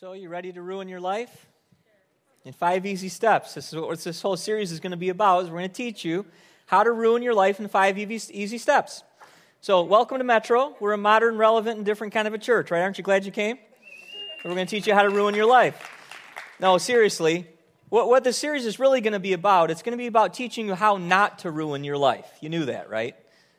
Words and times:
So, 0.00 0.14
you 0.14 0.30
ready 0.30 0.50
to 0.50 0.62
ruin 0.62 0.88
your 0.88 0.98
life? 0.98 1.46
In 2.46 2.54
five 2.54 2.86
easy 2.86 3.10
steps. 3.10 3.52
This 3.52 3.70
is 3.70 3.78
what 3.78 3.98
this 3.98 4.22
whole 4.22 4.38
series 4.38 4.72
is 4.72 4.80
going 4.80 4.92
to 4.92 4.96
be 4.96 5.10
about. 5.10 5.44
Is 5.44 5.50
we're 5.50 5.58
going 5.58 5.68
to 5.68 5.74
teach 5.74 6.06
you 6.06 6.24
how 6.64 6.82
to 6.82 6.90
ruin 6.90 7.22
your 7.22 7.34
life 7.34 7.60
in 7.60 7.68
five 7.68 7.98
easy 7.98 8.56
steps. 8.56 9.02
So, 9.60 9.82
welcome 9.82 10.16
to 10.16 10.24
Metro. 10.24 10.74
We're 10.80 10.94
a 10.94 10.96
modern, 10.96 11.36
relevant, 11.36 11.76
and 11.76 11.84
different 11.84 12.14
kind 12.14 12.26
of 12.26 12.32
a 12.32 12.38
church, 12.38 12.70
right? 12.70 12.80
Aren't 12.80 12.96
you 12.96 13.04
glad 13.04 13.26
you 13.26 13.30
came? 13.30 13.58
We're 14.42 14.54
going 14.54 14.66
to 14.66 14.70
teach 14.70 14.86
you 14.86 14.94
how 14.94 15.02
to 15.02 15.10
ruin 15.10 15.34
your 15.34 15.44
life. 15.44 15.86
No, 16.58 16.78
seriously, 16.78 17.46
what, 17.90 18.08
what 18.08 18.24
the 18.24 18.32
series 18.32 18.64
is 18.64 18.78
really 18.78 19.02
going 19.02 19.12
to 19.12 19.20
be 19.20 19.34
about, 19.34 19.70
it's 19.70 19.82
going 19.82 19.92
to 19.92 19.98
be 19.98 20.06
about 20.06 20.32
teaching 20.32 20.66
you 20.66 20.74
how 20.74 20.96
not 20.96 21.40
to 21.40 21.50
ruin 21.50 21.84
your 21.84 21.98
life. 21.98 22.38
You 22.40 22.48
knew 22.48 22.64
that, 22.64 22.88
right? 22.88 23.16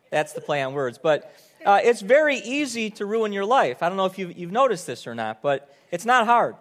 That's 0.10 0.34
the 0.34 0.42
play 0.42 0.64
on 0.64 0.74
words. 0.74 0.98
But 0.98 1.32
uh, 1.66 1.80
it's 1.84 2.02
very 2.02 2.38
easy 2.38 2.90
to 2.92 3.06
ruin 3.06 3.34
your 3.34 3.46
life. 3.46 3.84
I 3.84 3.88
don't 3.88 3.98
know 3.98 4.06
if 4.06 4.18
you've, 4.18 4.38
you've 4.38 4.52
noticed 4.52 4.88
this 4.88 5.08
or 5.08 5.16
not, 5.16 5.42
but 5.42 5.74
it's 5.92 6.06
not 6.06 6.26
hard. 6.26 6.56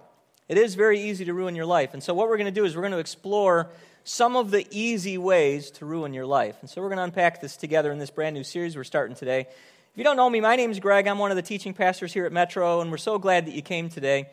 It 0.48 0.58
is 0.58 0.74
very 0.74 1.00
easy 1.00 1.24
to 1.26 1.34
ruin 1.34 1.54
your 1.54 1.66
life. 1.66 1.94
And 1.94 2.02
so, 2.02 2.12
what 2.12 2.28
we're 2.28 2.36
going 2.36 2.52
to 2.52 2.60
do 2.60 2.64
is 2.64 2.74
we're 2.74 2.82
going 2.82 2.92
to 2.92 2.98
explore 2.98 3.70
some 4.02 4.36
of 4.36 4.50
the 4.50 4.66
easy 4.70 5.16
ways 5.16 5.70
to 5.72 5.86
ruin 5.86 6.12
your 6.12 6.26
life. 6.26 6.56
And 6.60 6.68
so, 6.68 6.80
we're 6.82 6.88
going 6.88 6.98
to 6.98 7.04
unpack 7.04 7.40
this 7.40 7.56
together 7.56 7.92
in 7.92 7.98
this 7.98 8.10
brand 8.10 8.34
new 8.34 8.44
series 8.44 8.76
we're 8.76 8.84
starting 8.84 9.14
today. 9.14 9.40
If 9.42 9.96
you 9.98 10.04
don't 10.04 10.16
know 10.16 10.28
me, 10.28 10.40
my 10.40 10.56
name 10.56 10.70
is 10.70 10.80
Greg. 10.80 11.06
I'm 11.06 11.18
one 11.18 11.30
of 11.30 11.36
the 11.36 11.42
teaching 11.42 11.72
pastors 11.72 12.12
here 12.12 12.26
at 12.26 12.32
Metro, 12.32 12.80
and 12.80 12.90
we're 12.90 12.96
so 12.96 13.18
glad 13.18 13.46
that 13.46 13.54
you 13.54 13.62
came 13.62 13.88
today. 13.88 14.30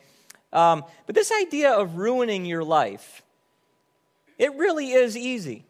Um, 0.52 0.84
but 1.06 1.14
this 1.14 1.30
idea 1.30 1.72
of 1.72 1.98
ruining 1.98 2.44
your 2.44 2.64
life, 2.64 3.22
it 4.38 4.54
really 4.56 4.90
is 4.90 5.16
easy. 5.16 5.64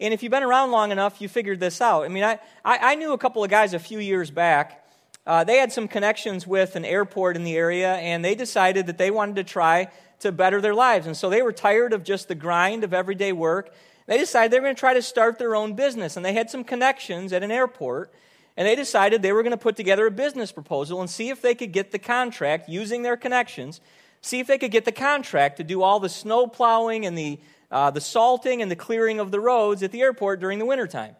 And 0.00 0.14
if 0.14 0.22
you've 0.22 0.30
been 0.30 0.42
around 0.42 0.70
long 0.70 0.92
enough, 0.92 1.20
you 1.20 1.28
figured 1.28 1.60
this 1.60 1.80
out. 1.82 2.04
I 2.04 2.08
mean, 2.08 2.24
I, 2.24 2.38
I, 2.64 2.94
knew 2.94 3.12
a 3.12 3.18
couple 3.18 3.44
of 3.44 3.50
guys 3.50 3.74
a 3.74 3.78
few 3.78 3.98
years 3.98 4.30
back. 4.30 4.86
Uh, 5.26 5.44
they 5.44 5.58
had 5.58 5.72
some 5.72 5.86
connections 5.86 6.46
with 6.46 6.74
an 6.74 6.86
airport 6.86 7.36
in 7.36 7.44
the 7.44 7.54
area, 7.54 7.96
and 7.96 8.24
they 8.24 8.34
decided 8.34 8.86
that 8.86 8.96
they 8.96 9.10
wanted 9.10 9.36
to 9.36 9.44
try 9.44 9.90
to 10.20 10.32
better 10.32 10.62
their 10.62 10.74
lives. 10.74 11.06
And 11.06 11.14
so 11.14 11.28
they 11.28 11.42
were 11.42 11.52
tired 11.52 11.92
of 11.92 12.02
just 12.02 12.28
the 12.28 12.34
grind 12.34 12.82
of 12.82 12.94
everyday 12.94 13.32
work. 13.32 13.74
They 14.06 14.16
decided 14.16 14.50
they 14.50 14.58
were 14.58 14.64
going 14.64 14.74
to 14.74 14.80
try 14.80 14.94
to 14.94 15.02
start 15.02 15.38
their 15.38 15.54
own 15.54 15.74
business. 15.74 16.16
And 16.16 16.24
they 16.24 16.32
had 16.32 16.50
some 16.50 16.64
connections 16.64 17.32
at 17.32 17.42
an 17.42 17.50
airport. 17.50 18.12
And 18.56 18.66
they 18.66 18.74
decided 18.74 19.22
they 19.22 19.32
were 19.32 19.42
going 19.42 19.52
to 19.52 19.56
put 19.56 19.76
together 19.76 20.06
a 20.06 20.10
business 20.10 20.50
proposal 20.50 21.00
and 21.00 21.08
see 21.08 21.28
if 21.28 21.40
they 21.40 21.54
could 21.54 21.72
get 21.72 21.92
the 21.92 21.98
contract 21.98 22.68
using 22.68 23.02
their 23.02 23.16
connections, 23.16 23.80
see 24.20 24.40
if 24.40 24.46
they 24.46 24.58
could 24.58 24.70
get 24.70 24.84
the 24.84 24.92
contract 24.92 25.58
to 25.58 25.64
do 25.64 25.82
all 25.82 26.00
the 26.00 26.08
snow 26.08 26.46
plowing 26.46 27.06
and 27.06 27.16
the 27.16 27.38
uh, 27.70 27.90
the 27.90 28.00
salting 28.00 28.62
and 28.62 28.70
the 28.70 28.76
clearing 28.76 29.20
of 29.20 29.30
the 29.30 29.40
roads 29.40 29.82
at 29.82 29.92
the 29.92 30.00
airport 30.00 30.40
during 30.40 30.58
the 30.58 30.66
wintertime. 30.66 31.16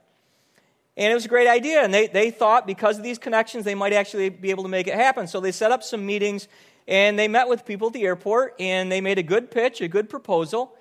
And 0.96 1.10
it 1.10 1.14
was 1.14 1.24
a 1.24 1.28
great 1.28 1.48
idea. 1.48 1.82
And 1.82 1.94
they, 1.94 2.08
they 2.08 2.30
thought 2.30 2.66
because 2.66 2.98
of 2.98 3.04
these 3.04 3.18
connections, 3.18 3.64
they 3.64 3.74
might 3.74 3.92
actually 3.92 4.28
be 4.28 4.50
able 4.50 4.64
to 4.64 4.68
make 4.68 4.86
it 4.86 4.94
happen. 4.94 5.26
So 5.26 5.40
they 5.40 5.52
set 5.52 5.70
up 5.70 5.82
some 5.82 6.04
meetings 6.04 6.48
and 6.88 7.18
they 7.18 7.28
met 7.28 7.48
with 7.48 7.64
people 7.64 7.88
at 7.88 7.92
the 7.92 8.02
airport 8.02 8.54
and 8.58 8.90
they 8.90 9.00
made 9.00 9.18
a 9.18 9.22
good 9.22 9.50
pitch, 9.50 9.80
a 9.80 9.88
good 9.88 10.10
proposal. 10.10 10.76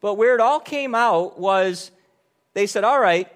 But 0.00 0.14
where 0.14 0.34
it 0.34 0.40
all 0.40 0.60
came 0.60 0.94
out 0.94 1.38
was 1.38 1.92
they 2.54 2.66
said, 2.66 2.84
All 2.84 3.00
right, 3.00 3.30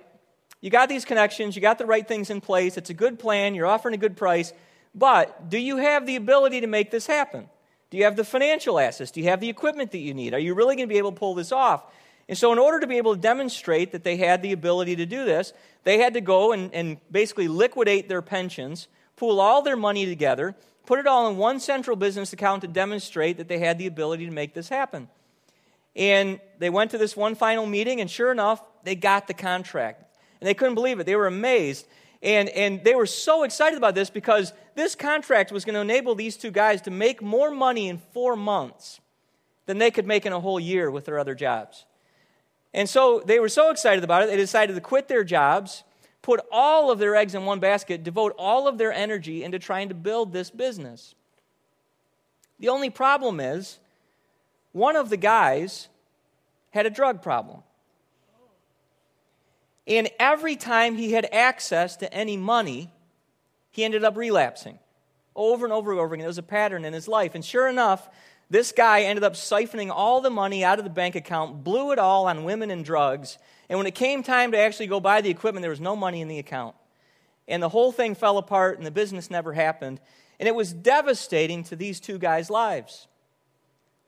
you 0.60 0.70
got 0.70 0.88
these 0.88 1.04
connections, 1.04 1.54
you 1.54 1.62
got 1.62 1.78
the 1.78 1.86
right 1.86 2.06
things 2.06 2.28
in 2.28 2.40
place, 2.40 2.76
it's 2.76 2.90
a 2.90 2.94
good 2.94 3.18
plan, 3.18 3.54
you're 3.54 3.66
offering 3.66 3.94
a 3.94 3.98
good 3.98 4.16
price, 4.16 4.52
but 4.94 5.48
do 5.48 5.58
you 5.58 5.76
have 5.76 6.06
the 6.06 6.16
ability 6.16 6.62
to 6.62 6.66
make 6.66 6.90
this 6.90 7.06
happen? 7.06 7.48
Do 7.90 7.98
you 7.98 8.04
have 8.04 8.16
the 8.16 8.24
financial 8.24 8.78
assets? 8.78 9.10
Do 9.10 9.20
you 9.20 9.28
have 9.28 9.40
the 9.40 9.48
equipment 9.48 9.92
that 9.92 9.98
you 9.98 10.14
need? 10.14 10.34
Are 10.34 10.38
you 10.38 10.54
really 10.54 10.76
going 10.76 10.88
to 10.88 10.92
be 10.92 10.98
able 10.98 11.12
to 11.12 11.18
pull 11.18 11.34
this 11.34 11.52
off? 11.52 11.84
And 12.28 12.36
so, 12.36 12.52
in 12.52 12.58
order 12.58 12.80
to 12.80 12.86
be 12.88 12.96
able 12.96 13.14
to 13.14 13.20
demonstrate 13.20 13.92
that 13.92 14.02
they 14.02 14.16
had 14.16 14.42
the 14.42 14.52
ability 14.52 14.96
to 14.96 15.06
do 15.06 15.24
this, 15.24 15.52
they 15.84 15.98
had 15.98 16.14
to 16.14 16.20
go 16.20 16.52
and, 16.52 16.74
and 16.74 16.98
basically 17.10 17.46
liquidate 17.46 18.08
their 18.08 18.22
pensions, 18.22 18.88
pool 19.14 19.40
all 19.40 19.62
their 19.62 19.76
money 19.76 20.06
together, 20.06 20.56
put 20.86 20.98
it 20.98 21.06
all 21.06 21.28
in 21.28 21.36
one 21.36 21.60
central 21.60 21.96
business 21.96 22.32
account 22.32 22.62
to 22.62 22.68
demonstrate 22.68 23.36
that 23.36 23.46
they 23.46 23.60
had 23.60 23.78
the 23.78 23.86
ability 23.86 24.26
to 24.26 24.32
make 24.32 24.54
this 24.54 24.68
happen. 24.68 25.08
And 25.94 26.40
they 26.58 26.68
went 26.68 26.90
to 26.90 26.98
this 26.98 27.16
one 27.16 27.36
final 27.36 27.64
meeting, 27.64 28.00
and 28.00 28.10
sure 28.10 28.32
enough, 28.32 28.60
they 28.82 28.96
got 28.96 29.28
the 29.28 29.34
contract. 29.34 30.04
And 30.40 30.48
they 30.48 30.54
couldn't 30.54 30.74
believe 30.74 30.98
it. 30.98 31.06
They 31.06 31.16
were 31.16 31.26
amazed. 31.26 31.86
And, 32.26 32.48
and 32.48 32.82
they 32.82 32.96
were 32.96 33.06
so 33.06 33.44
excited 33.44 33.76
about 33.76 33.94
this 33.94 34.10
because 34.10 34.52
this 34.74 34.96
contract 34.96 35.52
was 35.52 35.64
going 35.64 35.74
to 35.74 35.80
enable 35.80 36.16
these 36.16 36.36
two 36.36 36.50
guys 36.50 36.82
to 36.82 36.90
make 36.90 37.22
more 37.22 37.52
money 37.52 37.88
in 37.88 37.98
four 37.98 38.34
months 38.34 39.00
than 39.66 39.78
they 39.78 39.92
could 39.92 40.08
make 40.08 40.26
in 40.26 40.32
a 40.32 40.40
whole 40.40 40.58
year 40.58 40.90
with 40.90 41.04
their 41.04 41.20
other 41.20 41.36
jobs. 41.36 41.86
And 42.74 42.88
so 42.88 43.22
they 43.24 43.38
were 43.38 43.48
so 43.48 43.70
excited 43.70 44.02
about 44.02 44.24
it, 44.24 44.26
they 44.26 44.36
decided 44.36 44.74
to 44.74 44.80
quit 44.80 45.06
their 45.06 45.22
jobs, 45.22 45.84
put 46.20 46.40
all 46.50 46.90
of 46.90 46.98
their 46.98 47.14
eggs 47.14 47.36
in 47.36 47.44
one 47.44 47.60
basket, 47.60 48.02
devote 48.02 48.34
all 48.36 48.66
of 48.66 48.76
their 48.76 48.92
energy 48.92 49.44
into 49.44 49.60
trying 49.60 49.88
to 49.88 49.94
build 49.94 50.32
this 50.32 50.50
business. 50.50 51.14
The 52.58 52.70
only 52.70 52.90
problem 52.90 53.38
is, 53.38 53.78
one 54.72 54.96
of 54.96 55.10
the 55.10 55.16
guys 55.16 55.86
had 56.70 56.86
a 56.86 56.90
drug 56.90 57.22
problem. 57.22 57.62
And 59.86 60.10
every 60.18 60.56
time 60.56 60.96
he 60.96 61.12
had 61.12 61.28
access 61.32 61.96
to 61.96 62.12
any 62.12 62.36
money, 62.36 62.90
he 63.70 63.84
ended 63.84 64.04
up 64.04 64.16
relapsing 64.16 64.78
over 65.34 65.64
and 65.64 65.72
over 65.72 65.92
and 65.92 66.00
over 66.00 66.14
again. 66.14 66.24
It 66.24 66.28
was 66.28 66.38
a 66.38 66.42
pattern 66.42 66.84
in 66.84 66.92
his 66.92 67.06
life. 67.06 67.34
And 67.34 67.44
sure 67.44 67.68
enough, 67.68 68.08
this 68.48 68.72
guy 68.72 69.02
ended 69.02 69.22
up 69.22 69.34
siphoning 69.34 69.90
all 69.90 70.20
the 70.20 70.30
money 70.30 70.64
out 70.64 70.78
of 70.78 70.84
the 70.84 70.90
bank 70.90 71.14
account, 71.14 71.62
blew 71.62 71.92
it 71.92 71.98
all 71.98 72.26
on 72.26 72.44
women 72.44 72.70
and 72.70 72.84
drugs. 72.84 73.38
And 73.68 73.78
when 73.78 73.86
it 73.86 73.94
came 73.94 74.22
time 74.22 74.52
to 74.52 74.58
actually 74.58 74.86
go 74.86 75.00
buy 75.00 75.20
the 75.20 75.30
equipment, 75.30 75.62
there 75.62 75.70
was 75.70 75.80
no 75.80 75.96
money 75.96 76.20
in 76.20 76.28
the 76.28 76.38
account. 76.38 76.74
And 77.48 77.62
the 77.62 77.68
whole 77.68 77.92
thing 77.92 78.14
fell 78.14 78.38
apart, 78.38 78.78
and 78.78 78.86
the 78.86 78.90
business 78.90 79.30
never 79.30 79.52
happened. 79.52 80.00
And 80.40 80.48
it 80.48 80.54
was 80.54 80.72
devastating 80.72 81.64
to 81.64 81.76
these 81.76 82.00
two 82.00 82.18
guys' 82.18 82.50
lives. 82.50 83.08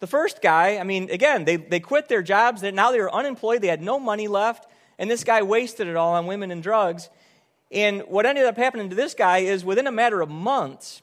The 0.01 0.07
first 0.07 0.41
guy, 0.41 0.79
I 0.79 0.85
mean, 0.85 1.11
again, 1.11 1.45
they, 1.45 1.57
they 1.57 1.81
quit 1.81 2.09
their 2.09 2.23
jobs. 2.23 2.63
Now 2.63 2.93
they 2.93 3.01
were 3.01 3.13
unemployed. 3.13 3.63
They 3.63 3.69
had 3.69 3.83
no 3.83 3.99
money 3.99 4.29
left. 4.29 4.71
And 4.99 5.11
this 5.11 5.25
guy 5.25 5.43
wasted 5.43 5.87
it 5.87 5.97
all 5.97 6.15
on 6.15 6.27
women 6.27 6.51
and 6.51 6.63
drugs. 6.63 7.09
And 7.71 8.03
what 8.03 8.27
ended 8.27 8.47
up 8.47 8.57
happening 8.57 8.91
to 8.91 8.97
this 8.97 9.15
guy 9.15 9.39
is 9.39 9.65
within 9.65 9.87
a 9.87 9.93
matter 9.93 10.21
of 10.21 10.29
months, 10.29 11.03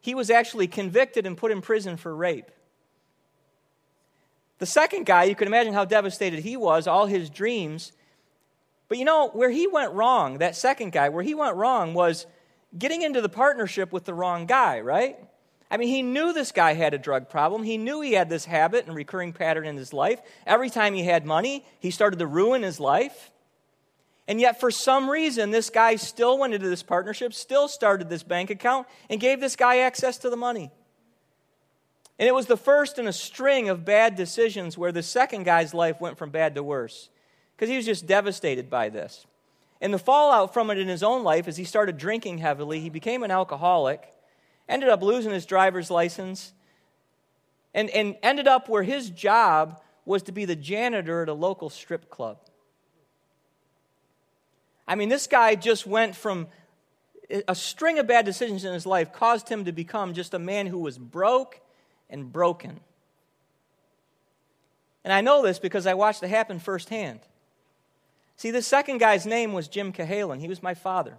he 0.00 0.14
was 0.14 0.30
actually 0.30 0.66
convicted 0.66 1.26
and 1.26 1.36
put 1.36 1.50
in 1.50 1.60
prison 1.60 1.96
for 1.96 2.14
rape. 2.14 2.50
The 4.58 4.66
second 4.66 5.06
guy, 5.06 5.24
you 5.24 5.34
can 5.34 5.48
imagine 5.48 5.72
how 5.72 5.84
devastated 5.84 6.40
he 6.40 6.56
was, 6.56 6.86
all 6.86 7.06
his 7.06 7.28
dreams. 7.28 7.90
But 8.88 8.98
you 8.98 9.04
know, 9.04 9.28
where 9.30 9.50
he 9.50 9.66
went 9.66 9.92
wrong, 9.92 10.38
that 10.38 10.54
second 10.54 10.92
guy, 10.92 11.08
where 11.08 11.24
he 11.24 11.34
went 11.34 11.56
wrong 11.56 11.94
was 11.94 12.26
getting 12.78 13.02
into 13.02 13.20
the 13.20 13.28
partnership 13.28 13.92
with 13.92 14.04
the 14.04 14.14
wrong 14.14 14.46
guy, 14.46 14.80
right? 14.80 15.16
I 15.68 15.78
mean, 15.78 15.88
he 15.88 16.02
knew 16.02 16.32
this 16.32 16.52
guy 16.52 16.74
had 16.74 16.94
a 16.94 16.98
drug 16.98 17.28
problem. 17.28 17.64
He 17.64 17.76
knew 17.76 18.02
he 18.02 18.12
had 18.12 18.28
this 18.28 18.44
habit 18.44 18.86
and 18.86 18.94
recurring 18.94 19.32
pattern 19.32 19.66
in 19.66 19.76
his 19.76 19.92
life. 19.92 20.20
Every 20.46 20.70
time 20.70 20.94
he 20.94 21.02
had 21.02 21.26
money, 21.26 21.64
he 21.80 21.90
started 21.90 22.20
to 22.20 22.26
ruin 22.26 22.62
his 22.62 22.78
life. 22.78 23.31
And 24.28 24.40
yet, 24.40 24.60
for 24.60 24.70
some 24.70 25.10
reason, 25.10 25.50
this 25.50 25.68
guy 25.68 25.96
still 25.96 26.38
went 26.38 26.54
into 26.54 26.68
this 26.68 26.82
partnership, 26.82 27.34
still 27.34 27.66
started 27.66 28.08
this 28.08 28.22
bank 28.22 28.50
account, 28.50 28.86
and 29.10 29.20
gave 29.20 29.40
this 29.40 29.56
guy 29.56 29.78
access 29.78 30.18
to 30.18 30.30
the 30.30 30.36
money. 30.36 30.70
And 32.18 32.28
it 32.28 32.34
was 32.34 32.46
the 32.46 32.56
first 32.56 32.98
in 32.98 33.08
a 33.08 33.12
string 33.12 33.68
of 33.68 33.84
bad 33.84 34.14
decisions 34.14 34.78
where 34.78 34.92
the 34.92 35.02
second 35.02 35.42
guy's 35.42 35.74
life 35.74 36.00
went 36.00 36.18
from 36.18 36.30
bad 36.30 36.54
to 36.54 36.62
worse 36.62 37.08
because 37.56 37.68
he 37.68 37.76
was 37.76 37.86
just 37.86 38.06
devastated 38.06 38.70
by 38.70 38.90
this. 38.90 39.26
And 39.80 39.92
the 39.92 39.98
fallout 39.98 40.54
from 40.54 40.70
it 40.70 40.78
in 40.78 40.86
his 40.86 41.02
own 41.02 41.24
life, 41.24 41.48
as 41.48 41.56
he 41.56 41.64
started 41.64 41.98
drinking 41.98 42.38
heavily, 42.38 42.78
he 42.78 42.90
became 42.90 43.24
an 43.24 43.32
alcoholic, 43.32 44.12
ended 44.68 44.88
up 44.88 45.02
losing 45.02 45.32
his 45.32 45.46
driver's 45.46 45.90
license, 45.90 46.52
and, 47.74 47.90
and 47.90 48.16
ended 48.22 48.46
up 48.46 48.68
where 48.68 48.84
his 48.84 49.10
job 49.10 49.82
was 50.04 50.22
to 50.24 50.32
be 50.32 50.44
the 50.44 50.54
janitor 50.54 51.22
at 51.22 51.28
a 51.28 51.34
local 51.34 51.68
strip 51.68 52.08
club. 52.08 52.38
I 54.86 54.94
mean, 54.94 55.08
this 55.08 55.26
guy 55.26 55.54
just 55.54 55.86
went 55.86 56.16
from 56.16 56.48
a 57.48 57.54
string 57.54 57.98
of 57.98 58.06
bad 58.06 58.24
decisions 58.24 58.64
in 58.64 58.72
his 58.72 58.84
life 58.84 59.12
caused 59.12 59.48
him 59.48 59.64
to 59.64 59.72
become 59.72 60.12
just 60.12 60.34
a 60.34 60.38
man 60.38 60.66
who 60.66 60.78
was 60.78 60.98
broke 60.98 61.60
and 62.10 62.30
broken. 62.30 62.80
And 65.04 65.12
I 65.12 65.20
know 65.20 65.42
this 65.42 65.58
because 65.58 65.86
I 65.86 65.94
watched 65.94 66.22
it 66.22 66.28
happen 66.28 66.58
firsthand. 66.58 67.20
See, 68.36 68.50
this 68.50 68.66
second 68.66 68.98
guy's 68.98 69.26
name 69.26 69.52
was 69.52 69.68
Jim 69.68 69.92
Cahalan. 69.92 70.40
He 70.40 70.48
was 70.48 70.62
my 70.62 70.74
father. 70.74 71.16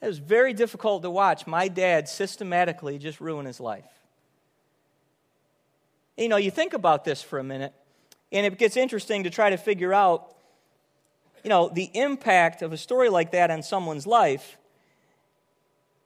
It 0.00 0.06
was 0.06 0.18
very 0.18 0.52
difficult 0.52 1.02
to 1.02 1.10
watch 1.10 1.46
my 1.46 1.68
dad 1.68 2.08
systematically 2.08 2.98
just 2.98 3.20
ruin 3.20 3.46
his 3.46 3.60
life. 3.60 3.84
You 6.16 6.28
know, 6.28 6.36
you 6.36 6.50
think 6.50 6.74
about 6.74 7.04
this 7.04 7.22
for 7.22 7.38
a 7.38 7.44
minute, 7.44 7.72
and 8.30 8.44
it 8.44 8.58
gets 8.58 8.76
interesting 8.76 9.24
to 9.24 9.30
try 9.30 9.50
to 9.50 9.56
figure 9.56 9.94
out 9.94 10.34
you 11.44 11.50
know, 11.50 11.68
the 11.68 11.90
impact 11.94 12.62
of 12.62 12.72
a 12.72 12.76
story 12.76 13.10
like 13.10 13.32
that 13.32 13.50
on 13.50 13.62
someone's 13.62 14.06
life. 14.06 14.56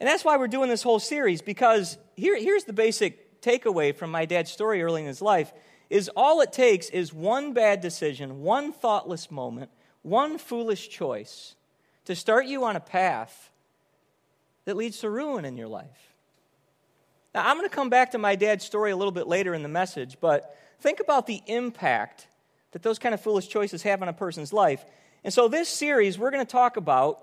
And 0.00 0.08
that's 0.08 0.24
why 0.24 0.36
we're 0.36 0.48
doing 0.48 0.68
this 0.68 0.82
whole 0.82 0.98
series, 0.98 1.40
because 1.40 1.96
here, 2.16 2.36
here's 2.36 2.64
the 2.64 2.72
basic 2.72 3.40
takeaway 3.40 3.94
from 3.94 4.10
my 4.10 4.24
dad's 4.24 4.50
story 4.50 4.82
early 4.82 5.00
in 5.02 5.06
his 5.06 5.22
life 5.22 5.52
is 5.88 6.10
all 6.16 6.40
it 6.40 6.52
takes 6.52 6.90
is 6.90 7.14
one 7.14 7.52
bad 7.52 7.80
decision, 7.80 8.42
one 8.42 8.72
thoughtless 8.72 9.30
moment, 9.30 9.70
one 10.02 10.38
foolish 10.38 10.88
choice 10.88 11.54
to 12.04 12.14
start 12.14 12.46
you 12.46 12.64
on 12.64 12.76
a 12.76 12.80
path 12.80 13.50
that 14.64 14.76
leads 14.76 14.98
to 14.98 15.08
ruin 15.08 15.44
in 15.44 15.56
your 15.56 15.68
life. 15.68 16.14
Now, 17.34 17.48
I'm 17.48 17.56
going 17.56 17.68
to 17.68 17.74
come 17.74 17.90
back 17.90 18.10
to 18.12 18.18
my 18.18 18.34
dad's 18.34 18.64
story 18.64 18.90
a 18.90 18.96
little 18.96 19.12
bit 19.12 19.26
later 19.26 19.54
in 19.54 19.62
the 19.62 19.68
message, 19.68 20.18
but 20.20 20.56
think 20.80 21.00
about 21.00 21.26
the 21.26 21.40
impact 21.46 22.26
that 22.72 22.82
those 22.82 22.98
kind 22.98 23.14
of 23.14 23.20
foolish 23.20 23.48
choices 23.48 23.82
have 23.82 24.02
on 24.02 24.08
a 24.08 24.12
person's 24.12 24.52
life. 24.52 24.84
And 25.24 25.32
so, 25.32 25.48
this 25.48 25.68
series, 25.68 26.18
we're 26.18 26.30
going 26.30 26.44
to 26.44 26.50
talk 26.50 26.76
about 26.76 27.22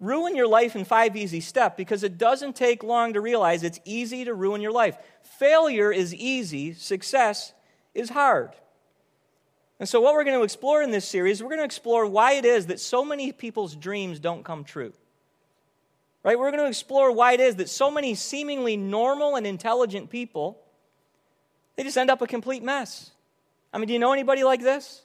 ruin 0.00 0.36
your 0.36 0.46
life 0.46 0.76
in 0.76 0.84
five 0.84 1.16
easy 1.16 1.40
steps 1.40 1.74
because 1.76 2.02
it 2.02 2.18
doesn't 2.18 2.54
take 2.54 2.82
long 2.82 3.14
to 3.14 3.20
realize 3.20 3.62
it's 3.62 3.80
easy 3.84 4.24
to 4.24 4.34
ruin 4.34 4.60
your 4.60 4.72
life. 4.72 4.96
Failure 5.38 5.90
is 5.90 6.14
easy, 6.14 6.74
success 6.74 7.52
is 7.94 8.10
hard. 8.10 8.50
And 9.78 9.88
so, 9.88 10.00
what 10.00 10.14
we're 10.14 10.24
going 10.24 10.38
to 10.38 10.44
explore 10.44 10.82
in 10.82 10.90
this 10.90 11.06
series, 11.06 11.42
we're 11.42 11.48
going 11.48 11.60
to 11.60 11.64
explore 11.64 12.06
why 12.06 12.32
it 12.32 12.44
is 12.44 12.66
that 12.66 12.80
so 12.80 13.04
many 13.04 13.32
people's 13.32 13.74
dreams 13.74 14.20
don't 14.20 14.44
come 14.44 14.64
true. 14.64 14.92
Right? 16.22 16.38
We're 16.38 16.50
going 16.50 16.62
to 16.62 16.68
explore 16.68 17.12
why 17.12 17.34
it 17.34 17.40
is 17.40 17.56
that 17.56 17.68
so 17.68 17.90
many 17.90 18.14
seemingly 18.14 18.76
normal 18.76 19.36
and 19.36 19.46
intelligent 19.46 20.10
people 20.10 20.60
they 21.76 21.82
just 21.82 21.96
end 21.96 22.10
up 22.10 22.22
a 22.22 22.26
complete 22.26 22.62
mess. 22.62 23.10
I 23.72 23.78
mean, 23.78 23.86
do 23.86 23.92
you 23.92 23.98
know 23.98 24.12
anybody 24.12 24.42
like 24.42 24.62
this? 24.62 25.02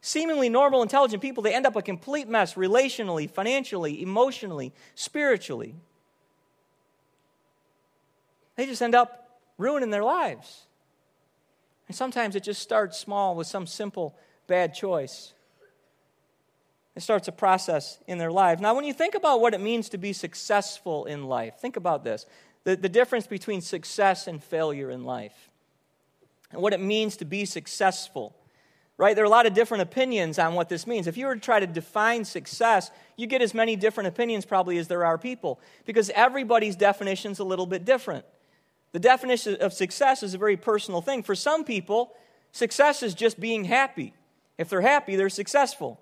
Seemingly 0.00 0.48
normal, 0.48 0.82
intelligent 0.82 1.20
people, 1.20 1.42
they 1.42 1.54
end 1.54 1.66
up 1.66 1.76
a 1.76 1.82
complete 1.82 2.28
mess 2.28 2.54
relationally, 2.54 3.28
financially, 3.28 4.00
emotionally, 4.00 4.72
spiritually. 4.94 5.74
They 8.56 8.66
just 8.66 8.82
end 8.82 8.94
up 8.94 9.40
ruining 9.56 9.90
their 9.90 10.04
lives. 10.04 10.66
And 11.88 11.96
sometimes 11.96 12.36
it 12.36 12.42
just 12.42 12.62
starts 12.62 12.98
small 12.98 13.34
with 13.34 13.46
some 13.46 13.66
simple 13.66 14.16
bad 14.46 14.74
choice. 14.74 15.32
It 16.94 17.02
starts 17.02 17.28
a 17.28 17.32
process 17.32 17.98
in 18.06 18.18
their 18.18 18.32
life. 18.32 18.60
Now, 18.60 18.74
when 18.74 18.84
you 18.84 18.92
think 18.92 19.14
about 19.14 19.40
what 19.40 19.54
it 19.54 19.60
means 19.60 19.88
to 19.90 19.98
be 19.98 20.12
successful 20.12 21.04
in 21.04 21.24
life, 21.24 21.54
think 21.60 21.76
about 21.76 22.04
this 22.04 22.26
the, 22.64 22.76
the 22.76 22.88
difference 22.88 23.26
between 23.26 23.60
success 23.60 24.26
and 24.26 24.42
failure 24.42 24.90
in 24.90 25.04
life, 25.04 25.50
and 26.50 26.60
what 26.60 26.72
it 26.72 26.80
means 26.80 27.16
to 27.18 27.24
be 27.24 27.44
successful. 27.44 28.34
Right? 28.98 29.14
There 29.14 29.24
are 29.24 29.26
a 29.26 29.30
lot 29.30 29.46
of 29.46 29.54
different 29.54 29.82
opinions 29.82 30.40
on 30.40 30.54
what 30.54 30.68
this 30.68 30.84
means. 30.84 31.06
If 31.06 31.16
you 31.16 31.26
were 31.26 31.36
to 31.36 31.40
try 31.40 31.60
to 31.60 31.68
define 31.68 32.24
success, 32.24 32.90
you 33.16 33.28
get 33.28 33.40
as 33.40 33.54
many 33.54 33.76
different 33.76 34.08
opinions 34.08 34.44
probably 34.44 34.76
as 34.76 34.88
there 34.88 35.04
are 35.04 35.16
people 35.16 35.60
because 35.86 36.10
everybody's 36.10 36.74
definition 36.74 37.30
is 37.30 37.38
a 37.38 37.44
little 37.44 37.66
bit 37.66 37.84
different. 37.84 38.24
The 38.90 38.98
definition 38.98 39.56
of 39.60 39.72
success 39.72 40.24
is 40.24 40.34
a 40.34 40.38
very 40.38 40.56
personal 40.56 41.00
thing. 41.00 41.22
For 41.22 41.36
some 41.36 41.64
people, 41.64 42.12
success 42.50 43.04
is 43.04 43.14
just 43.14 43.38
being 43.38 43.64
happy. 43.64 44.14
If 44.58 44.68
they're 44.68 44.80
happy, 44.80 45.14
they're 45.14 45.28
successful. 45.28 46.00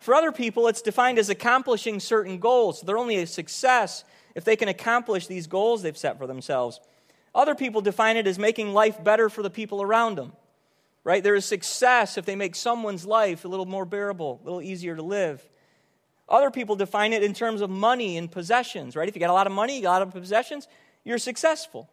For 0.00 0.12
other 0.12 0.32
people, 0.32 0.66
it's 0.66 0.82
defined 0.82 1.20
as 1.20 1.28
accomplishing 1.28 2.00
certain 2.00 2.38
goals. 2.38 2.80
they're 2.80 2.98
only 2.98 3.16
a 3.16 3.26
success 3.26 4.04
if 4.34 4.42
they 4.44 4.56
can 4.56 4.68
accomplish 4.68 5.28
these 5.28 5.46
goals 5.46 5.82
they've 5.82 5.96
set 5.96 6.18
for 6.18 6.26
themselves. 6.26 6.80
Other 7.32 7.54
people 7.54 7.80
define 7.80 8.16
it 8.16 8.26
as 8.26 8.38
making 8.38 8.72
life 8.72 9.02
better 9.02 9.28
for 9.30 9.42
the 9.42 9.50
people 9.50 9.80
around 9.80 10.16
them. 10.16 10.32
Right? 11.04 11.22
There 11.22 11.34
is 11.34 11.44
success 11.44 12.16
if 12.16 12.24
they 12.24 12.34
make 12.34 12.54
someone's 12.54 13.04
life 13.04 13.44
a 13.44 13.48
little 13.48 13.66
more 13.66 13.84
bearable, 13.84 14.40
a 14.42 14.44
little 14.44 14.62
easier 14.62 14.96
to 14.96 15.02
live. 15.02 15.46
Other 16.28 16.50
people 16.50 16.76
define 16.76 17.12
it 17.12 17.22
in 17.22 17.34
terms 17.34 17.60
of 17.60 17.68
money 17.68 18.16
and 18.16 18.32
possessions, 18.32 18.96
right? 18.96 19.06
If 19.06 19.14
you 19.14 19.20
got 19.20 19.28
a 19.28 19.34
lot 19.34 19.46
of 19.46 19.52
money, 19.52 19.76
you 19.76 19.82
got 19.82 19.90
a 19.90 19.98
lot 19.98 20.02
of 20.02 20.14
possessions, 20.14 20.66
you're 21.04 21.18
successful. 21.18 21.90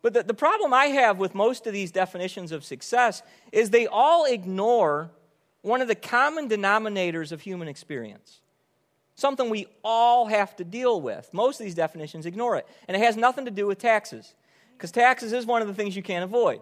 But 0.00 0.14
the, 0.14 0.22
the 0.22 0.34
problem 0.34 0.72
I 0.72 0.86
have 0.86 1.18
with 1.18 1.34
most 1.34 1.66
of 1.66 1.72
these 1.72 1.90
definitions 1.90 2.52
of 2.52 2.64
success 2.64 3.20
is 3.50 3.70
they 3.70 3.88
all 3.88 4.26
ignore 4.26 5.10
one 5.62 5.82
of 5.82 5.88
the 5.88 5.96
common 5.96 6.48
denominators 6.48 7.32
of 7.32 7.40
human 7.40 7.66
experience. 7.66 8.38
Something 9.16 9.50
we 9.50 9.66
all 9.82 10.26
have 10.26 10.54
to 10.56 10.64
deal 10.64 11.00
with. 11.00 11.28
Most 11.34 11.58
of 11.58 11.64
these 11.64 11.74
definitions 11.74 12.26
ignore 12.26 12.54
it. 12.54 12.68
And 12.86 12.96
it 12.96 13.00
has 13.00 13.16
nothing 13.16 13.46
to 13.46 13.50
do 13.50 13.66
with 13.66 13.78
taxes, 13.78 14.34
because 14.74 14.92
taxes 14.92 15.32
is 15.32 15.44
one 15.44 15.62
of 15.62 15.66
the 15.66 15.74
things 15.74 15.96
you 15.96 16.02
can't 16.04 16.22
avoid. 16.22 16.60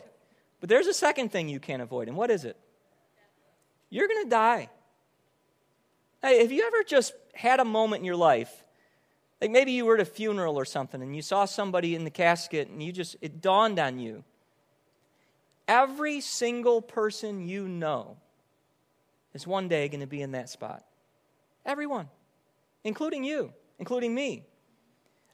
But 0.61 0.69
there's 0.69 0.87
a 0.87 0.95
second 0.95 1.31
thing 1.31 1.49
you 1.49 1.61
can't 1.61 1.83
avoid, 1.83 2.09
and 2.09 2.17
what 2.17 2.31
is 2.31 2.45
it? 2.45 2.57
You're 3.91 4.09
going 4.09 4.25
to 4.25 4.31
die. 4.31 4.69
Hey, 6.23 6.41
have 6.41 6.51
you 6.51 6.67
ever 6.67 6.83
just 6.83 7.15
had 7.35 7.61
a 7.61 7.65
moment 7.65 8.01
in 8.01 8.05
your 8.05 8.17
life 8.17 8.65
like 9.41 9.51
maybe 9.51 9.73
you 9.73 9.85
were 9.85 9.97
at 9.97 10.01
a 10.01 10.07
funeral 10.07 10.57
or 10.57 10.65
something 10.65 11.03
and 11.03 11.15
you 11.15 11.23
saw 11.23 11.45
somebody 11.45 11.95
in 11.95 12.05
the 12.05 12.11
casket 12.11 12.69
and 12.69 12.83
you 12.83 12.93
just, 12.93 13.17
it 13.21 13.41
dawned 13.41 13.79
on 13.79 13.99
you. 13.99 14.25
Every 15.69 16.21
single 16.21 16.81
person 16.81 17.47
you 17.47 17.69
know 17.69 18.17
is 19.35 19.47
one 19.47 19.69
day 19.69 19.89
going 19.89 20.01
to 20.01 20.07
be 20.07 20.23
in 20.23 20.33
that 20.33 20.49
spot. 20.49 20.85
Everyone, 21.67 22.09
including 22.85 23.25
you, 23.25 23.53
including 23.79 24.15
me. 24.15 24.45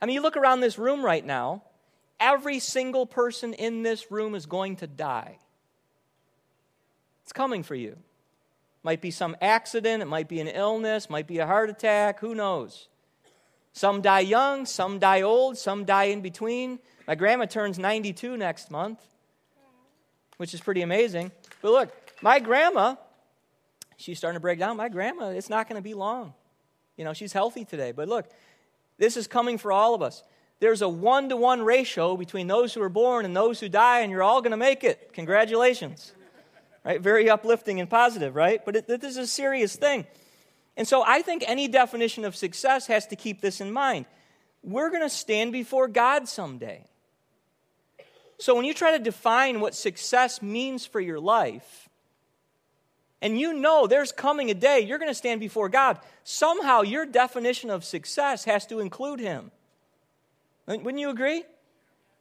I 0.00 0.06
mean, 0.06 0.14
you 0.14 0.22
look 0.22 0.36
around 0.36 0.60
this 0.60 0.78
room 0.78 1.04
right 1.04 1.25
now, 1.25 1.62
every 2.22 2.60
single 2.60 3.04
person 3.04 3.52
in 3.52 3.82
this 3.82 4.10
room 4.10 4.34
is 4.34 4.46
going 4.46 4.76
to 4.76 4.86
die. 4.86 5.38
It's 7.24 7.32
coming 7.32 7.62
for 7.62 7.74
you. 7.74 7.96
Might 8.84 9.00
be 9.00 9.10
some 9.10 9.36
accident, 9.40 10.02
it 10.02 10.06
might 10.06 10.28
be 10.28 10.40
an 10.40 10.48
illness, 10.48 11.10
might 11.10 11.26
be 11.26 11.38
a 11.38 11.46
heart 11.46 11.69
attack, 11.69 12.20
who 12.20 12.34
knows? 12.34 12.88
Some 13.72 14.00
die 14.00 14.20
young, 14.20 14.66
some 14.66 14.98
die 14.98 15.22
old, 15.22 15.58
some 15.58 15.84
die 15.84 16.04
in 16.04 16.20
between. 16.20 16.78
My 17.06 17.14
grandma 17.14 17.46
turns 17.46 17.78
92 17.78 18.36
next 18.36 18.70
month, 18.70 19.00
which 20.36 20.54
is 20.54 20.60
pretty 20.60 20.82
amazing. 20.82 21.32
But 21.60 21.72
look, 21.72 21.96
my 22.22 22.38
grandma, 22.38 22.96
she's 23.96 24.18
starting 24.18 24.36
to 24.36 24.40
break 24.40 24.58
down. 24.58 24.76
My 24.76 24.88
grandma, 24.88 25.30
it's 25.30 25.50
not 25.50 25.68
going 25.68 25.80
to 25.80 25.82
be 25.82 25.94
long. 25.94 26.34
You 26.96 27.04
know, 27.04 27.12
she's 27.12 27.32
healthy 27.32 27.64
today. 27.64 27.92
But 27.92 28.08
look, 28.08 28.28
this 28.98 29.16
is 29.16 29.26
coming 29.26 29.58
for 29.58 29.72
all 29.72 29.94
of 29.94 30.02
us. 30.02 30.22
There's 30.62 30.81
a 30.81 30.88
one 30.88 31.29
to 31.31 31.37
one 31.37 31.64
ratio 31.64 32.17
between 32.17 32.47
those 32.47 32.73
who 32.73 32.81
are 32.82 32.88
born 32.88 33.25
and 33.25 33.35
those 33.35 33.59
who 33.59 33.69
die, 33.69 34.03
and 34.03 34.12
you're 34.12 34.23
all 34.23 34.41
going 34.43 34.53
to 34.53 34.56
make 34.56 34.85
it. 34.85 35.12
Congratulations. 35.12 36.12
Right? 36.85 37.00
Very 37.00 37.29
uplifting 37.29 37.81
and 37.81 37.91
positive, 37.91 38.37
right? 38.37 38.64
But 38.64 38.76
it, 38.76 38.87
this 38.87 39.03
is 39.03 39.17
a 39.17 39.26
serious 39.26 39.75
thing. 39.75 40.06
And 40.76 40.87
so 40.87 41.03
I 41.05 41.20
think 41.23 41.43
any 41.49 41.67
definition 41.67 42.25
of 42.25 42.37
success 42.37 42.87
has 42.87 43.09
to 43.09 43.17
keep 43.17 43.41
this 43.41 43.61
in 43.61 43.73
mind. 43.73 44.06
We're 44.62 44.91
going 44.91 45.03
to 45.03 45.11
stand 45.11 45.50
before 45.50 45.88
God 45.88 46.29
someday. 46.29 46.85
So 48.38 48.55
when 48.55 48.64
you 48.64 48.73
try 48.73 48.97
to 48.97 49.03
define 49.03 49.59
what 49.59 49.75
success 49.75 50.43
means 50.43 50.87
for 50.87 51.00
your 51.00 51.19
life, 51.19 51.88
and 53.20 53.37
you 53.37 53.53
know 53.53 53.88
there's 53.88 54.12
coming 54.12 54.49
a 54.49 54.55
day 54.55 54.79
you're 54.79 54.99
going 54.99 55.11
to 55.11 55.14
stand 55.14 55.41
before 55.41 55.69
God, 55.69 55.99
somehow 56.23 56.82
your 56.82 57.05
definition 57.05 57.69
of 57.69 57.85
success 57.85 58.44
has 58.44 58.64
to 58.67 58.79
include 58.79 59.19
Him. 59.19 59.50
Wouldn't 60.67 60.99
you 60.99 61.11
agree? 61.11 61.44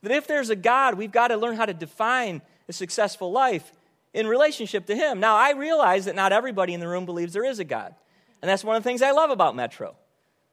That 0.03 0.11
if 0.11 0.27
there's 0.27 0.49
a 0.49 0.55
God, 0.55 0.95
we've 0.95 1.11
got 1.11 1.27
to 1.27 1.37
learn 1.37 1.55
how 1.55 1.65
to 1.65 1.73
define 1.73 2.41
a 2.67 2.73
successful 2.73 3.31
life 3.31 3.71
in 4.13 4.27
relationship 4.27 4.87
to 4.87 4.95
Him. 4.95 5.19
Now, 5.19 5.35
I 5.35 5.51
realize 5.51 6.05
that 6.05 6.15
not 6.15 6.33
everybody 6.33 6.73
in 6.73 6.79
the 6.79 6.87
room 6.87 7.05
believes 7.05 7.33
there 7.33 7.45
is 7.45 7.59
a 7.59 7.63
God. 7.63 7.93
And 8.41 8.49
that's 8.49 8.63
one 8.63 8.75
of 8.75 8.83
the 8.83 8.89
things 8.89 9.01
I 9.01 9.11
love 9.11 9.29
about 9.29 9.55
Metro. 9.55 9.95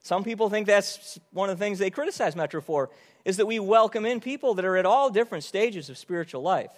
Some 0.02 0.22
people 0.22 0.50
think 0.50 0.66
that's 0.66 1.18
one 1.32 1.50
of 1.50 1.58
the 1.58 1.64
things 1.64 1.78
they 1.78 1.90
criticize 1.90 2.36
Metro 2.36 2.60
for, 2.60 2.90
is 3.24 3.38
that 3.38 3.46
we 3.46 3.58
welcome 3.58 4.06
in 4.06 4.20
people 4.20 4.54
that 4.54 4.64
are 4.64 4.76
at 4.76 4.86
all 4.86 5.10
different 5.10 5.44
stages 5.44 5.88
of 5.88 5.98
spiritual 5.98 6.42
life. 6.42 6.70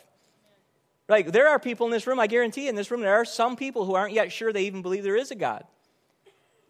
Like, 1.09 1.33
there 1.33 1.49
are 1.49 1.59
people 1.59 1.87
in 1.87 1.93
this 1.93 2.07
room, 2.07 2.21
I 2.21 2.29
guarantee 2.29 2.69
in 2.69 2.77
this 2.77 2.91
room, 2.91 3.01
there 3.01 3.17
are 3.17 3.25
some 3.25 3.57
people 3.57 3.85
who 3.85 3.95
aren't 3.95 4.15
yet 4.15 4.31
sure 4.31 4.53
they 4.53 4.63
even 4.63 4.81
believe 4.81 5.03
there 5.03 5.17
is 5.17 5.33
a 5.33 5.35
God. 5.35 5.65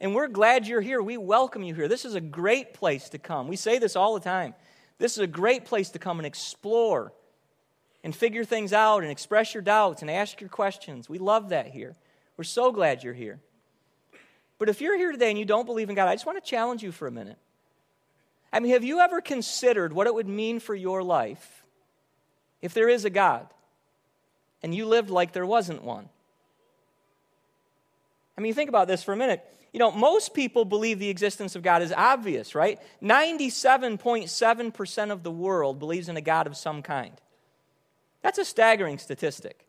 And 0.01 0.15
we're 0.15 0.29
glad 0.29 0.67
you're 0.67 0.81
here. 0.81 1.03
We 1.03 1.19
welcome 1.19 1.63
you 1.63 1.75
here. 1.75 1.89
This 1.89 2.05
is 2.05 2.15
a 2.15 2.21
great 2.21 2.73
place 2.73 3.11
to 3.11 3.19
come. 3.19 3.49
We 3.49 3.57
say 3.57 3.79
this 3.79 3.97
all 3.97 4.15
the 4.15 4.21
time. 4.21 4.55
This 4.99 5.13
is 5.13 5.19
a 5.19 5.27
great 5.27 5.65
place 5.65 5.91
to 5.91 5.99
come 5.99 6.19
and 6.19 6.27
explore 6.27 7.13
and 8.03 8.15
figure 8.15 8.45
things 8.45 8.73
out 8.73 9.03
and 9.03 9.11
express 9.11 9.53
your 9.53 9.63
doubts 9.63 10.01
and 10.01 10.11
ask 10.11 10.41
your 10.41 10.49
questions. 10.49 11.09
We 11.09 11.19
love 11.19 11.51
that 11.51 11.67
here. 11.67 11.97
We're 12.37 12.45
so 12.45 12.73
glad 12.73 13.03
you're 13.03 13.13
here. 13.13 13.41
But 14.59 14.71
if 14.71 14.81
you're 14.81 14.97
here 14.97 15.13
today 15.13 15.31
and 15.31 15.39
you 15.39 15.45
don't 15.45 15.67
believe 15.67 15.91
in 15.91 15.97
God, 15.97 16.09
I 16.09 16.15
just 16.15 16.27
want 16.27 16.43
to 16.43 16.49
challenge 16.51 16.83
you 16.83 16.93
for 16.93 17.07
a 17.07 17.11
minute. 17.11 17.39
I 18.53 18.61
mean, 18.61 18.73
have 18.73 18.85
you 18.85 19.01
ever 19.01 19.21
considered 19.21 19.93
what 19.93 20.07
it 20.07 20.15
would 20.15 20.29
mean 20.29 20.61
for 20.61 20.75
your 20.75 21.03
life 21.03 21.65
if 22.63 22.75
there 22.75 22.89
is 22.89 23.05
a 23.05 23.11
God 23.11 23.47
and 24.63 24.75
you 24.75 24.87
lived 24.87 25.11
like 25.11 25.33
there 25.33 25.47
wasn't 25.47 25.83
one? 25.83 26.09
I 28.37 28.41
mean, 28.41 28.55
think 28.55 28.71
about 28.71 28.89
this 28.89 29.03
for 29.03 29.13
a 29.13 29.17
minute. 29.17 29.45
You 29.73 29.79
know, 29.79 29.91
most 29.91 30.35
people 30.35 30.65
believe 30.65 30.99
the 30.99 31.11
existence 31.11 31.55
of 31.55 31.63
God 31.63 31.83
is 31.83 31.93
obvious, 31.93 32.55
right? 32.55 32.81
97.7% 33.03 35.11
of 35.11 35.23
the 35.23 35.31
world 35.31 35.79
believes 35.79 36.09
in 36.09 36.17
a 36.17 36.21
God 36.21 36.47
of 36.47 36.57
some 36.57 36.83
kind. 36.83 37.13
That's 38.23 38.39
a 38.39 38.45
staggering 38.45 38.99
statistic. 38.99 39.67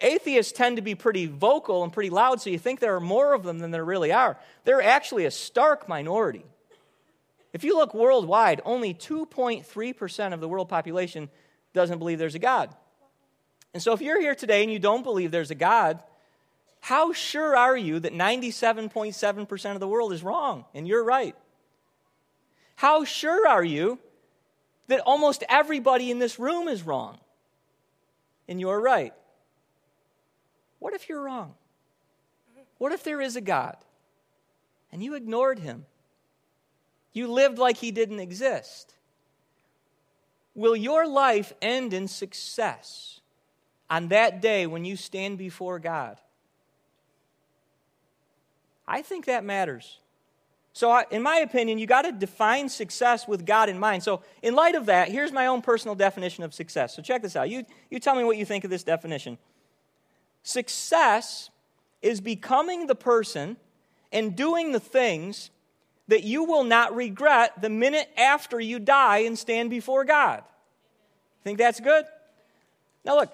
Atheists 0.00 0.52
tend 0.52 0.76
to 0.76 0.82
be 0.82 0.94
pretty 0.94 1.26
vocal 1.26 1.82
and 1.82 1.92
pretty 1.92 2.10
loud, 2.10 2.42
so 2.42 2.50
you 2.50 2.58
think 2.58 2.80
there 2.80 2.96
are 2.96 3.00
more 3.00 3.32
of 3.32 3.44
them 3.44 3.60
than 3.60 3.70
there 3.70 3.84
really 3.84 4.12
are. 4.12 4.36
They're 4.64 4.82
actually 4.82 5.24
a 5.24 5.30
stark 5.30 5.88
minority. 5.88 6.44
If 7.54 7.64
you 7.64 7.78
look 7.78 7.94
worldwide, 7.94 8.60
only 8.66 8.92
2.3% 8.92 10.34
of 10.34 10.40
the 10.40 10.48
world 10.48 10.68
population 10.68 11.30
doesn't 11.72 11.98
believe 11.98 12.18
there's 12.18 12.34
a 12.34 12.38
God. 12.38 12.76
And 13.72 13.82
so 13.82 13.94
if 13.94 14.02
you're 14.02 14.20
here 14.20 14.34
today 14.34 14.62
and 14.62 14.70
you 14.70 14.78
don't 14.78 15.02
believe 15.02 15.30
there's 15.30 15.50
a 15.50 15.54
God, 15.54 16.02
how 16.86 17.12
sure 17.12 17.56
are 17.56 17.76
you 17.76 17.98
that 17.98 18.12
97.7% 18.12 19.72
of 19.74 19.80
the 19.80 19.88
world 19.88 20.12
is 20.12 20.22
wrong 20.22 20.64
and 20.72 20.86
you're 20.86 21.02
right? 21.02 21.34
How 22.76 23.04
sure 23.04 23.48
are 23.48 23.64
you 23.64 23.98
that 24.88 25.00
almost 25.00 25.42
everybody 25.48 26.10
in 26.10 26.18
this 26.18 26.38
room 26.38 26.68
is 26.68 26.82
wrong. 26.82 27.18
And 28.48 28.60
you're 28.60 28.80
right. 28.80 29.12
What 30.78 30.94
if 30.94 31.08
you're 31.08 31.22
wrong? 31.22 31.54
What 32.78 32.92
if 32.92 33.02
there 33.02 33.20
is 33.20 33.36
a 33.36 33.40
God 33.40 33.76
and 34.92 35.02
you 35.02 35.14
ignored 35.14 35.58
him? 35.58 35.86
You 37.12 37.28
lived 37.28 37.58
like 37.58 37.78
he 37.78 37.90
didn't 37.90 38.20
exist. 38.20 38.94
Will 40.54 40.76
your 40.76 41.08
life 41.08 41.52
end 41.60 41.92
in 41.92 42.06
success 42.06 43.20
on 43.90 44.08
that 44.08 44.40
day 44.40 44.66
when 44.66 44.84
you 44.84 44.96
stand 44.96 45.38
before 45.38 45.78
God? 45.78 46.20
I 48.86 49.02
think 49.02 49.26
that 49.26 49.44
matters. 49.44 49.98
So, 50.72 51.02
in 51.10 51.22
my 51.22 51.38
opinion, 51.38 51.78
you 51.78 51.86
got 51.86 52.02
to 52.02 52.12
define 52.12 52.68
success 52.68 53.26
with 53.26 53.46
God 53.46 53.70
in 53.70 53.78
mind. 53.78 54.02
So, 54.02 54.22
in 54.42 54.54
light 54.54 54.74
of 54.74 54.86
that, 54.86 55.08
here's 55.08 55.32
my 55.32 55.46
own 55.46 55.62
personal 55.62 55.94
definition 55.94 56.44
of 56.44 56.52
success. 56.52 56.94
So, 56.94 57.00
check 57.00 57.22
this 57.22 57.34
out. 57.34 57.48
You, 57.48 57.64
you 57.90 57.98
tell 57.98 58.14
me 58.14 58.24
what 58.24 58.36
you 58.36 58.44
think 58.44 58.62
of 58.62 58.70
this 58.70 58.82
definition. 58.82 59.38
Success 60.42 61.48
is 62.02 62.20
becoming 62.20 62.86
the 62.86 62.94
person 62.94 63.56
and 64.12 64.36
doing 64.36 64.72
the 64.72 64.80
things 64.80 65.50
that 66.08 66.24
you 66.24 66.44
will 66.44 66.64
not 66.64 66.94
regret 66.94 67.60
the 67.60 67.70
minute 67.70 68.08
after 68.16 68.60
you 68.60 68.78
die 68.78 69.18
and 69.18 69.38
stand 69.38 69.70
before 69.70 70.04
God. 70.04 70.44
Think 71.42 71.58
that's 71.58 71.80
good? 71.80 72.04
Now, 73.04 73.16
look, 73.16 73.32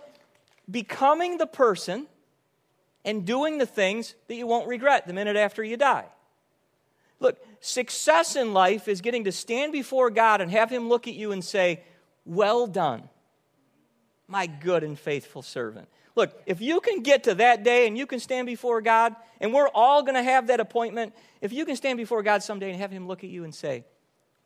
becoming 0.71 1.38
the 1.38 1.47
person 1.47 2.06
and 3.04 3.26
doing 3.26 3.59
the 3.59 3.66
things 3.66 4.14
that 4.28 4.37
you 4.37 4.47
won't 4.47 4.68
regret 4.68 5.06
the 5.06 5.12
minute 5.12 5.37
after 5.37 5.62
you 5.62 5.76
die. 5.76 6.06
Look, 7.21 7.38
success 7.61 8.37
in 8.37 8.52
life 8.52 8.88
is 8.88 9.00
getting 9.00 9.25
to 9.25 9.32
stand 9.32 9.73
before 9.73 10.11
God 10.11 10.40
and 10.40 10.50
have 10.50 10.71
Him 10.71 10.88
look 10.88 11.06
at 11.06 11.14
you 11.14 11.32
and 11.32 11.44
say, 11.44 11.82
Well 12.25 12.66
done, 12.66 13.09
my 14.26 14.47
good 14.47 14.82
and 14.82 14.99
faithful 14.99 15.42
servant. 15.42 15.88
Look, 16.14 16.42
if 16.44 16.61
you 16.61 16.80
can 16.80 17.02
get 17.02 17.25
to 17.25 17.35
that 17.37 17.62
day 17.62 17.87
and 17.87 17.97
you 17.97 18.06
can 18.06 18.21
stand 18.21 18.47
before 18.47 18.82
God, 18.82 19.16
and 19.40 19.54
we're 19.54 19.68
all 19.68 20.02
going 20.02 20.14
to 20.14 20.23
have 20.23 20.49
that 20.49 20.61
appointment, 20.61 21.14
if 21.40 21.52
you 21.52 21.64
can 21.64 21.75
stand 21.75 21.97
before 21.97 22.23
God 22.23 22.42
someday 22.42 22.71
and 22.71 22.80
have 22.80 22.90
Him 22.90 23.06
look 23.06 23.25
at 23.25 23.30
you 23.30 23.44
and 23.44 23.54
say, 23.54 23.85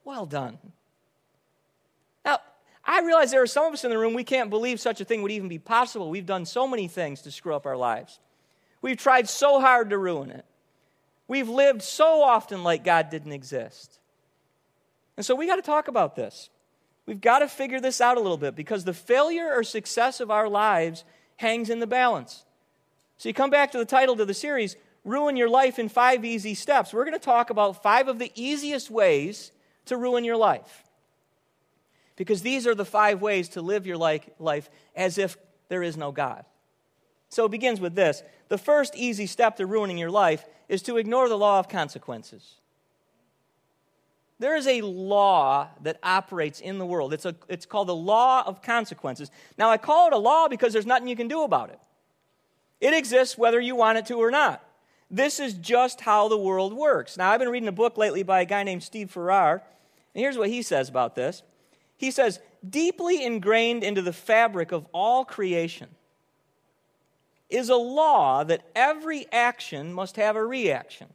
Well 0.04 0.26
done. 0.26 0.58
Now, 2.24 2.40
I 2.84 3.00
realize 3.00 3.30
there 3.30 3.42
are 3.42 3.46
some 3.46 3.64
of 3.64 3.72
us 3.72 3.84
in 3.84 3.90
the 3.90 3.98
room, 3.98 4.14
we 4.14 4.22
can't 4.22 4.50
believe 4.50 4.80
such 4.80 5.00
a 5.00 5.04
thing 5.04 5.22
would 5.22 5.32
even 5.32 5.48
be 5.48 5.58
possible. 5.58 6.10
We've 6.10 6.26
done 6.26 6.44
so 6.44 6.68
many 6.68 6.88
things 6.88 7.22
to 7.22 7.30
screw 7.30 7.54
up 7.54 7.66
our 7.66 7.76
lives. 7.76 8.20
We've 8.86 8.96
tried 8.96 9.28
so 9.28 9.60
hard 9.60 9.90
to 9.90 9.98
ruin 9.98 10.30
it. 10.30 10.44
We've 11.26 11.48
lived 11.48 11.82
so 11.82 12.22
often 12.22 12.62
like 12.62 12.84
God 12.84 13.10
didn't 13.10 13.32
exist. 13.32 13.98
And 15.16 15.26
so 15.26 15.34
we 15.34 15.48
got 15.48 15.56
to 15.56 15.62
talk 15.62 15.88
about 15.88 16.14
this. 16.14 16.50
We've 17.04 17.20
got 17.20 17.40
to 17.40 17.48
figure 17.48 17.80
this 17.80 18.00
out 18.00 18.16
a 18.16 18.20
little 18.20 18.36
bit 18.36 18.54
because 18.54 18.84
the 18.84 18.94
failure 18.94 19.52
or 19.52 19.64
success 19.64 20.20
of 20.20 20.30
our 20.30 20.48
lives 20.48 21.02
hangs 21.34 21.68
in 21.68 21.80
the 21.80 21.88
balance. 21.88 22.44
So 23.18 23.28
you 23.28 23.34
come 23.34 23.50
back 23.50 23.72
to 23.72 23.78
the 23.78 23.84
title 23.84 24.14
to 24.14 24.24
the 24.24 24.32
series, 24.32 24.76
Ruin 25.02 25.36
Your 25.36 25.50
Life 25.50 25.80
in 25.80 25.88
Five 25.88 26.24
Easy 26.24 26.54
Steps. 26.54 26.94
We're 26.94 27.04
going 27.04 27.18
to 27.18 27.18
talk 27.18 27.50
about 27.50 27.82
five 27.82 28.06
of 28.06 28.20
the 28.20 28.30
easiest 28.36 28.88
ways 28.88 29.50
to 29.86 29.96
ruin 29.96 30.22
your 30.22 30.36
life. 30.36 30.84
Because 32.14 32.40
these 32.40 32.68
are 32.68 32.74
the 32.76 32.84
five 32.84 33.20
ways 33.20 33.48
to 33.48 33.62
live 33.62 33.84
your 33.84 33.96
life 33.96 34.70
as 34.94 35.18
if 35.18 35.36
there 35.70 35.82
is 35.82 35.96
no 35.96 36.12
God. 36.12 36.44
So 37.28 37.46
it 37.46 37.50
begins 37.50 37.80
with 37.80 37.96
this. 37.96 38.22
The 38.48 38.58
first 38.58 38.94
easy 38.96 39.26
step 39.26 39.56
to 39.56 39.66
ruining 39.66 39.98
your 39.98 40.10
life 40.10 40.44
is 40.68 40.82
to 40.82 40.96
ignore 40.96 41.28
the 41.28 41.38
law 41.38 41.58
of 41.58 41.68
consequences. 41.68 42.54
There 44.38 44.56
is 44.56 44.66
a 44.66 44.82
law 44.82 45.68
that 45.82 45.98
operates 46.02 46.60
in 46.60 46.78
the 46.78 46.84
world. 46.84 47.14
It's, 47.14 47.24
a, 47.24 47.34
it's 47.48 47.64
called 47.64 47.88
the 47.88 47.94
law 47.94 48.44
of 48.46 48.60
consequences. 48.60 49.30
Now, 49.56 49.70
I 49.70 49.78
call 49.78 50.08
it 50.08 50.12
a 50.12 50.18
law 50.18 50.48
because 50.48 50.72
there's 50.72 50.86
nothing 50.86 51.08
you 51.08 51.16
can 51.16 51.28
do 51.28 51.42
about 51.42 51.70
it. 51.70 51.80
It 52.80 52.92
exists 52.92 53.38
whether 53.38 53.58
you 53.58 53.74
want 53.74 53.98
it 53.98 54.06
to 54.06 54.14
or 54.14 54.30
not. 54.30 54.62
This 55.10 55.40
is 55.40 55.54
just 55.54 56.02
how 56.02 56.28
the 56.28 56.36
world 56.36 56.74
works. 56.74 57.16
Now, 57.16 57.30
I've 57.30 57.40
been 57.40 57.48
reading 57.48 57.68
a 57.68 57.72
book 57.72 57.96
lately 57.96 58.22
by 58.22 58.42
a 58.42 58.44
guy 58.44 58.62
named 58.62 58.82
Steve 58.82 59.10
Farrar, 59.10 59.62
and 60.14 60.20
here's 60.20 60.36
what 60.36 60.50
he 60.50 60.62
says 60.62 60.88
about 60.88 61.14
this. 61.14 61.42
He 61.96 62.10
says, 62.10 62.40
deeply 62.68 63.24
ingrained 63.24 63.82
into 63.82 64.02
the 64.02 64.12
fabric 64.12 64.72
of 64.72 64.86
all 64.92 65.24
creation 65.24 65.88
is 67.48 67.68
a 67.68 67.76
law 67.76 68.44
that 68.44 68.62
every 68.74 69.26
action 69.32 69.92
must 69.92 70.16
have 70.16 70.36
a 70.36 70.44
reaction. 70.44 71.08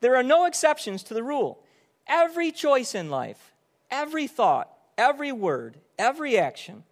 There 0.00 0.16
are 0.16 0.22
no 0.22 0.44
exceptions 0.44 1.02
to 1.04 1.14
the 1.14 1.22
rule. 1.22 1.62
Every 2.06 2.52
choice 2.52 2.94
in 2.94 3.08
life, 3.08 3.52
every 3.90 4.26
thought, 4.26 4.70
every 4.98 5.32
word, 5.32 5.78
every 5.98 6.36
action 6.36 6.84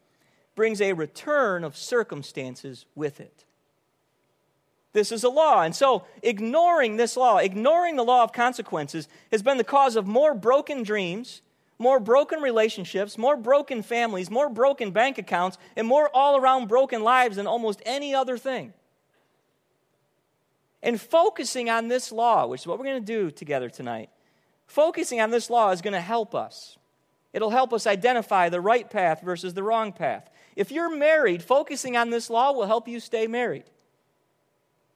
brings 0.54 0.80
a 0.80 0.92
return 0.94 1.64
of 1.64 1.76
circumstances 1.76 2.87
with 2.94 3.20
it. 3.20 3.44
This 4.92 5.12
is 5.12 5.25
a 5.25 5.28
law. 5.28 5.62
And 5.62 5.75
so, 5.75 6.04
ignoring 6.22 6.96
this 6.96 7.16
law, 7.16 7.38
ignoring 7.38 7.96
the 7.96 8.04
law 8.04 8.22
of 8.22 8.32
consequences, 8.32 9.08
has 9.30 9.42
been 9.42 9.56
the 9.56 9.64
cause 9.64 9.96
of 9.96 10.06
more 10.06 10.34
broken 10.34 10.82
dreams, 10.82 11.40
more 11.82 12.00
broken 12.00 12.40
relationships, 12.40 13.18
more 13.18 13.36
broken 13.36 13.82
families, 13.82 14.30
more 14.30 14.48
broken 14.48 14.92
bank 14.92 15.18
accounts, 15.18 15.58
and 15.76 15.86
more 15.86 16.08
all 16.14 16.36
around 16.36 16.68
broken 16.68 17.02
lives 17.02 17.36
than 17.36 17.46
almost 17.46 17.82
any 17.84 18.14
other 18.14 18.38
thing. 18.38 18.72
And 20.82 21.00
focusing 21.00 21.68
on 21.68 21.88
this 21.88 22.10
law, 22.10 22.46
which 22.46 22.62
is 22.62 22.66
what 22.66 22.78
we're 22.78 22.86
going 22.86 23.04
to 23.04 23.12
do 23.12 23.30
together 23.30 23.68
tonight, 23.68 24.08
Focusing 24.72 25.20
on 25.20 25.30
this 25.30 25.50
law 25.50 25.70
is 25.70 25.82
going 25.82 25.92
to 25.92 26.00
help 26.00 26.34
us. 26.34 26.78
It'll 27.34 27.50
help 27.50 27.74
us 27.74 27.86
identify 27.86 28.48
the 28.48 28.58
right 28.58 28.88
path 28.88 29.20
versus 29.20 29.52
the 29.52 29.62
wrong 29.62 29.92
path. 29.92 30.30
If 30.56 30.72
you're 30.72 30.96
married, 30.96 31.42
focusing 31.42 31.94
on 31.94 32.08
this 32.08 32.30
law 32.30 32.52
will 32.52 32.64
help 32.64 32.88
you 32.88 32.98
stay 32.98 33.26
married. 33.26 33.64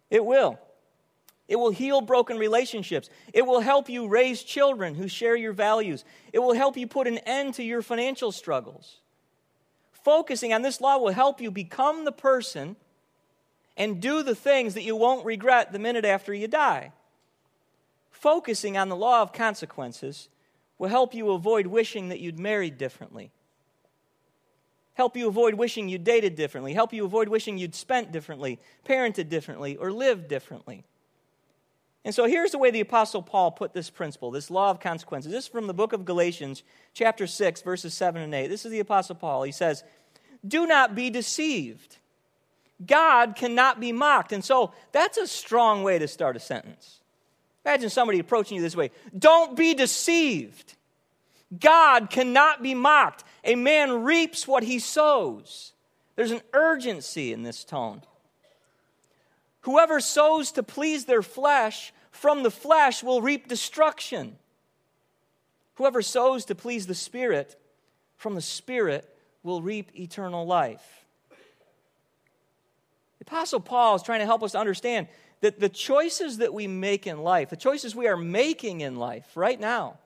It 0.08 0.24
will. 0.24 0.58
It 1.48 1.56
will 1.56 1.70
heal 1.70 2.00
broken 2.00 2.38
relationships. 2.38 3.08
It 3.32 3.46
will 3.46 3.60
help 3.60 3.88
you 3.88 4.08
raise 4.08 4.42
children 4.42 4.94
who 4.94 5.06
share 5.06 5.36
your 5.36 5.52
values. 5.52 6.04
It 6.32 6.40
will 6.40 6.54
help 6.54 6.76
you 6.76 6.86
put 6.86 7.06
an 7.06 7.18
end 7.18 7.54
to 7.54 7.62
your 7.62 7.82
financial 7.82 8.32
struggles. 8.32 8.98
Focusing 9.92 10.52
on 10.52 10.62
this 10.62 10.80
law 10.80 10.98
will 10.98 11.12
help 11.12 11.40
you 11.40 11.50
become 11.50 12.04
the 12.04 12.12
person 12.12 12.76
and 13.76 14.00
do 14.00 14.22
the 14.22 14.34
things 14.34 14.74
that 14.74 14.82
you 14.82 14.96
won't 14.96 15.24
regret 15.24 15.72
the 15.72 15.78
minute 15.78 16.04
after 16.04 16.34
you 16.34 16.48
die 16.48 16.92
focusing 18.16 18.76
on 18.76 18.88
the 18.88 18.96
law 18.96 19.22
of 19.22 19.32
consequences 19.32 20.28
will 20.78 20.88
help 20.88 21.14
you 21.14 21.30
avoid 21.30 21.66
wishing 21.66 22.08
that 22.08 22.18
you'd 22.18 22.38
married 22.38 22.78
differently. 22.78 23.30
Help 24.94 25.16
you 25.16 25.28
avoid 25.28 25.54
wishing 25.54 25.88
you 25.88 25.98
dated 25.98 26.34
differently. 26.34 26.72
Help 26.72 26.92
you 26.92 27.04
avoid 27.04 27.28
wishing 27.28 27.58
you'd 27.58 27.74
spent 27.74 28.10
differently, 28.10 28.58
parented 28.84 29.28
differently, 29.28 29.76
or 29.76 29.92
lived 29.92 30.26
differently. 30.26 30.84
And 32.06 32.14
so 32.14 32.26
here's 32.26 32.52
the 32.52 32.58
way 32.58 32.70
the 32.70 32.78
Apostle 32.78 33.20
Paul 33.20 33.50
put 33.50 33.72
this 33.74 33.90
principle, 33.90 34.30
this 34.30 34.48
law 34.48 34.70
of 34.70 34.78
consequences. 34.78 35.32
This 35.32 35.46
is 35.46 35.50
from 35.50 35.66
the 35.66 35.74
book 35.74 35.92
of 35.92 36.04
Galatians, 36.04 36.62
chapter 36.94 37.26
6, 37.26 37.62
verses 37.62 37.94
7 37.94 38.22
and 38.22 38.32
8. 38.32 38.46
This 38.46 38.64
is 38.64 38.70
the 38.70 38.78
Apostle 38.78 39.16
Paul. 39.16 39.42
He 39.42 39.50
says, 39.50 39.82
Do 40.46 40.68
not 40.68 40.94
be 40.94 41.10
deceived. 41.10 41.96
God 42.86 43.34
cannot 43.34 43.80
be 43.80 43.90
mocked. 43.90 44.30
And 44.30 44.44
so 44.44 44.72
that's 44.92 45.18
a 45.18 45.26
strong 45.26 45.82
way 45.82 45.98
to 45.98 46.06
start 46.06 46.36
a 46.36 46.38
sentence. 46.38 47.00
Imagine 47.64 47.90
somebody 47.90 48.20
approaching 48.20 48.54
you 48.54 48.62
this 48.62 48.76
way 48.76 48.92
Don't 49.18 49.56
be 49.56 49.74
deceived. 49.74 50.74
God 51.58 52.08
cannot 52.08 52.62
be 52.62 52.76
mocked. 52.76 53.24
A 53.42 53.56
man 53.56 54.04
reaps 54.04 54.46
what 54.46 54.62
he 54.62 54.78
sows. 54.78 55.72
There's 56.14 56.30
an 56.30 56.42
urgency 56.52 57.32
in 57.32 57.42
this 57.42 57.64
tone. 57.64 58.02
Whoever 59.62 59.98
sows 59.98 60.52
to 60.52 60.62
please 60.62 61.06
their 61.06 61.22
flesh, 61.22 61.92
from 62.16 62.42
the 62.42 62.50
flesh 62.50 63.02
will 63.02 63.22
reap 63.22 63.48
destruction. 63.48 64.36
Whoever 65.74 66.02
sows 66.02 66.46
to 66.46 66.54
please 66.54 66.86
the 66.86 66.94
Spirit, 66.94 67.60
from 68.16 68.34
the 68.34 68.40
Spirit 68.40 69.08
will 69.42 69.62
reap 69.62 69.90
eternal 69.98 70.46
life. 70.46 71.04
The 73.18 73.26
Apostle 73.26 73.60
Paul 73.60 73.96
is 73.96 74.02
trying 74.02 74.20
to 74.20 74.26
help 74.26 74.42
us 74.42 74.54
understand 74.54 75.08
that 75.40 75.60
the 75.60 75.68
choices 75.68 76.38
that 76.38 76.54
we 76.54 76.66
make 76.66 77.06
in 77.06 77.18
life, 77.18 77.50
the 77.50 77.56
choices 77.56 77.94
we 77.94 78.08
are 78.08 78.16
making 78.16 78.80
in 78.80 78.96
life 78.96 79.36
right 79.36 79.60
now, 79.60 79.98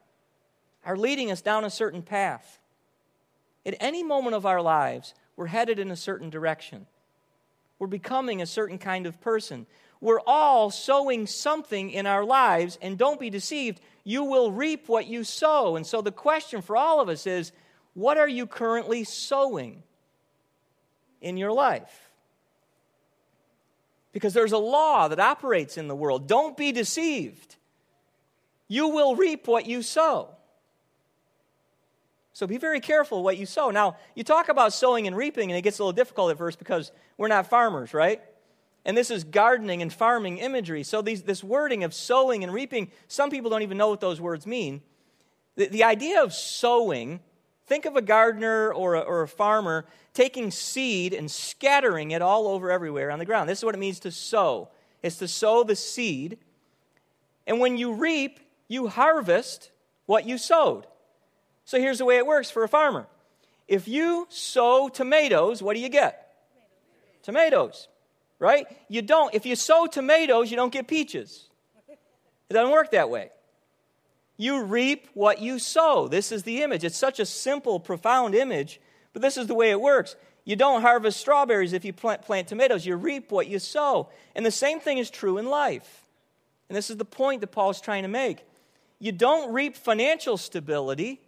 are 0.85 0.97
leading 0.97 1.31
us 1.31 1.40
down 1.40 1.64
a 1.64 1.71
certain 1.71 2.02
path. 2.02 2.59
At 3.64 3.76
any 3.81 4.02
moment 4.02 4.35
of 4.35 4.47
our 4.47 4.61
lives, 4.61 5.14
we're 5.37 5.47
headed 5.47 5.79
in 5.79 5.90
a 5.90 5.97
certain 5.97 6.31
direction. 6.31 6.87
We're 7.79 7.87
becoming 7.87 8.43
a 8.43 8.47
certain 8.47 8.79
kind 8.79 9.07
of 9.07 9.21
person. 9.21 9.67
We're 10.00 10.21
all 10.26 10.71
sowing 10.71 11.26
something 11.26 11.90
in 11.90 12.07
our 12.07 12.25
lives, 12.25 12.78
and 12.80 12.97
don't 12.97 13.21
be 13.21 13.30
deceived, 13.30 13.80
you 14.02 14.25
will 14.25 14.50
reap 14.50 14.88
what 14.88 15.07
you 15.07 15.25
sow. 15.25 15.76
And 15.76 15.87
so 15.87 16.00
the 16.00 16.12
question 16.12 16.62
for 16.62 16.76
all 16.76 17.00
of 17.00 17.09
us 17.09 17.26
is 17.26 17.52
what 17.95 18.16
are 18.16 18.28
you 18.28 18.47
currently 18.47 19.04
sowing 19.04 19.83
in 21.21 21.37
your 21.37 21.52
life? 21.52 22.11
because 24.12 24.35
there's 24.35 24.52
a 24.52 24.59
law 24.59 25.09
that 25.09 25.21
operates 25.21 25.76
in 25.76 25.88
the 25.88 25.95
world. 25.95 26.26
Don't 26.26 26.57
be 26.57 26.73
deceived. 26.73 27.57
You 28.69 28.88
will 28.88 29.16
reap 29.16 29.47
what 29.47 29.66
you 29.66 29.83
sow. 29.83 30.30
So 32.33 32.47
be 32.47 32.59
very 32.59 32.80
careful 32.80 33.23
what 33.23 33.37
you 33.37 33.47
sow. 33.47 33.71
Now, 33.71 33.97
you 34.14 34.25
talk 34.25 34.49
about 34.49 34.73
sowing 34.73 35.07
and 35.07 35.16
reaping, 35.16 35.50
and 35.50 35.59
it 35.59 35.62
gets 35.62 35.78
a 35.78 35.83
little 35.83 35.92
difficult 35.92 36.30
at 36.30 36.38
first 36.38 36.59
because 36.59 36.90
we're 37.16 37.28
not 37.28 37.49
farmers, 37.49 37.92
right? 37.92 38.23
And 38.84 38.96
this 38.96 39.10
is 39.10 39.25
gardening 39.25 39.82
and 39.82 39.92
farming 39.92 40.38
imagery. 40.38 40.82
So, 40.82 41.02
these, 41.02 41.22
this 41.22 41.44
wording 41.44 41.84
of 41.84 41.92
sowing 41.92 42.42
and 42.42 42.52
reaping, 42.52 42.90
some 43.08 43.30
people 43.30 43.50
don't 43.50 43.62
even 43.62 43.76
know 43.76 43.88
what 43.88 44.00
those 44.00 44.20
words 44.20 44.46
mean. 44.46 44.80
The, 45.56 45.66
the 45.66 45.84
idea 45.84 46.22
of 46.22 46.32
sowing, 46.32 47.20
think 47.66 47.84
of 47.84 47.96
a 47.96 48.02
gardener 48.02 48.72
or 48.72 48.94
a, 48.94 49.00
or 49.00 49.22
a 49.22 49.28
farmer 49.28 49.84
taking 50.14 50.50
seed 50.50 51.12
and 51.12 51.30
scattering 51.30 52.12
it 52.12 52.22
all 52.22 52.49
over 52.49 52.70
everywhere 52.70 53.10
on 53.10 53.18
the 53.18 53.26
ground. 53.26 53.49
This 53.49 53.58
is 53.58 53.64
what 53.64 53.75
it 53.75 53.78
means 53.78 54.00
to 54.00 54.10
sow 54.10 54.70
it's 55.02 55.16
to 55.16 55.28
sow 55.28 55.64
the 55.64 55.76
seed. 55.76 56.38
And 57.46 57.58
when 57.58 57.76
you 57.76 57.92
reap, 57.92 58.40
you 58.68 58.88
harvest 58.88 59.70
what 60.06 60.26
you 60.26 60.38
sowed. 60.38 60.87
So 61.64 61.78
here's 61.78 61.99
the 61.99 62.04
way 62.04 62.18
it 62.18 62.26
works 62.26 62.50
for 62.50 62.62
a 62.64 62.68
farmer 62.68 63.06
if 63.68 63.87
you 63.87 64.26
sow 64.30 64.88
tomatoes, 64.88 65.62
what 65.62 65.75
do 65.75 65.80
you 65.80 65.88
get? 65.88 66.34
Tomatoes, 67.22 67.88
right? 68.40 68.66
You 68.88 69.02
don't, 69.02 69.32
if 69.32 69.47
you 69.47 69.54
sow 69.54 69.87
tomatoes, 69.87 70.50
you 70.50 70.56
don't 70.56 70.73
get 70.73 70.88
peaches. 70.88 71.49
It 71.88 72.54
doesn't 72.54 72.73
work 72.73 72.90
that 72.90 73.09
way. 73.09 73.30
You 74.37 74.64
reap 74.64 75.06
what 75.14 75.40
you 75.40 75.61
sow. 75.61 76.09
This 76.09 76.32
is 76.32 76.42
the 76.42 76.62
image. 76.62 76.82
It's 76.82 76.97
such 76.97 77.20
a 77.20 77.26
simple, 77.26 77.78
profound 77.78 78.35
image, 78.35 78.80
but 79.12 79.23
this 79.23 79.37
is 79.37 79.47
the 79.47 79.54
way 79.54 79.70
it 79.70 79.80
works. 79.80 80.16
You 80.44 80.56
don't 80.56 80.80
harvest 80.80 81.20
strawberries 81.20 81.75
if 81.75 81.85
you 81.85 81.92
plant, 81.92 82.23
plant 82.23 82.49
tomatoes. 82.49 82.87
You 82.87 82.97
reap 82.97 83.30
what 83.30 83.47
you 83.47 83.59
sow. 83.59 84.09
And 84.35 84.44
the 84.44 84.50
same 84.50 84.80
thing 84.80 84.99
is 84.99 85.11
true 85.11 85.37
in 85.37 85.47
life. 85.47 86.09
And 86.68 86.76
this 86.76 86.88
is 86.88 86.97
the 86.97 87.04
point 87.04 87.42
that 87.42 87.49
Paul's 87.49 87.80
trying 87.80 88.02
to 88.02 88.09
make. 88.09 88.44
You 88.99 89.12
don't 89.12 89.52
reap 89.52 89.76
financial 89.76 90.38
stability 90.38 91.20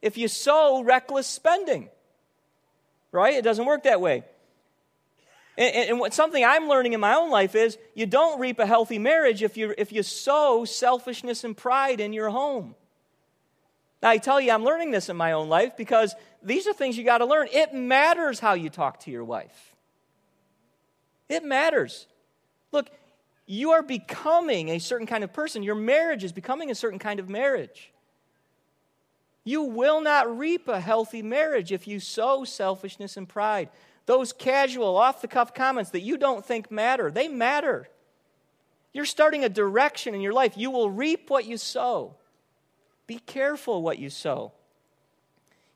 if 0.00 0.16
you 0.16 0.28
sow 0.28 0.82
reckless 0.82 1.26
spending. 1.26 1.88
Right? 3.10 3.34
It 3.34 3.42
doesn't 3.42 3.66
work 3.66 3.82
that 3.82 4.00
way. 4.00 4.24
And, 5.56 5.90
and, 5.90 6.00
what, 6.00 6.14
something 6.14 6.42
I'm 6.44 6.68
learning 6.68 6.94
in 6.94 7.00
my 7.00 7.14
own 7.14 7.30
life 7.30 7.54
is 7.54 7.76
you 7.94 8.06
don't 8.06 8.40
reap 8.40 8.58
a 8.58 8.66
healthy 8.66 8.98
marriage 8.98 9.42
if 9.42 9.56
you, 9.56 9.74
if 9.76 9.92
you 9.92 10.02
sow 10.02 10.64
selfishness 10.64 11.44
and 11.44 11.56
pride 11.56 12.00
in 12.00 12.12
your 12.12 12.30
home. 12.30 12.74
Now, 14.02 14.10
I 14.10 14.18
tell 14.18 14.40
you, 14.40 14.50
I'm 14.50 14.64
learning 14.64 14.90
this 14.90 15.08
in 15.08 15.16
my 15.16 15.32
own 15.32 15.48
life 15.48 15.76
because 15.76 16.14
these 16.42 16.66
are 16.66 16.72
things 16.72 16.96
you 16.96 17.04
got 17.04 17.18
to 17.18 17.26
learn. 17.26 17.48
It 17.52 17.74
matters 17.74 18.40
how 18.40 18.54
you 18.54 18.70
talk 18.70 19.00
to 19.00 19.10
your 19.10 19.24
wife. 19.24 19.76
It 21.28 21.44
matters. 21.44 22.06
Look, 22.72 22.90
you 23.46 23.72
are 23.72 23.82
becoming 23.82 24.70
a 24.70 24.78
certain 24.78 25.06
kind 25.06 25.22
of 25.22 25.32
person. 25.32 25.62
Your 25.62 25.74
marriage 25.74 26.24
is 26.24 26.32
becoming 26.32 26.70
a 26.70 26.74
certain 26.74 26.98
kind 26.98 27.20
of 27.20 27.28
marriage. 27.28 27.92
You 29.44 29.62
will 29.62 30.00
not 30.00 30.38
reap 30.38 30.68
a 30.68 30.80
healthy 30.80 31.22
marriage 31.22 31.72
if 31.72 31.86
you 31.86 32.00
sow 32.00 32.44
selfishness 32.44 33.16
and 33.16 33.28
pride. 33.28 33.68
Those 34.06 34.32
casual, 34.32 34.96
off 34.96 35.22
the 35.22 35.28
cuff 35.28 35.54
comments 35.54 35.90
that 35.90 36.00
you 36.00 36.16
don't 36.16 36.44
think 36.44 36.70
matter, 36.70 37.10
they 37.10 37.28
matter. 37.28 37.88
You're 38.92 39.04
starting 39.04 39.44
a 39.44 39.48
direction 39.48 40.14
in 40.14 40.20
your 40.20 40.32
life. 40.32 40.54
You 40.56 40.70
will 40.70 40.90
reap 40.90 41.30
what 41.30 41.46
you 41.46 41.56
sow. 41.56 42.16
Be 43.06 43.18
careful 43.18 43.82
what 43.82 43.98
you 43.98 44.10
sow. 44.10 44.52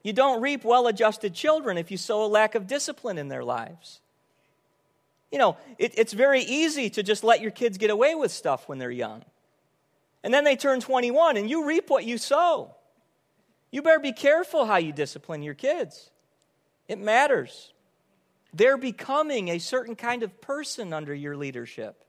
You 0.02 0.12
don't 0.12 0.40
reap 0.40 0.64
well 0.64 0.86
adjusted 0.86 1.34
children 1.34 1.78
if 1.78 1.90
you 1.90 1.96
sow 1.96 2.24
a 2.24 2.28
lack 2.28 2.54
of 2.54 2.66
discipline 2.66 3.18
in 3.18 3.28
their 3.28 3.42
lives. 3.44 4.00
You 5.32 5.38
know, 5.38 5.56
it, 5.78 5.94
it's 5.96 6.12
very 6.12 6.42
easy 6.42 6.90
to 6.90 7.02
just 7.02 7.24
let 7.24 7.40
your 7.40 7.50
kids 7.50 7.78
get 7.78 7.90
away 7.90 8.14
with 8.14 8.30
stuff 8.30 8.68
when 8.68 8.78
they're 8.78 8.90
young. 8.90 9.24
And 10.22 10.32
then 10.32 10.44
they 10.44 10.56
turn 10.56 10.80
21 10.80 11.36
and 11.36 11.50
you 11.50 11.66
reap 11.66 11.90
what 11.90 12.04
you 12.04 12.18
sow. 12.18 12.74
You 13.70 13.82
better 13.82 13.98
be 13.98 14.12
careful 14.12 14.66
how 14.66 14.76
you 14.76 14.92
discipline 14.92 15.42
your 15.42 15.54
kids. 15.54 16.10
It 16.88 16.98
matters. 16.98 17.72
They're 18.56 18.78
becoming 18.78 19.48
a 19.48 19.58
certain 19.58 19.96
kind 19.96 20.22
of 20.22 20.40
person 20.40 20.94
under 20.94 21.14
your 21.14 21.36
leadership. 21.36 22.02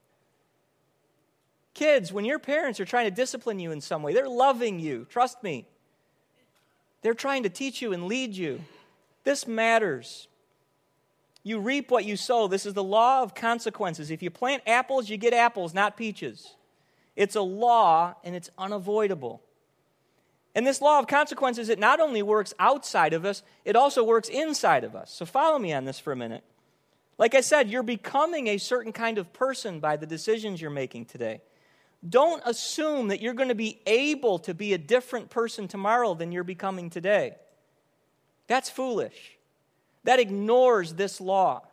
Kids, 1.74 2.14
when 2.14 2.24
your 2.24 2.40
parents 2.40 2.80
are 2.80 2.86
trying 2.86 3.06
to 3.06 3.12
discipline 3.12 3.60
you 3.60 3.72
in 3.72 3.82
some 3.82 4.02
way, 4.02 4.14
they're 4.14 4.30
loving 4.30 4.80
you. 4.80 5.06
Trust 5.10 5.44
me. 5.44 5.68
They're 7.02 7.14
trying 7.14 7.44
to 7.44 7.50
teach 7.50 7.82
you 7.82 7.92
and 7.92 8.08
lead 8.08 8.34
you. 8.34 8.62
This 9.26 9.46
matters. 9.46 10.30
You 11.44 11.60
reap 11.60 11.92
what 11.92 12.06
you 12.06 12.16
sow. 12.16 12.48
This 12.48 12.66
is 12.66 12.74
the 12.74 12.84
law 12.84 13.24
of 13.24 13.36
consequences. 13.36 14.10
If 14.10 14.24
you 14.24 14.30
plant 14.30 14.64
apples, 14.66 15.10
you 15.10 15.18
get 15.18 15.34
apples, 15.34 15.74
not 15.74 15.98
peaches. 15.98 16.56
It's 17.18 17.36
a 17.36 17.42
law 17.42 18.16
and 18.24 18.36
it's 18.36 18.50
unavoidable. 18.58 19.42
And 20.58 20.66
this 20.66 20.82
law 20.82 20.98
of 20.98 21.06
consequences, 21.06 21.70
it 21.70 21.78
not 21.78 22.00
only 22.00 22.24
works 22.24 22.52
outside 22.58 23.14
of 23.14 23.26
us, 23.26 23.44
it 23.64 23.76
also 23.76 24.04
works 24.04 24.28
inside 24.28 24.84
of 24.84 24.96
us. 24.96 25.12
So 25.12 25.24
follow 25.24 25.60
me 25.60 25.72
on 25.72 25.86
this 25.86 26.00
for 26.00 26.12
a 26.12 26.16
minute. 26.16 26.44
Like 27.20 27.36
I 27.36 27.42
said, 27.42 27.70
you're 27.70 27.84
becoming 27.84 28.48
a 28.48 28.58
certain 28.58 28.92
kind 28.92 29.20
of 29.20 29.32
person 29.34 29.80
by 29.80 29.98
the 29.98 30.08
decisions 30.08 30.60
you're 30.60 30.72
making 30.72 31.06
today. 31.06 31.42
Don't 32.10 32.42
assume 32.44 33.10
that 33.10 33.22
you're 33.22 33.36
going 33.36 33.50
to 33.50 33.56
be 33.56 33.80
able 33.86 34.40
to 34.40 34.56
be 34.56 34.74
a 34.74 34.80
different 34.80 35.30
person 35.30 35.68
tomorrow 35.68 36.16
than 36.16 36.32
you're 36.32 36.44
becoming 36.44 36.90
today. 36.90 37.36
That's 38.48 38.68
foolish. 38.68 39.38
That 40.06 40.20
ignores 40.20 40.96
this 40.96 41.22
law. 41.22 41.68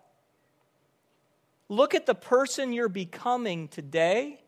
Look 1.71 1.95
at 1.95 2.05
the 2.05 2.15
person 2.15 2.75
you're 2.75 2.91
becoming 2.91 3.69
today. 3.69 4.43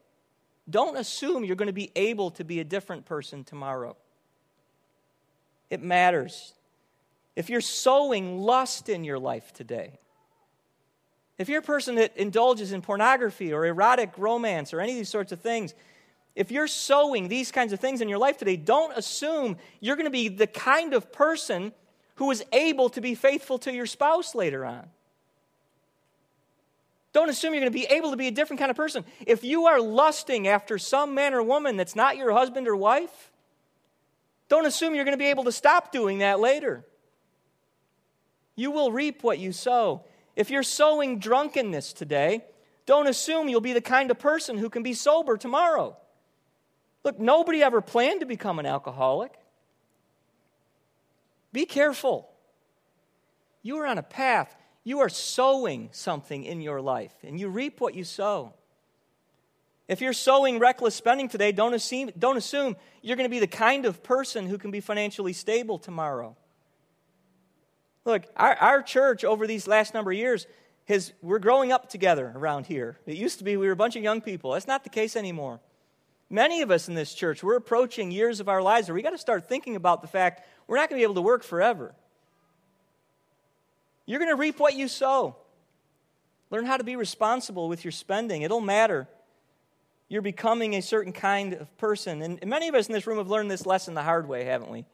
Don't 0.69 0.99
assume 0.99 1.43
you're 1.43 1.57
going 1.57 1.69
to 1.69 1.73
be 1.73 1.91
able 1.97 2.33
to 2.33 2.45
be 2.45 2.61
a 2.61 2.65
different 2.65 3.07
person 3.07 3.43
tomorrow. 3.43 3.97
It 5.71 5.83
matters. 5.83 6.55
If 7.35 7.51
you're 7.51 7.61
sowing 7.61 8.41
lust 8.41 8.89
in 8.89 9.05
your 9.05 9.19
life 9.19 9.53
today, 9.53 9.99
if 11.39 11.49
you're 11.49 11.59
a 11.59 11.63
person 11.63 11.97
that 11.97 12.17
indulges 12.17 12.73
in 12.73 12.81
pornography 12.81 13.53
or 13.53 13.67
erotic 13.67 14.17
romance 14.17 14.73
or 14.73 14.81
any 14.81 14.93
of 14.93 14.99
these 14.99 15.11
sorts 15.11 15.33
of 15.33 15.41
things, 15.41 15.75
if 16.35 16.51
you're 16.51 16.67
sowing 16.67 17.29
these 17.29 17.51
kinds 17.51 17.73
of 17.73 17.81
things 17.81 18.01
in 18.01 18.09
your 18.09 18.19
life 18.19 18.39
today, 18.39 18.57
don't 18.57 18.97
assume 18.97 19.57
you're 19.81 19.97
going 19.97 20.07
to 20.07 20.11
be 20.11 20.29
the 20.29 20.47
kind 20.47 20.95
of 20.95 21.13
person 21.13 21.73
who 22.17 22.31
is 22.31 22.43
able 22.53 22.89
to 22.91 23.01
be 23.01 23.15
faithful 23.15 23.59
to 23.59 23.73
your 23.73 23.87
spouse 23.87 24.35
later 24.35 24.65
on. 24.65 24.89
Don't 27.13 27.31
assume 27.31 27.55
you're 27.55 27.63
going 27.63 27.73
to 27.73 27.79
be 27.79 27.87
able 27.87 28.11
to 28.11 28.17
be 28.17 28.29
a 28.29 28.31
different 28.31 28.61
kind 28.61 28.71
of 28.71 28.77
person. 28.77 29.05
If 29.27 29.45
you 29.45 29.67
are 29.67 29.81
lusting 29.81 30.49
after 30.49 30.77
some 30.77 31.15
man 31.15 31.33
or 31.33 31.43
woman 31.43 31.79
that's 31.79 31.97
not 31.97 32.19
your 32.19 32.33
husband 32.33 32.69
or 32.69 32.77
wife, 32.77 33.33
don't 34.49 34.67
assume 34.67 34.95
you're 34.95 35.05
going 35.05 35.17
to 35.17 35.19
be 35.19 35.31
able 35.31 35.45
to 35.45 35.53
stop 35.53 35.93
doing 35.93 36.19
that 36.19 36.41
later. 36.41 36.85
You 38.55 38.71
will 38.71 38.93
reap 38.93 39.23
what 39.23 39.39
you 39.39 39.53
sow. 39.53 40.05
If 40.35 40.51
you're 40.51 40.63
sowing 40.63 41.19
drunkenness 41.19 41.93
today, 41.93 42.45
don't 42.87 43.09
assume 43.09 43.49
you'll 43.49 43.61
be 43.61 43.73
the 43.73 43.81
kind 43.81 44.11
of 44.11 44.19
person 44.19 44.57
who 44.57 44.71
can 44.71 44.83
be 44.83 44.95
sober 44.95 45.37
tomorrow. 45.37 45.97
Look, 47.05 47.19
nobody 47.19 47.63
ever 47.63 47.81
planned 47.81 48.21
to 48.21 48.27
become 48.27 48.59
an 48.59 48.67
alcoholic. 48.67 49.33
Be 51.53 51.65
careful. 51.65 52.29
You 53.63 53.79
are 53.79 53.87
on 53.87 53.99
a 53.99 54.03
path. 54.03 54.55
You 54.85 55.01
are 55.01 55.09
sowing 55.09 55.89
something 55.93 56.45
in 56.45 56.61
your 56.61 56.81
life, 56.81 57.15
and 57.25 57.41
you 57.41 57.49
reap 57.49 57.81
what 57.81 57.95
you 57.95 58.05
sow. 58.05 58.55
If 59.89 60.01
you're 60.01 60.13
sowing 60.13 60.59
reckless 60.59 60.95
spending 60.95 61.29
today, 61.29 61.53
don't 61.53 61.75
assume, 61.75 62.11
don't 62.19 62.37
assume 62.37 62.77
you're 63.03 63.17
going 63.17 63.29
to 63.29 63.35
be 63.35 63.39
the 63.39 63.47
kind 63.47 63.87
of 63.87 64.03
person 64.03 64.47
who 64.47 64.59
can 64.59 64.71
be 64.71 64.81
financially 64.81 65.33
stable 65.33 65.79
tomorrow. 65.79 66.37
Look, 68.05 68.25
our, 68.37 68.55
our 68.57 68.83
church 68.83 69.25
over 69.25 69.47
these 69.47 69.67
last 69.69 69.95
number 69.95 70.11
of 70.11 70.17
years, 70.17 70.47
has, 70.87 71.13
we're 71.21 71.41
growing 71.41 71.73
up 71.73 71.89
together 71.89 72.33
around 72.35 72.67
here. 72.67 72.97
It 73.07 73.17
used 73.17 73.39
to 73.39 73.45
be 73.45 73.57
we 73.57 73.67
were 73.67 73.73
a 73.73 73.77
bunch 73.77 73.97
of 73.97 74.03
young 74.03 74.21
people. 74.21 74.53
That's 74.53 74.69
not 74.69 74.85
the 74.85 74.91
case 74.91 75.17
anymore. 75.17 75.61
Many 76.31 76.63
of 76.63 76.71
us 76.71 76.89
in 76.89 76.95
this 76.95 77.15
church, 77.15 77.43
we're 77.43 77.57
approaching 77.57 78.11
years 78.11 78.41
of 78.41 78.49
our 78.49 78.63
lives 78.63 78.89
where 78.89 78.95
we 78.95 79.03
got 79.03 79.11
to 79.11 79.19
start 79.19 79.49
thinking 79.49 79.77
about 79.77 80.03
the 80.03 80.09
fact 80.09 80.47
we're 80.67 80.77
not 80.77 80.89
going 80.89 80.99
to 80.99 81.01
be 81.01 81.05
able 81.05 81.15
to 81.15 81.23
work 81.23 81.45
forever. 81.45 81.95
You're 84.07 84.19
going 84.19 84.31
to 84.31 84.37
reap 84.37 84.59
what 84.59 84.75
you 84.75 84.89
sow. 84.89 85.37
Learn 86.51 86.67
how 86.67 86.77
to 86.77 86.85
be 86.85 86.97
responsible 86.97 87.69
with 87.69 87.85
your 87.85 87.93
spending, 87.93 88.43
it'll 88.43 88.61
matter. 88.61 89.09
You're 90.09 90.23
becoming 90.23 90.75
a 90.75 90.83
certain 90.83 91.13
kind 91.13 91.55
of 91.55 91.77
person. 91.79 92.23
And 92.23 92.45
many 92.47 92.69
of 92.69 92.75
us 92.75 92.87
in 92.87 92.93
this 92.93 93.07
room 93.07 93.19
have 93.19 93.29
learned 93.29 93.51
this 93.51 93.67
lesson 93.67 93.95
the 93.95 94.03
hard 94.03 94.29
way, 94.29 94.45
haven't 94.45 94.71
we? 94.71 94.85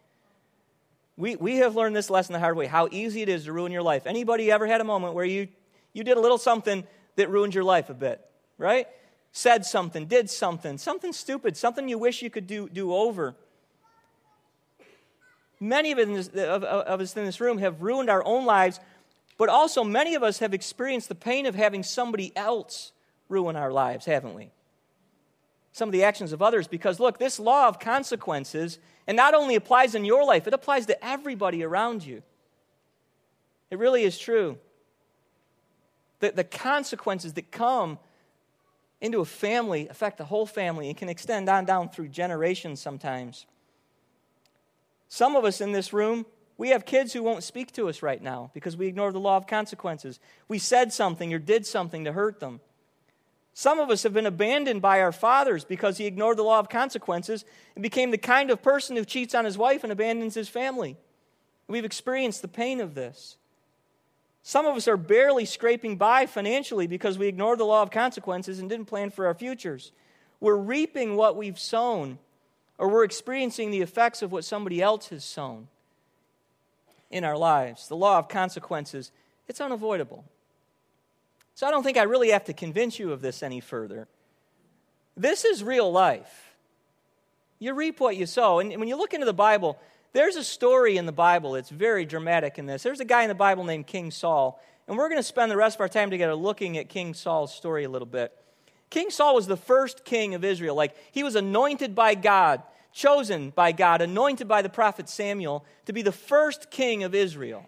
We, 1.16 1.36
we 1.36 1.56
have 1.56 1.76
learned 1.76 1.94
this 1.94 2.08
lesson 2.08 2.32
the 2.32 2.38
hard 2.38 2.56
way 2.56 2.66
how 2.66 2.88
easy 2.90 3.20
it 3.20 3.28
is 3.28 3.44
to 3.44 3.52
ruin 3.52 3.72
your 3.72 3.82
life. 3.82 4.06
Anybody 4.06 4.50
ever 4.50 4.66
had 4.66 4.80
a 4.80 4.84
moment 4.84 5.14
where 5.14 5.24
you, 5.24 5.48
you 5.92 6.02
did 6.04 6.16
a 6.16 6.20
little 6.20 6.38
something 6.38 6.84
that 7.16 7.28
ruined 7.28 7.54
your 7.54 7.64
life 7.64 7.90
a 7.90 7.94
bit, 7.94 8.20
right? 8.56 8.86
Said 9.32 9.66
something, 9.66 10.06
did 10.06 10.30
something, 10.30 10.78
something 10.78 11.12
stupid, 11.12 11.56
something 11.56 11.88
you 11.88 11.98
wish 11.98 12.22
you 12.22 12.30
could 12.30 12.46
do, 12.46 12.68
do 12.70 12.94
over. 12.94 13.34
Many 15.60 15.92
of, 15.92 15.98
of, 15.98 16.64
of 16.64 17.00
us 17.00 17.16
in 17.16 17.24
this 17.26 17.40
room 17.40 17.58
have 17.58 17.82
ruined 17.82 18.08
our 18.08 18.24
own 18.24 18.46
lives, 18.46 18.80
but 19.36 19.50
also 19.50 19.84
many 19.84 20.14
of 20.14 20.22
us 20.22 20.38
have 20.38 20.54
experienced 20.54 21.08
the 21.08 21.14
pain 21.14 21.44
of 21.44 21.54
having 21.54 21.82
somebody 21.82 22.32
else 22.34 22.92
ruin 23.28 23.54
our 23.54 23.70
lives, 23.70 24.06
haven't 24.06 24.34
we? 24.34 24.50
Some 25.72 25.88
of 25.88 25.92
the 25.92 26.04
actions 26.04 26.32
of 26.32 26.42
others 26.42 26.68
because, 26.68 27.00
look, 27.00 27.18
this 27.18 27.40
law 27.40 27.66
of 27.66 27.78
consequences 27.78 28.78
And 29.06 29.16
not 29.16 29.34
only 29.34 29.54
applies 29.56 29.94
in 29.94 30.04
your 30.04 30.24
life, 30.24 30.46
it 30.46 30.54
applies 30.54 30.86
to 30.86 31.04
everybody 31.04 31.64
around 31.64 32.04
you. 32.04 32.22
It 33.70 33.78
really 33.78 34.04
is 34.04 34.18
true. 34.18 34.58
The, 36.20 36.32
the 36.32 36.44
consequences 36.44 37.32
that 37.34 37.50
come 37.50 37.98
into 39.00 39.20
a 39.20 39.24
family 39.24 39.88
affect 39.88 40.18
the 40.18 40.24
whole 40.24 40.46
family 40.46 40.88
and 40.88 40.96
can 40.96 41.08
extend 41.08 41.48
on 41.48 41.64
down 41.64 41.88
through 41.88 42.08
generations 42.08 42.80
sometimes. 42.80 43.46
Some 45.08 45.34
of 45.34 45.44
us 45.44 45.60
in 45.60 45.72
this 45.72 45.92
room, 45.92 46.24
we 46.56 46.68
have 46.68 46.86
kids 46.86 47.12
who 47.12 47.22
won't 47.22 47.42
speak 47.42 47.72
to 47.72 47.88
us 47.88 48.02
right 48.02 48.22
now 48.22 48.52
because 48.54 48.76
we 48.76 48.86
ignore 48.86 49.10
the 49.10 49.18
law 49.18 49.36
of 49.36 49.48
consequences. 49.48 50.20
We 50.46 50.58
said 50.58 50.92
something 50.92 51.34
or 51.34 51.40
did 51.40 51.66
something 51.66 52.04
to 52.04 52.12
hurt 52.12 52.38
them. 52.38 52.60
Some 53.54 53.78
of 53.78 53.90
us 53.90 54.02
have 54.02 54.14
been 54.14 54.26
abandoned 54.26 54.80
by 54.80 55.00
our 55.00 55.12
fathers 55.12 55.64
because 55.64 55.98
he 55.98 56.06
ignored 56.06 56.38
the 56.38 56.42
law 56.42 56.58
of 56.58 56.68
consequences 56.68 57.44
and 57.74 57.82
became 57.82 58.10
the 58.10 58.18
kind 58.18 58.50
of 58.50 58.62
person 58.62 58.96
who 58.96 59.04
cheats 59.04 59.34
on 59.34 59.44
his 59.44 59.58
wife 59.58 59.84
and 59.84 59.92
abandons 59.92 60.34
his 60.34 60.48
family. 60.48 60.96
We've 61.68 61.84
experienced 61.84 62.42
the 62.42 62.48
pain 62.48 62.80
of 62.80 62.94
this. 62.94 63.36
Some 64.42 64.66
of 64.66 64.74
us 64.76 64.88
are 64.88 64.96
barely 64.96 65.44
scraping 65.44 65.96
by 65.96 66.26
financially 66.26 66.86
because 66.86 67.18
we 67.18 67.28
ignored 67.28 67.58
the 67.58 67.64
law 67.64 67.82
of 67.82 67.90
consequences 67.90 68.58
and 68.58 68.68
didn't 68.68 68.86
plan 68.86 69.10
for 69.10 69.26
our 69.26 69.34
futures. 69.34 69.92
We're 70.40 70.56
reaping 70.56 71.14
what 71.14 71.36
we've 71.36 71.58
sown, 71.58 72.18
or 72.78 72.88
we're 72.88 73.04
experiencing 73.04 73.70
the 73.70 73.82
effects 73.82 74.22
of 74.22 74.32
what 74.32 74.44
somebody 74.44 74.82
else 74.82 75.10
has 75.10 75.24
sown 75.24 75.68
in 77.10 77.22
our 77.22 77.36
lives. 77.36 77.86
The 77.86 77.96
law 77.96 78.18
of 78.18 78.28
consequences, 78.28 79.12
it's 79.46 79.60
unavoidable. 79.60 80.24
So 81.54 81.66
I 81.66 81.70
don't 81.70 81.82
think 81.82 81.96
I 81.96 82.02
really 82.02 82.30
have 82.30 82.44
to 82.44 82.52
convince 82.52 82.98
you 82.98 83.12
of 83.12 83.20
this 83.20 83.42
any 83.42 83.60
further. 83.60 84.08
This 85.16 85.44
is 85.44 85.62
real 85.62 85.90
life. 85.92 86.54
You 87.58 87.74
reap 87.74 88.00
what 88.00 88.16
you 88.16 88.26
sow. 88.26 88.58
And 88.58 88.76
when 88.78 88.88
you 88.88 88.96
look 88.96 89.14
into 89.14 89.26
the 89.26 89.32
Bible, 89.32 89.78
there's 90.12 90.36
a 90.36 90.44
story 90.44 90.96
in 90.96 91.06
the 91.06 91.12
Bible 91.12 91.52
that's 91.52 91.70
very 91.70 92.04
dramatic 92.04 92.58
in 92.58 92.66
this. 92.66 92.82
There's 92.82 93.00
a 93.00 93.04
guy 93.04 93.22
in 93.22 93.28
the 93.28 93.34
Bible 93.34 93.64
named 93.64 93.86
King 93.86 94.10
Saul. 94.10 94.60
And 94.88 94.96
we're 94.96 95.08
going 95.08 95.20
to 95.20 95.22
spend 95.22 95.50
the 95.50 95.56
rest 95.56 95.76
of 95.76 95.80
our 95.82 95.88
time 95.88 96.10
together 96.10 96.34
looking 96.34 96.76
at 96.76 96.88
King 96.88 97.14
Saul's 97.14 97.54
story 97.54 97.84
a 97.84 97.88
little 97.88 98.06
bit. 98.06 98.32
King 98.90 99.10
Saul 99.10 99.34
was 99.34 99.46
the 99.46 99.56
first 99.56 100.04
king 100.04 100.34
of 100.34 100.44
Israel. 100.44 100.74
Like, 100.74 100.94
he 101.12 101.22
was 101.22 101.36
anointed 101.36 101.94
by 101.94 102.14
God, 102.14 102.62
chosen 102.92 103.50
by 103.50 103.72
God, 103.72 104.02
anointed 104.02 104.48
by 104.48 104.60
the 104.60 104.68
prophet 104.68 105.08
Samuel 105.08 105.64
to 105.86 105.92
be 105.92 106.02
the 106.02 106.12
first 106.12 106.70
king 106.70 107.04
of 107.04 107.14
Israel. 107.14 107.66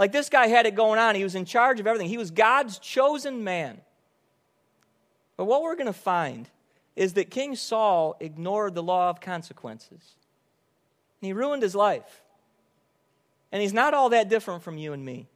Like 0.00 0.12
this 0.12 0.30
guy 0.30 0.46
had 0.46 0.64
it 0.64 0.74
going 0.74 0.98
on. 0.98 1.14
He 1.14 1.24
was 1.24 1.34
in 1.34 1.44
charge 1.44 1.78
of 1.78 1.86
everything. 1.86 2.08
He 2.08 2.16
was 2.16 2.30
God's 2.30 2.78
chosen 2.78 3.44
man. 3.44 3.82
But 5.36 5.44
what 5.44 5.60
we're 5.60 5.74
going 5.74 5.88
to 5.88 5.92
find 5.92 6.48
is 6.96 7.12
that 7.12 7.30
King 7.30 7.54
Saul 7.54 8.16
ignored 8.18 8.74
the 8.74 8.82
law 8.82 9.10
of 9.10 9.20
consequences. 9.20 10.14
And 11.20 11.26
he 11.26 11.34
ruined 11.34 11.62
his 11.62 11.74
life. 11.74 12.22
And 13.52 13.60
he's 13.60 13.74
not 13.74 13.92
all 13.92 14.08
that 14.08 14.30
different 14.30 14.62
from 14.62 14.78
you 14.78 14.94
and 14.94 15.04
me. 15.04 15.28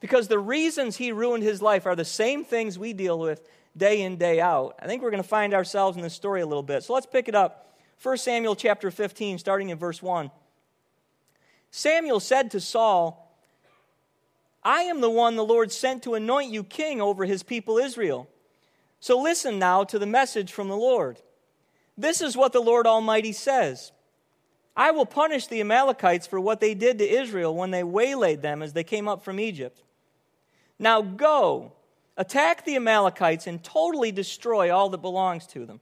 Because 0.00 0.28
the 0.28 0.38
reasons 0.38 0.96
he 0.96 1.10
ruined 1.10 1.42
his 1.42 1.62
life 1.62 1.86
are 1.86 1.96
the 1.96 2.04
same 2.04 2.44
things 2.44 2.78
we 2.78 2.92
deal 2.92 3.18
with 3.18 3.48
day 3.74 4.02
in, 4.02 4.18
day 4.18 4.42
out. 4.42 4.76
I 4.78 4.86
think 4.86 5.02
we're 5.02 5.10
going 5.10 5.22
to 5.22 5.28
find 5.28 5.54
ourselves 5.54 5.96
in 5.96 6.02
this 6.02 6.12
story 6.12 6.42
a 6.42 6.46
little 6.46 6.62
bit. 6.62 6.82
So 6.82 6.92
let's 6.92 7.06
pick 7.06 7.28
it 7.28 7.34
up. 7.34 7.78
1 8.02 8.18
Samuel 8.18 8.56
chapter 8.56 8.90
15, 8.90 9.38
starting 9.38 9.70
in 9.70 9.78
verse 9.78 10.02
1. 10.02 10.30
Samuel 11.70 12.20
said 12.20 12.50
to 12.50 12.60
Saul, 12.60 13.25
I 14.66 14.82
am 14.82 15.00
the 15.00 15.08
one 15.08 15.36
the 15.36 15.44
Lord 15.44 15.70
sent 15.70 16.02
to 16.02 16.14
anoint 16.14 16.50
you 16.50 16.64
king 16.64 17.00
over 17.00 17.24
his 17.24 17.44
people 17.44 17.78
Israel. 17.78 18.28
So 18.98 19.16
listen 19.16 19.60
now 19.60 19.84
to 19.84 19.96
the 19.96 20.06
message 20.06 20.52
from 20.52 20.66
the 20.66 20.76
Lord. 20.76 21.20
This 21.96 22.20
is 22.20 22.36
what 22.36 22.52
the 22.52 22.60
Lord 22.60 22.84
Almighty 22.84 23.30
says 23.30 23.92
I 24.76 24.90
will 24.90 25.06
punish 25.06 25.46
the 25.46 25.60
Amalekites 25.60 26.26
for 26.26 26.40
what 26.40 26.58
they 26.58 26.74
did 26.74 26.98
to 26.98 27.08
Israel 27.08 27.54
when 27.54 27.70
they 27.70 27.84
waylaid 27.84 28.42
them 28.42 28.60
as 28.60 28.72
they 28.72 28.82
came 28.82 29.06
up 29.06 29.22
from 29.22 29.38
Egypt. 29.38 29.84
Now 30.80 31.00
go, 31.00 31.72
attack 32.16 32.64
the 32.64 32.74
Amalekites, 32.74 33.46
and 33.46 33.62
totally 33.62 34.10
destroy 34.10 34.74
all 34.74 34.88
that 34.88 35.00
belongs 35.00 35.46
to 35.48 35.64
them. 35.64 35.78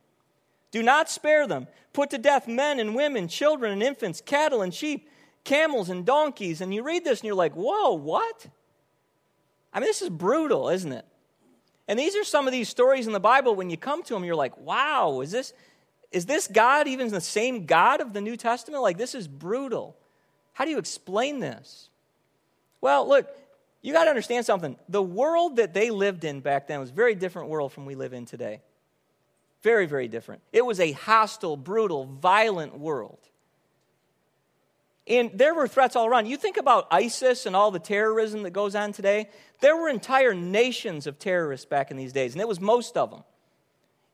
Do 0.73 0.83
not 0.83 1.09
spare 1.09 1.47
them. 1.47 1.69
Put 1.95 2.11
to 2.11 2.19
death 2.19 2.47
men 2.47 2.79
and 2.79 2.95
women, 2.95 3.29
children 3.29 3.73
and 3.73 3.83
infants, 3.83 4.21
cattle 4.21 4.61
and 4.61 4.75
sheep, 4.75 5.09
camels 5.43 5.89
and 5.89 6.05
donkeys. 6.05 6.61
And 6.61 6.75
you 6.75 6.83
read 6.83 7.03
this 7.03 7.21
and 7.21 7.27
you're 7.27 7.35
like, 7.35 7.55
whoa, 7.55 7.95
what? 7.95 8.47
I 9.75 9.81
mean, 9.81 9.89
this 9.89 10.01
is 10.01 10.09
brutal, 10.09 10.69
isn't 10.69 10.93
it? 10.93 11.05
And 11.89 11.99
these 11.99 12.17
are 12.17 12.25
some 12.25 12.47
of 12.47 12.53
these 12.53 12.69
stories 12.69 13.07
in 13.07 13.13
the 13.13 13.21
Bible. 13.21 13.55
When 13.55 13.69
you 13.69 13.77
come 13.77 14.03
to 14.05 14.15
them, 14.15 14.25
you're 14.25 14.37
like, 14.37 14.57
wow, 14.57 15.21
is 15.21 15.31
this, 15.31 15.53
is 16.13 16.25
this 16.25 16.47
God 16.47 16.87
even 16.89 17.09
the 17.09 17.21
same 17.21 17.67
God 17.67 18.01
of 18.01 18.13
the 18.13 18.21
New 18.21 18.37
Testament? 18.37 18.83
Like, 18.83 18.97
this 18.97 19.15
is 19.15 19.29
brutal. 19.29 19.97
How 20.55 20.65
do 20.65 20.71
you 20.71 20.79
explain 20.79 21.41
this? 21.41 21.91
Well, 22.81 23.07
look, 23.07 23.29
you 23.83 23.93
got 23.93 24.05
to 24.05 24.11
understand 24.11 24.47
something. 24.47 24.77
The 24.89 25.03
world 25.03 25.57
that 25.57 25.75
they 25.75 25.91
lived 25.91 26.25
in 26.25 26.41
back 26.41 26.69
then 26.69 26.81
was 26.81 26.91
a 26.91 26.95
very 26.95 27.15
different 27.15 27.49
world 27.49 27.73
from 27.73 27.85
we 27.85 27.97
live 27.97 28.15
in 28.15 28.25
today. 28.25 28.63
Very, 29.63 29.87
very 29.87 30.09
different. 30.09 30.41
It 30.53 30.65
was 30.65 30.81
a 30.81 30.93
hostile, 30.93 31.57
brutal, 31.57 32.07
violent 32.07 32.79
world. 32.79 33.19
And 35.07 35.31
there 35.35 35.55
were 35.55 35.69
threats 35.69 35.97
all 35.97 36.07
around. 36.07 36.27
You 36.27 36.37
think 36.37 36.57
about 36.57 36.87
ISIS 36.91 37.45
and 37.45 37.55
all 37.55 37.71
the 37.71 37.79
terrorism 37.79 38.43
that 38.45 38.53
goes 38.53 38.75
on 38.75 38.93
today. 38.93 39.29
There 39.61 39.77
were 39.77 39.89
entire 39.89 40.35
nations 40.35 41.07
of 41.07 41.19
terrorists 41.19 41.67
back 41.67 41.91
in 41.91 41.97
these 41.97 42.13
days, 42.13 42.33
and 42.33 42.41
it 42.41 42.49
was 42.49 42.61
most 42.61 42.97
of 42.97 43.11
them. 43.11 43.23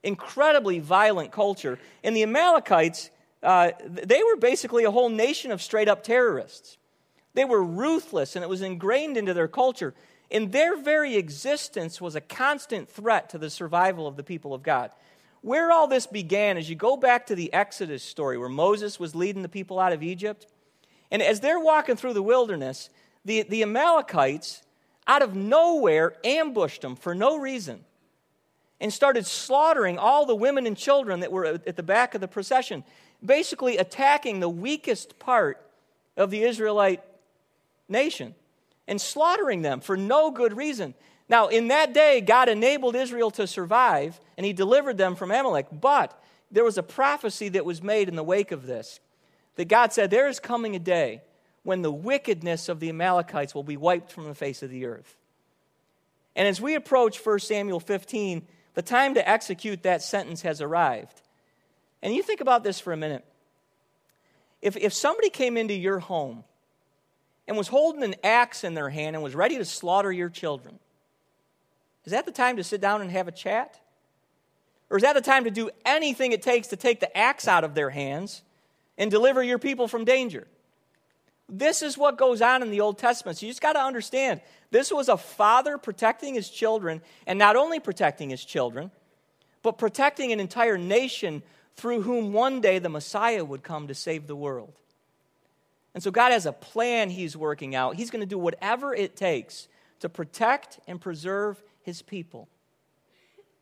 Incredibly 0.02 0.80
violent 0.80 1.30
culture. 1.30 1.78
And 2.02 2.16
the 2.16 2.24
Amalekites, 2.24 3.10
uh, 3.42 3.70
they 3.86 4.22
were 4.22 4.36
basically 4.36 4.84
a 4.84 4.90
whole 4.90 5.10
nation 5.10 5.52
of 5.52 5.62
straight 5.62 5.88
up 5.88 6.02
terrorists. 6.02 6.76
They 7.34 7.44
were 7.44 7.62
ruthless, 7.62 8.34
and 8.34 8.42
it 8.42 8.48
was 8.48 8.62
ingrained 8.62 9.16
into 9.16 9.32
their 9.32 9.48
culture. 9.48 9.94
And 10.30 10.50
their 10.50 10.76
very 10.76 11.16
existence 11.16 12.00
was 12.00 12.16
a 12.16 12.20
constant 12.20 12.88
threat 12.88 13.30
to 13.30 13.38
the 13.38 13.50
survival 13.50 14.08
of 14.08 14.16
the 14.16 14.24
people 14.24 14.54
of 14.54 14.64
God. 14.64 14.90
Where 15.42 15.70
all 15.70 15.86
this 15.86 16.06
began 16.06 16.58
is 16.58 16.68
you 16.68 16.76
go 16.76 16.96
back 16.96 17.26
to 17.26 17.34
the 17.34 17.52
Exodus 17.52 18.02
story 18.02 18.36
where 18.36 18.48
Moses 18.48 18.98
was 18.98 19.14
leading 19.14 19.42
the 19.42 19.48
people 19.48 19.78
out 19.78 19.92
of 19.92 20.02
Egypt. 20.02 20.46
And 21.10 21.22
as 21.22 21.40
they're 21.40 21.60
walking 21.60 21.96
through 21.96 22.14
the 22.14 22.22
wilderness, 22.22 22.90
the, 23.24 23.42
the 23.42 23.62
Amalekites, 23.62 24.62
out 25.06 25.22
of 25.22 25.34
nowhere, 25.34 26.14
ambushed 26.24 26.82
them 26.82 26.96
for 26.96 27.14
no 27.14 27.36
reason 27.38 27.84
and 28.80 28.92
started 28.92 29.26
slaughtering 29.26 29.98
all 29.98 30.24
the 30.24 30.34
women 30.34 30.66
and 30.66 30.76
children 30.76 31.20
that 31.20 31.32
were 31.32 31.44
at 31.44 31.76
the 31.76 31.82
back 31.82 32.14
of 32.14 32.20
the 32.20 32.28
procession, 32.28 32.82
basically 33.24 33.76
attacking 33.76 34.40
the 34.40 34.48
weakest 34.48 35.18
part 35.18 35.60
of 36.16 36.30
the 36.30 36.42
Israelite 36.42 37.02
nation 37.88 38.34
and 38.88 39.00
slaughtering 39.00 39.62
them 39.62 39.80
for 39.80 39.96
no 39.96 40.30
good 40.30 40.56
reason. 40.56 40.94
Now, 41.28 41.48
in 41.48 41.68
that 41.68 41.92
day, 41.92 42.20
God 42.20 42.48
enabled 42.48 42.96
Israel 42.96 43.30
to 43.32 43.46
survive 43.46 44.20
and 44.36 44.46
he 44.46 44.52
delivered 44.52 44.96
them 44.96 45.14
from 45.14 45.30
Amalek, 45.30 45.66
but 45.70 46.18
there 46.50 46.64
was 46.64 46.78
a 46.78 46.82
prophecy 46.82 47.48
that 47.50 47.64
was 47.64 47.82
made 47.82 48.08
in 48.08 48.16
the 48.16 48.22
wake 48.22 48.50
of 48.50 48.66
this 48.66 49.00
that 49.56 49.68
God 49.68 49.92
said, 49.92 50.10
There 50.10 50.28
is 50.28 50.40
coming 50.40 50.76
a 50.76 50.80
day 50.80 51.22
when 51.62 51.82
the 51.82 51.92
wickedness 51.92 52.68
of 52.68 52.80
the 52.80 52.88
Amalekites 52.88 53.54
will 53.54 53.62
be 53.62 53.76
wiped 53.76 54.10
from 54.10 54.24
the 54.24 54.34
face 54.34 54.62
of 54.62 54.70
the 54.70 54.86
earth. 54.86 55.16
And 56.36 56.48
as 56.48 56.60
we 56.60 56.74
approach 56.74 57.24
1 57.24 57.38
Samuel 57.40 57.80
15, 57.80 58.46
the 58.74 58.82
time 58.82 59.14
to 59.14 59.28
execute 59.28 59.82
that 59.82 60.02
sentence 60.02 60.42
has 60.42 60.60
arrived. 60.60 61.20
And 62.02 62.14
you 62.14 62.22
think 62.22 62.40
about 62.40 62.64
this 62.64 62.80
for 62.80 62.92
a 62.92 62.96
minute. 62.96 63.24
If, 64.62 64.76
if 64.76 64.92
somebody 64.92 65.30
came 65.30 65.56
into 65.56 65.74
your 65.74 65.98
home 65.98 66.44
and 67.48 67.56
was 67.56 67.68
holding 67.68 68.02
an 68.02 68.14
axe 68.22 68.64
in 68.64 68.74
their 68.74 68.88
hand 68.88 69.16
and 69.16 69.22
was 69.22 69.34
ready 69.34 69.56
to 69.56 69.64
slaughter 69.64 70.12
your 70.12 70.28
children, 70.28 70.78
is 72.04 72.12
that 72.12 72.26
the 72.26 72.32
time 72.32 72.56
to 72.56 72.64
sit 72.64 72.80
down 72.80 73.02
and 73.02 73.10
have 73.10 73.28
a 73.28 73.32
chat? 73.32 73.78
Or 74.88 74.96
is 74.96 75.02
that 75.02 75.14
the 75.14 75.20
time 75.20 75.44
to 75.44 75.50
do 75.50 75.70
anything 75.84 76.32
it 76.32 76.42
takes 76.42 76.68
to 76.68 76.76
take 76.76 77.00
the 77.00 77.16
axe 77.16 77.46
out 77.46 77.64
of 77.64 77.74
their 77.74 77.90
hands 77.90 78.42
and 79.00 79.10
deliver 79.10 79.42
your 79.42 79.58
people 79.58 79.88
from 79.88 80.04
danger. 80.04 80.46
This 81.48 81.82
is 81.82 81.98
what 81.98 82.16
goes 82.16 82.40
on 82.42 82.62
in 82.62 82.70
the 82.70 82.82
Old 82.82 82.98
Testament. 82.98 83.38
So 83.38 83.46
you 83.46 83.50
just 83.50 83.62
got 83.62 83.72
to 83.72 83.80
understand 83.80 84.40
this 84.70 84.92
was 84.92 85.08
a 85.08 85.16
father 85.16 85.78
protecting 85.78 86.34
his 86.34 86.48
children, 86.48 87.00
and 87.26 87.38
not 87.38 87.56
only 87.56 87.80
protecting 87.80 88.30
his 88.30 88.44
children, 88.44 88.92
but 89.62 89.78
protecting 89.78 90.30
an 90.32 90.38
entire 90.38 90.78
nation 90.78 91.42
through 91.74 92.02
whom 92.02 92.32
one 92.32 92.60
day 92.60 92.78
the 92.78 92.88
Messiah 92.88 93.44
would 93.44 93.62
come 93.62 93.88
to 93.88 93.94
save 93.94 94.26
the 94.26 94.36
world. 94.36 94.74
And 95.94 96.02
so 96.02 96.10
God 96.10 96.30
has 96.30 96.46
a 96.46 96.52
plan 96.52 97.10
he's 97.10 97.36
working 97.36 97.74
out. 97.74 97.96
He's 97.96 98.10
going 98.10 98.20
to 98.20 98.26
do 98.26 98.38
whatever 98.38 98.94
it 98.94 99.16
takes 99.16 99.66
to 100.00 100.08
protect 100.08 100.78
and 100.86 101.00
preserve 101.00 101.60
his 101.82 102.02
people. 102.02 102.48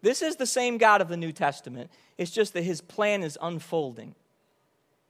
This 0.03 0.21
is 0.21 0.37
the 0.37 0.47
same 0.47 0.79
God 0.79 1.01
of 1.01 1.09
the 1.09 1.17
New 1.17 1.33
Testament. 1.33 1.91
It's 2.19 2.31
just 2.31 2.53
that 2.53 2.65
his 2.65 2.81
plan 2.81 3.23
is 3.23 3.39
unfolding. 3.41 4.15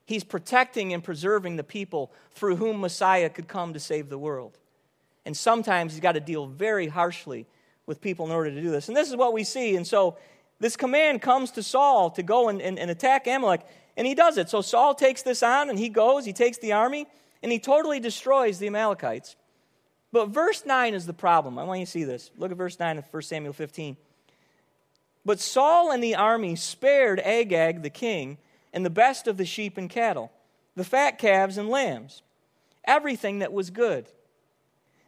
He's 0.09 0.23
protecting 0.23 0.91
and 0.91 1.03
preserving 1.03 1.57
the 1.57 1.63
people 1.63 2.11
through 2.31 2.55
whom 2.55 2.79
Messiah 2.79 3.29
could 3.29 3.47
come 3.47 3.73
to 3.73 3.79
save 3.79 4.09
the 4.09 4.17
world. 4.17 4.57
And 5.23 5.37
sometimes 5.37 5.93
he's 5.93 6.01
got 6.01 6.13
to 6.13 6.19
deal 6.19 6.47
very 6.47 6.87
harshly 6.87 7.45
with 7.85 8.01
people 8.01 8.25
in 8.25 8.31
order 8.31 8.49
to 8.49 8.59
do 8.59 8.71
this. 8.71 8.87
And 8.87 8.97
this 8.97 9.07
is 9.07 9.15
what 9.15 9.33
we 9.33 9.43
see. 9.43 9.75
And 9.75 9.85
so 9.85 10.17
this 10.59 10.75
command 10.75 11.21
comes 11.21 11.51
to 11.51 11.61
Saul 11.61 12.09
to 12.09 12.23
go 12.23 12.49
and, 12.49 12.59
and, 12.59 12.79
and 12.79 12.89
attack 12.89 13.27
Amalek. 13.27 13.61
And 13.97 14.07
he 14.07 14.15
does 14.15 14.39
it. 14.39 14.49
So 14.49 14.61
Saul 14.61 14.95
takes 14.95 15.21
this 15.21 15.43
on 15.43 15.69
and 15.69 15.77
he 15.77 15.89
goes, 15.89 16.25
he 16.25 16.33
takes 16.33 16.57
the 16.57 16.73
army, 16.73 17.05
and 17.43 17.51
he 17.51 17.59
totally 17.59 17.99
destroys 17.99 18.57
the 18.57 18.65
Amalekites. 18.65 19.35
But 20.11 20.29
verse 20.29 20.65
9 20.65 20.95
is 20.95 21.05
the 21.05 21.13
problem. 21.13 21.59
I 21.59 21.65
want 21.65 21.81
you 21.81 21.85
to 21.85 21.91
see 21.91 22.03
this. 22.03 22.31
Look 22.35 22.49
at 22.49 22.57
verse 22.57 22.79
9 22.79 22.97
of 22.97 23.05
1 23.13 23.21
Samuel 23.21 23.53
15. 23.53 23.95
But 25.23 25.39
Saul 25.39 25.91
and 25.91 26.03
the 26.03 26.15
army 26.15 26.55
spared 26.55 27.19
Agag 27.19 27.83
the 27.83 27.91
king 27.91 28.39
and 28.73 28.85
the 28.85 28.89
best 28.89 29.27
of 29.27 29.37
the 29.37 29.45
sheep 29.45 29.77
and 29.77 29.89
cattle, 29.89 30.31
the 30.75 30.83
fat 30.83 31.17
calves 31.17 31.57
and 31.57 31.69
lambs, 31.69 32.21
everything 32.85 33.39
that 33.39 33.53
was 33.53 33.69
good. 33.69 34.07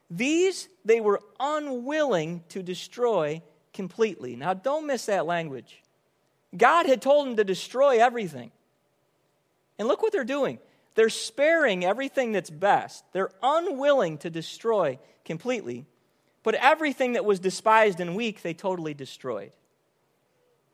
These 0.10 0.68
they 0.84 1.00
were 1.00 1.22
unwilling 1.40 2.44
to 2.50 2.62
destroy 2.62 3.42
completely. 3.74 4.36
Now, 4.36 4.54
don't 4.54 4.88
miss 4.88 5.06
that 5.06 5.26
language. 5.26 5.82
God 6.56 6.86
had 6.86 7.02
told 7.02 7.28
them 7.28 7.36
to 7.38 7.44
destroy 7.44 8.00
everything. 8.04 8.52
And 9.80 9.88
look 9.88 10.02
what 10.02 10.12
they're 10.12 10.24
doing. 10.24 10.60
They're 10.96 11.10
sparing 11.10 11.86
everything 11.86 12.34
that's 12.34 12.50
best. 12.50 13.06
They're 13.14 13.32
unwilling 13.42 14.18
to 14.20 14.30
destroy 14.30 15.00
completely. 15.24 15.86
But 16.44 16.56
everything 16.56 17.14
that 17.14 17.24
was 17.24 17.40
despised 17.40 18.00
and 18.00 18.16
weak, 18.16 18.42
they 18.42 18.54
totally 18.54 18.94
destroyed. 18.94 19.52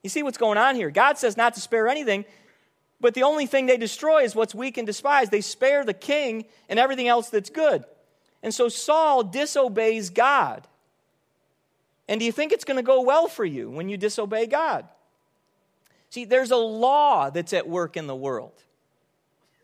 You 0.02 0.10
see 0.10 0.24
what's 0.24 0.38
going 0.38 0.58
on 0.58 0.76
here? 0.76 0.90
God 0.90 1.18
says 1.18 1.38
not 1.38 1.54
to 1.56 1.62
spare 1.62 1.88
anything, 1.88 2.26
but 3.00 3.14
the 3.14 3.24
only 3.24 3.46
thing 3.46 3.66
they 3.66 3.78
destroy 3.78 4.24
is 4.24 4.36
what's 4.36 4.56
weak 4.56 4.78
and 4.78 4.88
despised. 4.88 5.32
They 5.32 5.42
spare 5.42 5.86
the 5.86 5.94
king 5.94 6.46
and 6.68 6.80
everything 6.80 7.08
else 7.08 7.30
that's 7.30 7.50
good. 7.50 7.84
And 8.42 8.54
so 8.54 8.70
Saul 8.70 9.24
disobeys 9.24 10.10
God. 10.10 10.68
And 12.08 12.20
do 12.20 12.26
you 12.26 12.32
think 12.32 12.52
it's 12.52 12.64
going 12.64 12.78
to 12.78 12.84
go 12.84 13.02
well 13.02 13.28
for 13.28 13.46
you 13.46 13.70
when 13.70 13.90
you 13.90 13.98
disobey 13.98 14.48
God? 14.48 14.86
See, 16.10 16.26
there's 16.26 16.52
a 16.52 16.58
law 16.58 17.30
that's 17.30 17.54
at 17.54 17.68
work 17.68 17.98
in 17.98 18.08
the 18.08 18.16
world 18.16 18.54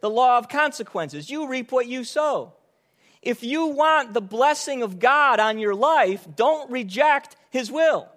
the 0.02 0.10
law 0.10 0.38
of 0.38 0.50
consequences. 0.50 1.30
You 1.30 1.48
reap 1.48 1.72
what 1.72 1.88
you 1.88 2.04
sow. 2.04 2.52
If 3.22 3.42
you 3.42 3.68
want 3.68 4.14
the 4.14 4.20
blessing 4.20 4.84
of 4.84 5.00
God 5.00 5.40
on 5.40 5.60
your 5.60 5.74
life, 5.74 6.28
don't 6.36 6.70
reject 6.70 7.38
His 7.52 7.72
will. 7.72 8.10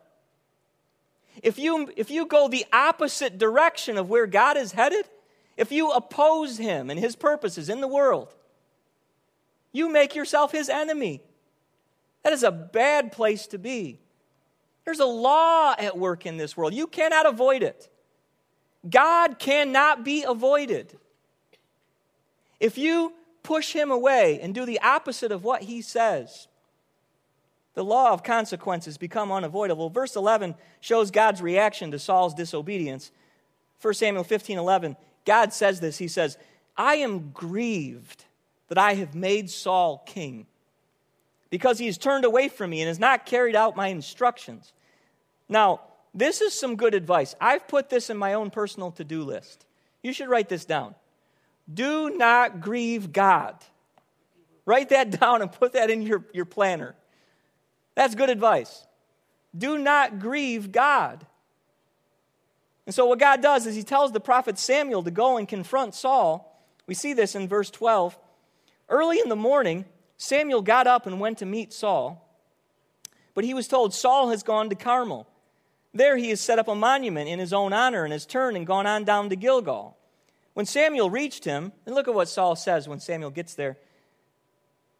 If 1.42 1.58
you, 1.58 1.90
if 1.96 2.10
you 2.10 2.26
go 2.26 2.48
the 2.48 2.66
opposite 2.72 3.38
direction 3.38 3.98
of 3.98 4.08
where 4.08 4.26
God 4.26 4.56
is 4.56 4.72
headed, 4.72 5.06
if 5.56 5.72
you 5.72 5.90
oppose 5.90 6.58
Him 6.58 6.90
and 6.90 6.98
His 6.98 7.16
purposes 7.16 7.68
in 7.68 7.80
the 7.80 7.88
world, 7.88 8.34
you 9.72 9.90
make 9.90 10.14
yourself 10.14 10.52
His 10.52 10.68
enemy. 10.68 11.22
That 12.22 12.32
is 12.32 12.42
a 12.42 12.50
bad 12.50 13.12
place 13.12 13.46
to 13.48 13.58
be. 13.58 14.00
There's 14.84 15.00
a 15.00 15.06
law 15.06 15.74
at 15.78 15.98
work 15.98 16.26
in 16.26 16.36
this 16.36 16.56
world. 16.56 16.72
You 16.72 16.86
cannot 16.86 17.26
avoid 17.26 17.62
it. 17.62 17.90
God 18.88 19.38
cannot 19.38 20.04
be 20.04 20.22
avoided. 20.22 20.96
If 22.60 22.78
you 22.78 23.12
push 23.42 23.72
him 23.72 23.90
away 23.90 24.40
and 24.40 24.54
do 24.54 24.64
the 24.64 24.80
opposite 24.80 25.32
of 25.32 25.44
what 25.44 25.62
he 25.62 25.82
says, 25.82 26.48
the 27.76 27.84
law 27.84 28.10
of 28.10 28.22
consequences 28.22 28.96
become 28.96 29.30
unavoidable. 29.30 29.90
Verse 29.90 30.16
11 30.16 30.54
shows 30.80 31.10
God's 31.10 31.42
reaction 31.42 31.90
to 31.90 31.98
Saul's 31.98 32.32
disobedience. 32.32 33.12
1 33.82 33.94
Samuel 33.94 34.24
15 34.24 34.56
11, 34.58 34.96
God 35.26 35.52
says 35.52 35.78
this. 35.78 35.98
He 35.98 36.08
says, 36.08 36.38
I 36.74 36.96
am 36.96 37.30
grieved 37.32 38.24
that 38.68 38.78
I 38.78 38.94
have 38.94 39.14
made 39.14 39.50
Saul 39.50 40.02
king 40.06 40.46
because 41.50 41.78
he 41.78 41.84
has 41.84 41.98
turned 41.98 42.24
away 42.24 42.48
from 42.48 42.70
me 42.70 42.80
and 42.80 42.88
has 42.88 42.98
not 42.98 43.26
carried 43.26 43.54
out 43.54 43.76
my 43.76 43.88
instructions. 43.88 44.72
Now, 45.46 45.82
this 46.14 46.40
is 46.40 46.58
some 46.58 46.76
good 46.76 46.94
advice. 46.94 47.34
I've 47.42 47.68
put 47.68 47.90
this 47.90 48.08
in 48.08 48.16
my 48.16 48.32
own 48.32 48.48
personal 48.50 48.90
to 48.92 49.04
do 49.04 49.22
list. 49.22 49.66
You 50.02 50.14
should 50.14 50.30
write 50.30 50.48
this 50.48 50.64
down. 50.64 50.94
Do 51.72 52.08
not 52.08 52.62
grieve 52.62 53.12
God. 53.12 53.54
Write 54.64 54.88
that 54.88 55.10
down 55.20 55.42
and 55.42 55.52
put 55.52 55.74
that 55.74 55.90
in 55.90 56.00
your, 56.00 56.24
your 56.32 56.46
planner. 56.46 56.94
That's 57.96 58.14
good 58.14 58.30
advice. 58.30 58.86
Do 59.56 59.78
not 59.78 60.20
grieve 60.20 60.70
God. 60.70 61.26
And 62.84 62.94
so, 62.94 63.06
what 63.06 63.18
God 63.18 63.42
does 63.42 63.66
is 63.66 63.74
He 63.74 63.82
tells 63.82 64.12
the 64.12 64.20
prophet 64.20 64.58
Samuel 64.58 65.02
to 65.02 65.10
go 65.10 65.36
and 65.36 65.48
confront 65.48 65.94
Saul. 65.94 66.52
We 66.86 66.94
see 66.94 67.14
this 67.14 67.34
in 67.34 67.48
verse 67.48 67.70
12. 67.70 68.16
Early 68.88 69.18
in 69.18 69.28
the 69.28 69.34
morning, 69.34 69.86
Samuel 70.16 70.62
got 70.62 70.86
up 70.86 71.06
and 71.06 71.18
went 71.18 71.38
to 71.38 71.46
meet 71.46 71.72
Saul. 71.72 72.22
But 73.34 73.44
he 73.44 73.54
was 73.54 73.66
told, 73.66 73.92
Saul 73.92 74.30
has 74.30 74.42
gone 74.42 74.70
to 74.70 74.76
Carmel. 74.76 75.26
There 75.92 76.16
he 76.16 76.30
has 76.30 76.40
set 76.40 76.58
up 76.58 76.68
a 76.68 76.74
monument 76.74 77.28
in 77.28 77.38
his 77.38 77.52
own 77.52 77.72
honor 77.72 78.04
and 78.04 78.12
has 78.12 78.24
turned 78.24 78.56
and 78.56 78.66
gone 78.66 78.86
on 78.86 79.04
down 79.04 79.28
to 79.30 79.36
Gilgal. 79.36 79.96
When 80.54 80.64
Samuel 80.64 81.10
reached 81.10 81.44
him, 81.44 81.72
and 81.84 81.94
look 81.94 82.08
at 82.08 82.14
what 82.14 82.28
Saul 82.28 82.56
says 82.56 82.88
when 82.88 83.00
Samuel 83.00 83.30
gets 83.30 83.54
there. 83.54 83.76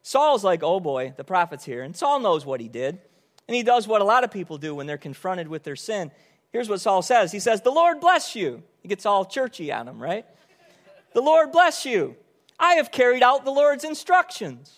Saul's 0.07 0.41
like, 0.41 0.63
oh 0.63 0.79
boy, 0.79 1.13
the 1.17 1.25
prophet's 1.25 1.65
here. 1.65 1.83
And 1.83 1.93
Saul 1.93 2.21
knows 2.21 2.45
what 2.45 2.61
he 2.61 2.69
did. 2.69 2.97
And 3.45 3.55
he 3.55 3.61
does 3.61 3.89
what 3.89 3.99
a 3.99 4.05
lot 4.05 4.23
of 4.23 4.31
people 4.31 4.57
do 4.57 4.73
when 4.73 4.87
they're 4.87 4.97
confronted 4.97 5.49
with 5.49 5.63
their 5.63 5.75
sin. 5.75 6.11
Here's 6.53 6.69
what 6.69 6.79
Saul 6.79 7.01
says 7.01 7.33
He 7.33 7.41
says, 7.41 7.61
The 7.61 7.71
Lord 7.71 7.99
bless 7.99 8.33
you. 8.33 8.63
He 8.81 8.87
gets 8.87 9.05
all 9.05 9.25
churchy 9.25 9.69
on 9.69 9.85
him, 9.85 10.01
right? 10.01 10.25
The 11.11 11.19
Lord 11.19 11.51
bless 11.51 11.85
you. 11.85 12.15
I 12.57 12.75
have 12.75 12.89
carried 12.89 13.21
out 13.21 13.43
the 13.43 13.51
Lord's 13.51 13.83
instructions. 13.83 14.73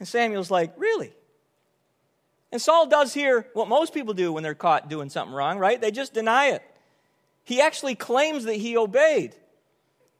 And 0.00 0.08
Samuel's 0.08 0.50
like, 0.50 0.74
Really? 0.76 1.12
And 2.50 2.60
Saul 2.60 2.88
does 2.88 3.14
here 3.14 3.46
what 3.52 3.68
most 3.68 3.94
people 3.94 4.12
do 4.12 4.32
when 4.32 4.42
they're 4.42 4.56
caught 4.56 4.88
doing 4.88 5.08
something 5.08 5.32
wrong, 5.32 5.56
right? 5.56 5.80
They 5.80 5.92
just 5.92 6.14
deny 6.14 6.48
it. 6.48 6.64
He 7.44 7.60
actually 7.60 7.94
claims 7.94 8.42
that 8.42 8.56
he 8.56 8.76
obeyed. 8.76 9.36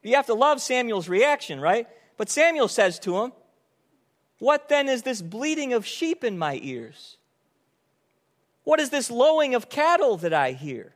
You 0.02 0.16
have 0.16 0.26
to 0.26 0.34
love 0.34 0.60
Samuel's 0.60 1.08
reaction, 1.08 1.60
right? 1.60 1.86
But 2.16 2.28
Samuel 2.30 2.68
says 2.68 2.98
to 3.00 3.18
him, 3.18 3.32
What 4.38 4.68
then 4.68 4.88
is 4.88 5.02
this 5.02 5.22
bleating 5.22 5.72
of 5.72 5.86
sheep 5.86 6.24
in 6.24 6.38
my 6.38 6.58
ears? 6.62 7.16
What 8.64 8.80
is 8.80 8.90
this 8.90 9.10
lowing 9.10 9.54
of 9.54 9.68
cattle 9.68 10.16
that 10.18 10.32
I 10.32 10.52
hear? 10.52 10.92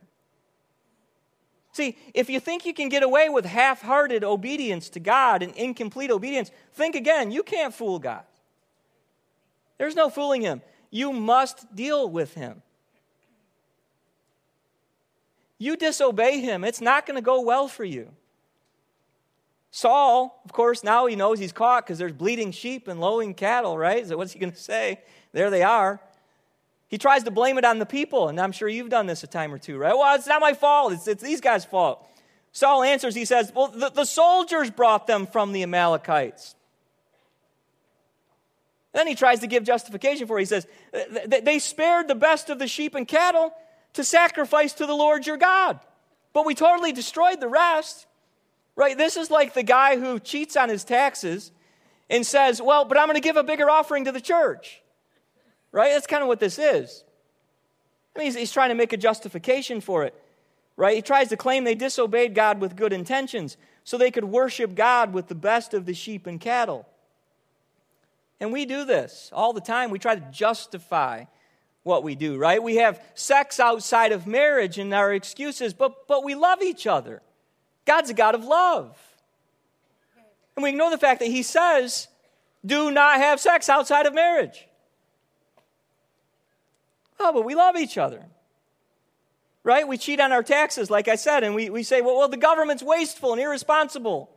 See, 1.73 1.97
if 2.13 2.29
you 2.29 2.39
think 2.39 2.65
you 2.65 2.73
can 2.73 2.87
get 2.87 3.03
away 3.03 3.27
with 3.27 3.43
half 3.43 3.81
hearted 3.81 4.23
obedience 4.23 4.87
to 4.91 4.99
God 4.99 5.43
and 5.43 5.53
incomplete 5.55 6.09
obedience, 6.09 6.49
think 6.73 6.95
again. 6.95 7.31
You 7.31 7.43
can't 7.43 7.73
fool 7.73 7.99
God. 7.99 8.23
There's 9.77 9.95
no 9.95 10.09
fooling 10.09 10.41
him. 10.41 10.61
You 10.89 11.11
must 11.11 11.75
deal 11.75 12.09
with 12.09 12.33
him. 12.33 12.61
You 15.57 15.75
disobey 15.75 16.39
him, 16.41 16.63
it's 16.63 16.81
not 16.81 17.05
going 17.05 17.15
to 17.15 17.21
go 17.21 17.41
well 17.41 17.67
for 17.67 17.83
you. 17.83 18.09
Saul, 19.75 20.41
of 20.45 20.53
course, 20.53 20.85
now 20.85 21.05
he 21.05 21.17
knows 21.17 21.37
he's 21.37 21.51
caught 21.51 21.85
because 21.85 21.97
there's 21.97 22.13
bleating 22.13 22.53
sheep 22.53 22.87
and 22.87 23.01
lowing 23.01 23.33
cattle, 23.33 23.77
right? 23.77 24.07
So 24.07 24.15
what's 24.15 24.31
he 24.31 24.39
going 24.39 24.53
to 24.53 24.57
say? 24.57 25.01
There 25.33 25.49
they 25.49 25.63
are. 25.63 25.99
He 26.87 26.97
tries 26.97 27.23
to 27.23 27.31
blame 27.31 27.57
it 27.57 27.65
on 27.65 27.79
the 27.79 27.85
people, 27.85 28.29
and 28.29 28.39
I'm 28.39 28.53
sure 28.53 28.69
you've 28.69 28.87
done 28.87 29.05
this 29.05 29.25
a 29.25 29.27
time 29.27 29.53
or 29.53 29.57
two, 29.57 29.77
right? 29.77 29.93
Well, 29.93 30.15
it's 30.15 30.27
not 30.27 30.39
my 30.39 30.53
fault, 30.53 30.93
it's, 30.93 31.09
it's 31.09 31.21
these 31.21 31.41
guys' 31.41 31.65
fault. 31.65 32.09
Saul 32.53 32.83
answers, 32.83 33.15
he 33.15 33.25
says, 33.25 33.51
Well, 33.53 33.67
the, 33.67 33.89
the 33.89 34.05
soldiers 34.05 34.71
brought 34.71 35.07
them 35.07 35.27
from 35.27 35.51
the 35.51 35.63
Amalekites. 35.63 36.55
Then 38.93 39.07
he 39.07 39.15
tries 39.15 39.41
to 39.41 39.47
give 39.47 39.65
justification 39.65 40.25
for 40.25 40.37
it. 40.37 40.43
He 40.43 40.45
says, 40.45 40.67
They 41.27 41.59
spared 41.59 42.07
the 42.07 42.15
best 42.15 42.49
of 42.49 42.59
the 42.59 42.67
sheep 42.67 42.95
and 42.95 43.05
cattle 43.05 43.51
to 43.91 44.05
sacrifice 44.05 44.71
to 44.75 44.85
the 44.85 44.95
Lord 44.95 45.27
your 45.27 45.35
God. 45.35 45.81
But 46.31 46.45
we 46.45 46.55
totally 46.55 46.93
destroyed 46.93 47.41
the 47.41 47.49
rest. 47.49 48.07
Right? 48.75 48.97
This 48.97 49.15
is 49.17 49.31
like 49.31 49.53
the 49.53 49.63
guy 49.63 49.97
who 49.97 50.19
cheats 50.19 50.57
on 50.57 50.69
his 50.69 50.83
taxes 50.83 51.51
and 52.09 52.25
says, 52.25 52.61
Well, 52.61 52.85
but 52.85 52.97
I'm 52.97 53.07
going 53.07 53.15
to 53.15 53.21
give 53.21 53.37
a 53.37 53.43
bigger 53.43 53.69
offering 53.69 54.05
to 54.05 54.11
the 54.11 54.21
church. 54.21 54.81
Right? 55.71 55.91
That's 55.91 56.07
kind 56.07 56.21
of 56.21 56.27
what 56.27 56.39
this 56.39 56.59
is. 56.59 57.03
I 58.15 58.19
mean, 58.19 58.25
he's, 58.27 58.35
he's 58.35 58.51
trying 58.51 58.69
to 58.69 58.75
make 58.75 58.93
a 58.93 58.97
justification 58.97 59.81
for 59.81 60.03
it. 60.03 60.13
Right? 60.77 60.95
He 60.95 61.01
tries 61.01 61.29
to 61.29 61.37
claim 61.37 61.63
they 61.63 61.75
disobeyed 61.75 62.35
God 62.35 62.59
with 62.59 62.75
good 62.75 62.91
intentions 62.91 63.57
so 63.83 63.97
they 63.97 64.11
could 64.11 64.25
worship 64.25 64.75
God 64.75 65.13
with 65.13 65.27
the 65.27 65.35
best 65.35 65.73
of 65.73 65.85
the 65.85 65.93
sheep 65.93 66.27
and 66.27 66.39
cattle. 66.39 66.85
And 68.39 68.51
we 68.51 68.65
do 68.65 68.83
this 68.83 69.29
all 69.33 69.53
the 69.53 69.61
time. 69.61 69.89
We 69.89 69.99
try 69.99 70.15
to 70.15 70.31
justify 70.31 71.25
what 71.83 72.03
we 72.03 72.15
do, 72.15 72.37
right? 72.37 72.61
We 72.61 72.77
have 72.77 73.01
sex 73.13 73.59
outside 73.59 74.11
of 74.11 74.25
marriage 74.25 74.79
and 74.79 74.93
our 74.93 75.13
excuses, 75.13 75.73
but, 75.73 76.07
but 76.07 76.23
we 76.23 76.33
love 76.33 76.61
each 76.61 76.87
other. 76.87 77.21
God's 77.85 78.09
a 78.09 78.13
God 78.13 78.35
of 78.35 78.43
love. 78.43 78.97
And 80.55 80.63
we 80.63 80.69
ignore 80.69 80.89
the 80.89 80.97
fact 80.97 81.19
that 81.19 81.27
He 81.27 81.43
says, 81.43 82.07
do 82.65 82.89
not 82.91 83.17
have 83.17 83.39
sex 83.39 83.69
outside 83.69 84.05
of 84.05 84.13
marriage. 84.13 84.67
Oh, 87.19 87.31
but 87.31 87.45
we 87.45 87.55
love 87.55 87.75
each 87.75 87.97
other. 87.97 88.25
Right? 89.63 89.87
We 89.87 89.97
cheat 89.97 90.19
on 90.19 90.31
our 90.31 90.43
taxes, 90.43 90.89
like 90.89 91.07
I 91.07 91.15
said, 91.15 91.43
and 91.43 91.55
we, 91.55 91.69
we 91.69 91.83
say, 91.83 92.01
well, 92.01 92.17
well, 92.17 92.29
the 92.29 92.37
government's 92.37 92.83
wasteful 92.83 93.33
and 93.33 93.41
irresponsible. 93.41 94.29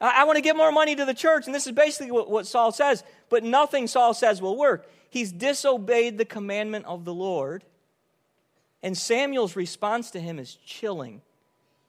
I, 0.00 0.22
I 0.22 0.24
want 0.24 0.36
to 0.36 0.42
give 0.42 0.56
more 0.56 0.72
money 0.72 0.96
to 0.96 1.04
the 1.04 1.14
church. 1.14 1.46
And 1.46 1.54
this 1.54 1.66
is 1.66 1.72
basically 1.72 2.10
what, 2.10 2.30
what 2.30 2.46
Saul 2.46 2.72
says. 2.72 3.04
But 3.28 3.44
nothing 3.44 3.86
Saul 3.86 4.14
says 4.14 4.42
will 4.42 4.56
work. 4.56 4.88
He's 5.10 5.32
disobeyed 5.32 6.18
the 6.18 6.24
commandment 6.24 6.86
of 6.86 7.04
the 7.04 7.14
Lord, 7.14 7.64
And 8.82 8.96
Samuel's 8.96 9.56
response 9.56 10.10
to 10.12 10.20
him 10.20 10.38
is 10.38 10.54
chilling 10.64 11.22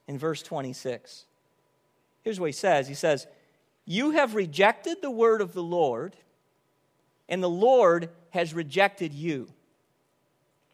in 0.08 0.18
verse 0.18 0.42
26. 0.42 1.26
Here's 2.24 2.40
what 2.40 2.48
he 2.48 2.54
says 2.54 2.88
He 2.88 2.94
says, 2.94 3.28
You 3.86 4.12
have 4.12 4.36
rejected 4.36 4.98
the 5.02 5.12
word 5.12 5.42
of 5.42 5.54
the 5.54 5.64
Lord, 5.64 6.16
and 7.30 7.42
the 7.42 7.50
Lord 7.50 8.10
has 8.32 8.54
rejected 8.54 9.14
you 9.14 9.50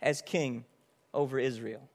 as 0.01 0.21
king 0.21 0.65
over 1.13 1.39
Israel. 1.39 1.87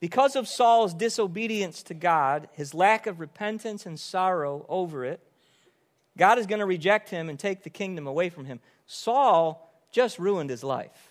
Because 0.00 0.36
of 0.36 0.46
Saul's 0.46 0.94
disobedience 0.94 1.82
to 1.84 1.94
God, 1.94 2.48
his 2.52 2.72
lack 2.72 3.06
of 3.06 3.18
repentance 3.18 3.84
and 3.84 3.98
sorrow 3.98 4.64
over 4.68 5.04
it, 5.04 5.20
God 6.16 6.38
is 6.38 6.46
going 6.46 6.60
to 6.60 6.66
reject 6.66 7.10
him 7.10 7.28
and 7.28 7.38
take 7.38 7.62
the 7.62 7.70
kingdom 7.70 8.06
away 8.06 8.28
from 8.28 8.44
him. 8.44 8.60
Saul 8.86 9.72
just 9.90 10.18
ruined 10.18 10.50
his 10.50 10.62
life. 10.62 11.07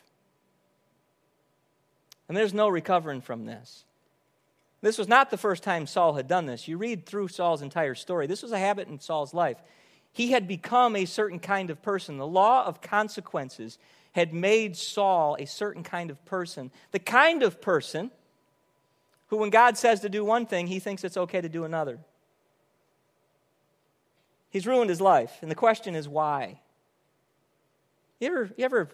And 2.27 2.35
there's 2.35 2.53
no 2.53 2.67
recovering 2.67 3.21
from 3.21 3.45
this. 3.45 3.85
This 4.81 4.97
was 4.97 5.07
not 5.07 5.31
the 5.31 5.37
first 5.37 5.63
time 5.63 5.87
Saul 5.87 6.13
had 6.13 6.27
done 6.27 6.45
this. 6.45 6.67
You 6.67 6.77
read 6.77 7.05
through 7.05 7.29
Saul's 7.29 7.61
entire 7.61 7.95
story. 7.95 8.27
This 8.27 8.43
was 8.43 8.51
a 8.51 8.59
habit 8.59 8.87
in 8.87 8.99
Saul's 8.99 9.33
life. 9.33 9.57
He 10.11 10.31
had 10.31 10.47
become 10.47 10.95
a 10.95 11.05
certain 11.05 11.39
kind 11.39 11.69
of 11.69 11.81
person. 11.81 12.17
The 12.17 12.27
law 12.27 12.65
of 12.65 12.81
consequences 12.81 13.77
had 14.11 14.33
made 14.33 14.75
Saul 14.75 15.35
a 15.39 15.45
certain 15.45 15.83
kind 15.83 16.09
of 16.09 16.23
person. 16.25 16.71
The 16.91 16.99
kind 16.99 17.43
of 17.43 17.61
person 17.61 18.11
who, 19.27 19.37
when 19.37 19.49
God 19.49 19.77
says 19.77 20.01
to 20.01 20.09
do 20.09 20.23
one 20.23 20.45
thing, 20.45 20.67
he 20.67 20.79
thinks 20.79 21.03
it's 21.03 21.17
okay 21.17 21.41
to 21.41 21.49
do 21.49 21.63
another. 21.63 21.99
He's 24.49 24.65
ruined 24.65 24.89
his 24.89 25.01
life. 25.01 25.37
And 25.41 25.51
the 25.51 25.55
question 25.55 25.95
is 25.95 26.07
why? 26.07 26.59
You 28.19 28.27
ever, 28.27 28.51
you 28.57 28.65
ever 28.65 28.89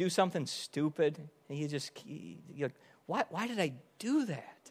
do 0.00 0.08
something 0.08 0.46
stupid 0.46 1.28
and 1.50 1.58
you 1.58 1.68
just, 1.68 1.92
you're 2.06 2.68
like, 2.68 2.74
why, 3.04 3.24
why 3.28 3.46
did 3.46 3.60
I 3.60 3.74
do 3.98 4.24
that? 4.24 4.70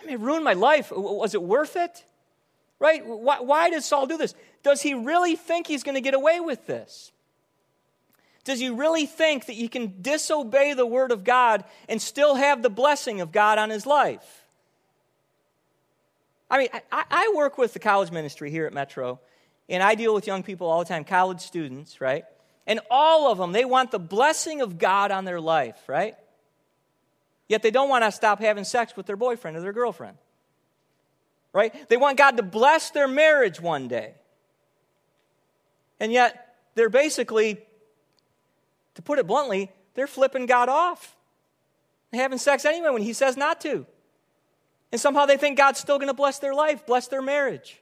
I 0.00 0.04
mean, 0.04 0.14
it 0.14 0.20
ruined 0.20 0.44
my 0.44 0.52
life. 0.52 0.92
Was 0.92 1.34
it 1.34 1.42
worth 1.42 1.74
it? 1.74 2.04
Right? 2.78 3.04
Why, 3.04 3.40
why 3.40 3.70
does 3.70 3.84
Saul 3.86 4.06
do 4.06 4.16
this? 4.16 4.36
Does 4.62 4.82
he 4.82 4.94
really 4.94 5.34
think 5.34 5.66
he's 5.66 5.82
going 5.82 5.96
to 5.96 6.00
get 6.00 6.14
away 6.14 6.38
with 6.38 6.68
this? 6.68 7.10
Does 8.44 8.60
he 8.60 8.70
really 8.70 9.04
think 9.04 9.46
that 9.46 9.54
he 9.54 9.66
can 9.66 10.00
disobey 10.00 10.72
the 10.72 10.86
word 10.86 11.10
of 11.10 11.24
God 11.24 11.64
and 11.88 12.00
still 12.00 12.36
have 12.36 12.62
the 12.62 12.70
blessing 12.70 13.20
of 13.20 13.32
God 13.32 13.58
on 13.58 13.68
his 13.68 13.84
life? 13.84 14.46
I 16.48 16.58
mean, 16.58 16.68
I, 16.92 17.04
I 17.10 17.32
work 17.34 17.58
with 17.58 17.72
the 17.72 17.80
college 17.80 18.12
ministry 18.12 18.52
here 18.52 18.66
at 18.66 18.72
Metro, 18.72 19.18
and 19.68 19.82
I 19.82 19.96
deal 19.96 20.14
with 20.14 20.28
young 20.28 20.44
people 20.44 20.68
all 20.68 20.78
the 20.78 20.84
time, 20.84 21.02
college 21.02 21.40
students, 21.40 22.00
right? 22.00 22.24
And 22.70 22.78
all 22.88 23.32
of 23.32 23.38
them, 23.38 23.50
they 23.50 23.64
want 23.64 23.90
the 23.90 23.98
blessing 23.98 24.60
of 24.60 24.78
God 24.78 25.10
on 25.10 25.24
their 25.24 25.40
life, 25.40 25.88
right? 25.88 26.14
Yet 27.48 27.64
they 27.64 27.72
don't 27.72 27.88
want 27.88 28.04
to 28.04 28.12
stop 28.12 28.38
having 28.38 28.62
sex 28.62 28.96
with 28.96 29.06
their 29.06 29.16
boyfriend 29.16 29.56
or 29.56 29.60
their 29.60 29.72
girlfriend. 29.72 30.16
Right? 31.52 31.74
They 31.88 31.96
want 31.96 32.16
God 32.16 32.36
to 32.36 32.44
bless 32.44 32.90
their 32.90 33.08
marriage 33.08 33.60
one 33.60 33.88
day. 33.88 34.14
And 35.98 36.12
yet 36.12 36.58
they're 36.76 36.88
basically, 36.88 37.58
to 38.94 39.02
put 39.02 39.18
it 39.18 39.26
bluntly, 39.26 39.72
they're 39.94 40.06
flipping 40.06 40.46
God 40.46 40.68
off. 40.68 41.16
They're 42.12 42.22
having 42.22 42.38
sex 42.38 42.64
anyway 42.64 42.90
when 42.90 43.02
He 43.02 43.14
says 43.14 43.36
not 43.36 43.60
to. 43.62 43.84
And 44.92 45.00
somehow 45.00 45.26
they 45.26 45.38
think 45.38 45.58
God's 45.58 45.80
still 45.80 45.98
going 45.98 46.06
to 46.06 46.14
bless 46.14 46.38
their 46.38 46.54
life, 46.54 46.86
bless 46.86 47.08
their 47.08 47.20
marriage. 47.20 47.80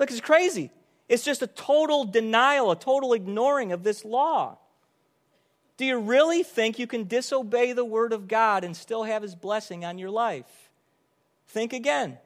Look, 0.00 0.10
it's 0.10 0.20
crazy. 0.20 0.72
It's 1.12 1.24
just 1.24 1.42
a 1.42 1.46
total 1.46 2.06
denial, 2.06 2.70
a 2.70 2.74
total 2.74 3.12
ignoring 3.12 3.70
of 3.72 3.82
this 3.82 4.02
law. 4.02 4.56
Do 5.76 5.84
you 5.84 5.98
really 5.98 6.42
think 6.42 6.78
you 6.78 6.86
can 6.86 7.04
disobey 7.04 7.74
the 7.74 7.84
word 7.84 8.14
of 8.14 8.28
God 8.28 8.64
and 8.64 8.74
still 8.74 9.02
have 9.02 9.20
his 9.20 9.34
blessing 9.34 9.84
on 9.84 9.98
your 9.98 10.08
life? 10.08 10.70
Think 11.48 11.74
again. 11.74 12.16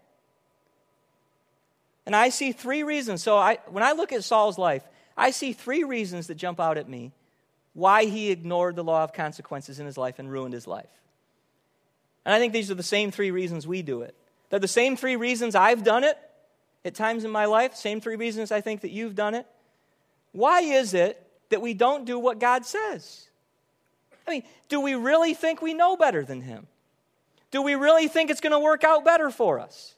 And 2.07 2.15
I 2.15 2.29
see 2.29 2.53
three 2.53 2.85
reasons. 2.85 3.25
So 3.25 3.37
I, 3.37 3.59
when 3.67 3.83
I 3.83 3.91
look 3.91 4.13
at 4.13 4.23
Saul's 4.23 4.57
life, 4.57 4.85
I 5.17 5.33
see 5.33 5.53
three 5.53 5.83
reasons 5.83 6.29
that 6.29 6.37
jump 6.37 6.61
out 6.61 6.79
at 6.79 6.89
me 6.89 7.11
why 7.73 8.05
he 8.05 8.31
ignored 8.31 8.77
the 8.77 8.85
law 8.85 9.03
of 9.03 9.13
consequences 9.13 9.81
in 9.81 9.87
his 9.87 9.99
life 9.99 10.21
and 10.21 10.31
ruined 10.31 10.55
his 10.55 10.69
life. 10.69 10.87
And 12.25 12.33
I 12.33 12.39
think 12.39 12.53
these 12.53 12.71
are 12.71 12.77
the 12.77 12.85
same 12.85 13.11
three 13.11 13.33
reasons 13.33 13.67
we 13.67 13.83
do 13.83 14.03
it. 14.03 14.15
They're 14.49 14.61
the 14.61 14.69
same 14.69 14.97
three 14.97 15.17
reasons 15.17 15.57
I've 15.57 15.83
done 15.83 16.05
it 16.05 16.17
at 16.87 16.95
times 16.95 17.25
in 17.25 17.31
my 17.31 17.47
life, 17.47 17.75
same 17.75 18.01
three 18.01 18.17
reasons 18.17 18.53
I 18.53 18.61
think 18.61 18.83
that 18.83 18.93
you've 18.93 19.17
done 19.17 19.35
it. 19.35 19.47
Why 20.33 20.61
is 20.61 20.95
it 20.95 21.21
that 21.51 21.61
we 21.61 21.75
don't 21.75 22.05
do 22.05 22.19
what 22.19 22.39
God 22.39 22.65
says? 22.65 23.29
I 24.27 24.31
mean, 24.31 24.43
do 24.69 24.81
we 24.81 24.95
really 24.95 25.35
think 25.35 25.61
we 25.61 25.75
know 25.75 25.97
better 25.97 26.25
than 26.25 26.41
Him? 26.41 26.69
Do 27.51 27.61
we 27.63 27.75
really 27.75 28.07
think 28.07 28.31
it's 28.31 28.41
going 28.41 28.53
to 28.53 28.59
work 28.61 28.85
out 28.85 29.05
better 29.05 29.31
for 29.31 29.59
us? 29.59 29.95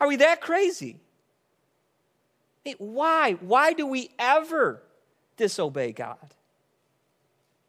Are 0.00 0.08
we 0.08 0.16
that 0.16 0.40
crazy? 0.40 0.96
I 2.64 2.70
mean, 2.70 2.76
why? 2.78 3.32
Why 3.32 3.72
do 3.74 3.86
we 3.86 4.10
ever 4.18 4.82
disobey 5.36 5.92
God? 5.92 6.34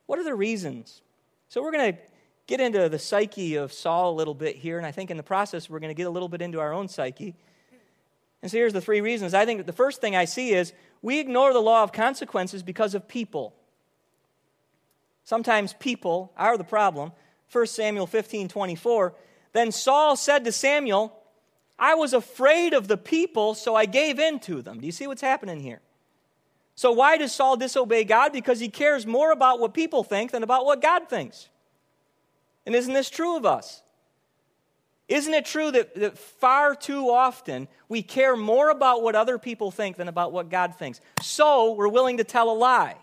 What 0.06 0.20
are 0.20 0.24
the 0.24 0.36
reasons? 0.36 1.02
So, 1.50 1.62
we're 1.62 1.72
going 1.72 1.94
to 1.94 2.00
get 2.48 2.62
into 2.62 2.88
the 2.90 3.00
psyche 3.00 3.56
of 3.56 3.74
Saul 3.74 4.12
a 4.12 4.16
little 4.16 4.34
bit 4.34 4.56
here, 4.56 4.78
and 4.78 4.86
I 4.86 4.92
think 4.92 5.12
in 5.12 5.18
the 5.18 5.24
process, 5.24 5.70
we're 5.70 5.80
going 5.80 5.92
to 5.92 5.96
get 5.96 6.08
a 6.08 6.10
little 6.10 6.30
bit 6.30 6.42
into 6.42 6.60
our 6.60 6.74
own 6.74 6.88
psyche. 6.88 7.36
And 8.42 8.50
so, 8.50 8.58
here's 8.58 8.74
the 8.74 8.82
three 8.82 9.02
reasons. 9.02 9.34
I 9.34 9.46
think 9.46 9.60
that 9.60 9.68
the 9.68 9.74
first 9.74 10.02
thing 10.02 10.16
I 10.16 10.26
see 10.26 10.54
is 10.54 10.74
we 11.02 11.20
ignore 11.20 11.54
the 11.54 11.62
law 11.62 11.84
of 11.84 11.92
consequences 11.92 12.64
because 12.64 12.96
of 12.96 13.08
people. 13.08 13.54
Sometimes 15.24 15.74
people 15.74 16.32
are 16.38 16.58
the 16.58 16.64
problem. 16.64 17.12
1 17.52 17.68
Samuel 17.68 18.08
15 18.08 18.48
24. 18.48 19.14
Then 19.54 19.72
Saul 19.72 20.16
said 20.16 20.46
to 20.46 20.52
Samuel, 20.52 21.16
I 21.78 21.96
was 21.96 22.14
afraid 22.14 22.74
of 22.74 22.88
the 22.88 22.98
people, 22.98 23.56
so 23.56 23.76
I 23.76 23.86
gave 23.86 24.20
in 24.20 24.40
to 24.42 24.62
them. 24.62 24.80
Do 24.80 24.86
you 24.86 24.92
see 24.92 25.08
what's 25.08 25.22
happening 25.22 25.62
here? 25.62 25.82
So, 26.76 26.92
why 26.92 27.18
does 27.18 27.34
Saul 27.34 27.58
disobey 27.58 28.04
God? 28.04 28.32
Because 28.32 28.60
he 28.60 28.70
cares 28.70 29.06
more 29.06 29.32
about 29.32 29.60
what 29.60 29.74
people 29.74 30.04
think 30.04 30.32
than 30.32 30.44
about 30.44 30.66
what 30.66 30.82
God 30.82 31.10
thinks. 31.10 31.50
And 32.66 32.76
isn't 32.76 32.94
this 32.94 33.10
true 33.10 33.36
of 33.36 33.46
us? 33.46 33.82
Isn't 35.10 35.34
it 35.34 35.46
true 35.46 35.72
that, 35.72 35.96
that 35.96 36.18
far 36.20 36.76
too 36.76 37.10
often 37.10 37.68
we 37.90 38.04
care 38.04 38.38
more 38.38 38.70
about 38.70 39.02
what 39.02 39.16
other 39.16 39.40
people 39.40 39.72
think 39.72 39.98
than 39.98 40.08
about 40.08 40.32
what 40.32 40.50
God 40.50 40.76
thinks? 40.76 41.02
So, 41.22 41.74
we're 41.74 41.88
willing 41.88 42.18
to 42.18 42.24
tell 42.24 42.52
a 42.52 42.54
lie 42.54 42.96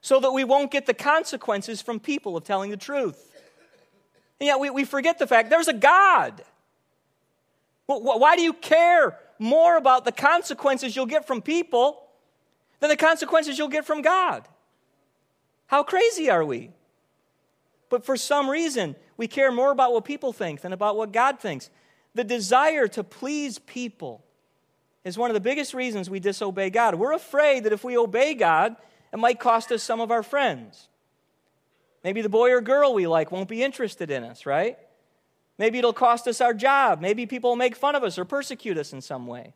so 0.00 0.18
that 0.18 0.32
we 0.32 0.42
won't 0.42 0.72
get 0.72 0.86
the 0.86 0.94
consequences 0.94 1.80
from 1.80 2.00
people 2.00 2.36
of 2.36 2.42
telling 2.42 2.72
the 2.72 2.76
truth. 2.76 3.32
And 4.40 4.46
yet 4.46 4.58
we, 4.58 4.68
we 4.68 4.84
forget 4.84 5.18
the 5.18 5.28
fact 5.28 5.48
there's 5.48 5.68
a 5.68 5.72
God. 5.72 6.42
Why 7.86 8.34
do 8.34 8.42
you 8.42 8.52
care 8.52 9.16
more 9.38 9.76
about 9.76 10.04
the 10.04 10.12
consequences 10.12 10.96
you'll 10.96 11.06
get 11.06 11.26
from 11.26 11.40
people 11.40 12.02
than 12.80 12.90
the 12.90 12.96
consequences 12.96 13.58
you'll 13.58 13.68
get 13.68 13.86
from 13.86 14.02
God? 14.02 14.46
How 15.68 15.84
crazy 15.84 16.28
are 16.30 16.44
we? 16.44 16.70
But 17.88 18.04
for 18.04 18.16
some 18.16 18.50
reason, 18.50 18.96
we 19.16 19.26
care 19.28 19.50
more 19.50 19.70
about 19.70 19.92
what 19.92 20.04
people 20.04 20.32
think 20.32 20.60
than 20.60 20.72
about 20.72 20.96
what 20.96 21.12
God 21.12 21.40
thinks. 21.40 21.70
The 22.14 22.24
desire 22.24 22.88
to 22.88 23.04
please 23.04 23.58
people 23.58 24.24
is 25.04 25.16
one 25.16 25.30
of 25.30 25.34
the 25.34 25.40
biggest 25.40 25.74
reasons 25.74 26.10
we 26.10 26.20
disobey 26.20 26.70
God. 26.70 26.96
We're 26.96 27.12
afraid 27.12 27.64
that 27.64 27.72
if 27.72 27.84
we 27.84 27.96
obey 27.96 28.34
God, 28.34 28.76
it 29.12 29.18
might 29.18 29.38
cost 29.38 29.70
us 29.70 29.82
some 29.82 30.00
of 30.00 30.10
our 30.10 30.22
friends. 30.22 30.88
Maybe 32.02 32.22
the 32.22 32.28
boy 32.28 32.50
or 32.50 32.60
girl 32.60 32.94
we 32.94 33.06
like 33.06 33.32
won't 33.32 33.48
be 33.48 33.62
interested 33.62 34.10
in 34.10 34.24
us, 34.24 34.46
right? 34.46 34.78
Maybe 35.58 35.78
it'll 35.78 35.92
cost 35.92 36.28
us 36.28 36.40
our 36.40 36.54
job. 36.54 37.00
Maybe 37.00 37.26
people 37.26 37.50
will 37.50 37.56
make 37.56 37.76
fun 37.76 37.94
of 37.94 38.02
us 38.02 38.18
or 38.18 38.24
persecute 38.24 38.76
us 38.78 38.92
in 38.92 39.00
some 39.00 39.26
way. 39.26 39.54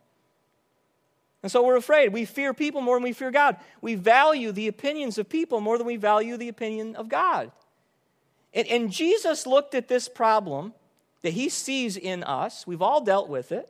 And 1.43 1.51
so 1.51 1.63
we're 1.63 1.77
afraid. 1.77 2.13
We 2.13 2.25
fear 2.25 2.53
people 2.53 2.81
more 2.81 2.95
than 2.95 3.03
we 3.03 3.13
fear 3.13 3.31
God. 3.31 3.57
We 3.81 3.95
value 3.95 4.51
the 4.51 4.67
opinions 4.67 5.17
of 5.17 5.27
people 5.27 5.59
more 5.59 5.77
than 5.77 5.87
we 5.87 5.95
value 5.95 6.37
the 6.37 6.49
opinion 6.49 6.95
of 6.95 7.09
God. 7.09 7.51
And, 8.53 8.67
and 8.67 8.91
Jesus 8.91 9.47
looked 9.47 9.75
at 9.75 9.87
this 9.87 10.09
problem 10.09 10.73
that 11.21 11.33
he 11.33 11.49
sees 11.49 11.97
in 11.97 12.23
us. 12.23 12.65
We've 12.65 12.81
all 12.81 13.01
dealt 13.01 13.29
with 13.29 13.51
it. 13.51 13.69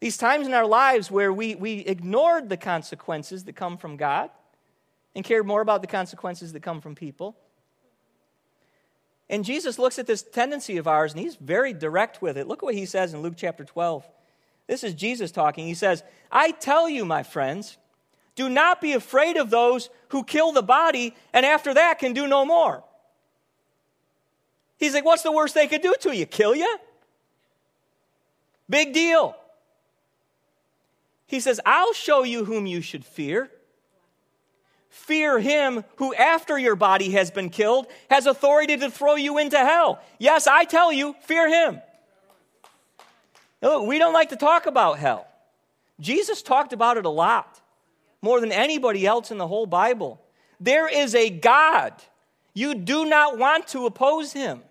These 0.00 0.16
times 0.16 0.46
in 0.46 0.54
our 0.54 0.66
lives 0.66 1.10
where 1.10 1.32
we, 1.32 1.54
we 1.54 1.80
ignored 1.80 2.48
the 2.48 2.56
consequences 2.56 3.44
that 3.44 3.54
come 3.54 3.76
from 3.76 3.96
God 3.96 4.30
and 5.14 5.24
cared 5.24 5.46
more 5.46 5.60
about 5.60 5.82
the 5.82 5.86
consequences 5.86 6.52
that 6.52 6.62
come 6.62 6.80
from 6.80 6.94
people. 6.94 7.36
And 9.28 9.44
Jesus 9.44 9.78
looks 9.78 9.98
at 9.98 10.06
this 10.06 10.22
tendency 10.22 10.76
of 10.78 10.88
ours 10.88 11.12
and 11.12 11.20
he's 11.20 11.36
very 11.36 11.72
direct 11.72 12.22
with 12.22 12.36
it. 12.36 12.48
Look 12.48 12.62
at 12.62 12.64
what 12.64 12.74
he 12.74 12.86
says 12.86 13.12
in 13.12 13.22
Luke 13.22 13.34
chapter 13.36 13.64
12. 13.64 14.08
This 14.66 14.82
is 14.82 14.94
Jesus 14.94 15.30
talking. 15.30 15.66
He 15.66 15.74
says, 15.74 16.02
I 16.32 16.52
tell 16.52 16.88
you, 16.88 17.04
my 17.04 17.22
friends, 17.22 17.76
do 18.34 18.48
not 18.48 18.80
be 18.80 18.92
afraid 18.92 19.36
of 19.36 19.50
those 19.50 19.90
who 20.08 20.24
kill 20.24 20.52
the 20.52 20.62
body 20.62 21.14
and 21.32 21.44
after 21.44 21.74
that 21.74 21.98
can 21.98 22.12
do 22.12 22.26
no 22.26 22.44
more. 22.44 22.82
He's 24.80 24.94
like, 24.94 25.04
What's 25.04 25.22
the 25.22 25.30
worst 25.30 25.54
they 25.54 25.68
could 25.68 25.82
do 25.82 25.94
to 26.00 26.16
you? 26.16 26.26
Kill 26.26 26.56
you? 26.56 26.78
Big 28.68 28.92
deal. 28.92 29.36
He 31.26 31.38
says, 31.38 31.60
I'll 31.64 31.92
show 31.92 32.24
you 32.24 32.44
whom 32.44 32.66
you 32.66 32.80
should 32.80 33.04
fear. 33.04 33.50
Fear 34.88 35.38
him 35.38 35.84
who, 35.96 36.12
after 36.14 36.58
your 36.58 36.74
body 36.74 37.10
has 37.10 37.30
been 37.30 37.50
killed, 37.50 37.86
has 38.08 38.26
authority 38.26 38.76
to 38.76 38.90
throw 38.90 39.14
you 39.14 39.38
into 39.38 39.58
hell. 39.58 40.00
Yes, 40.18 40.48
I 40.48 40.64
tell 40.64 40.92
you, 40.92 41.14
fear 41.22 41.48
him. 41.48 41.80
Look, 43.62 43.86
we 43.86 43.98
don't 43.98 44.12
like 44.12 44.30
to 44.30 44.36
talk 44.36 44.66
about 44.66 44.98
hell. 44.98 45.28
Jesus 46.00 46.42
talked 46.42 46.72
about 46.72 46.96
it 46.96 47.04
a 47.04 47.10
lot, 47.10 47.60
more 48.22 48.40
than 48.40 48.50
anybody 48.50 49.06
else 49.06 49.30
in 49.30 49.38
the 49.38 49.46
whole 49.46 49.66
Bible. 49.66 50.20
There 50.58 50.88
is 50.88 51.14
a 51.14 51.30
God. 51.30 51.92
You 52.54 52.74
do 52.74 53.04
not 53.04 53.38
want 53.38 53.68
to 53.68 53.86
oppose 53.86 54.32
him. 54.32 54.62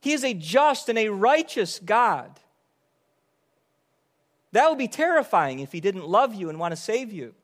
He 0.00 0.12
is 0.12 0.24
a 0.24 0.34
just 0.34 0.88
and 0.88 0.98
a 0.98 1.08
righteous 1.08 1.78
God. 1.78 2.40
That 4.52 4.68
would 4.68 4.78
be 4.78 4.88
terrifying 4.88 5.60
if 5.60 5.72
he 5.72 5.80
didn't 5.80 6.08
love 6.08 6.34
you 6.34 6.48
and 6.48 6.58
want 6.58 6.72
to 6.72 6.76
save 6.76 7.12
you. 7.12 7.34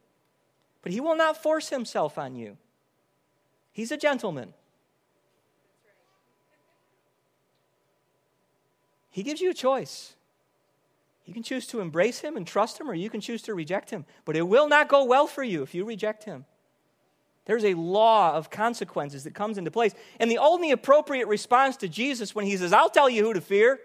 But 0.83 0.93
he 0.93 1.01
will 1.01 1.17
not 1.17 1.43
force 1.43 1.69
himself 1.69 2.19
on 2.19 2.35
you. 2.35 2.57
He's 3.73 3.93
a 3.93 3.97
gentleman. 3.97 4.55
He 9.11 9.23
gives 9.23 9.41
you 9.41 9.51
a 9.51 9.55
choice. 9.55 10.15
You 11.25 11.35
can 11.35 11.43
choose 11.43 11.67
to 11.69 11.81
embrace 11.81 12.21
him 12.21 12.37
and 12.37 12.47
trust 12.47 12.81
him, 12.81 12.89
or 12.89 12.95
you 12.95 13.11
can 13.11 13.21
choose 13.21 13.43
to 13.43 13.55
reject 13.55 13.91
him. 13.91 14.05
But 14.25 14.37
it 14.37 14.43
will 14.43 14.69
not 14.69 14.89
go 14.89 15.05
well 15.05 15.27
for 15.27 15.43
you 15.43 15.63
if 15.63 15.75
you 15.75 15.85
reject 15.85 16.25
him. 16.25 16.45
There's 17.47 17.65
a 17.65 17.75
law 17.75 18.35
of 18.35 18.51
consequences 18.51 19.25
that 19.25 19.35
comes 19.35 19.57
into 19.57 19.71
place. 19.71 19.95
And 20.19 20.31
the 20.31 20.39
only 20.39 20.73
appropriate 20.73 21.29
response 21.29 21.77
to 21.79 21.89
Jesus 21.89 22.35
when 22.35 22.45
he 22.45 22.57
says, 22.57 22.73
I'll 22.73 22.91
tell 22.91 23.09
you 23.09 23.25
who 23.25 23.33
to 23.35 23.41
fear, 23.41 23.79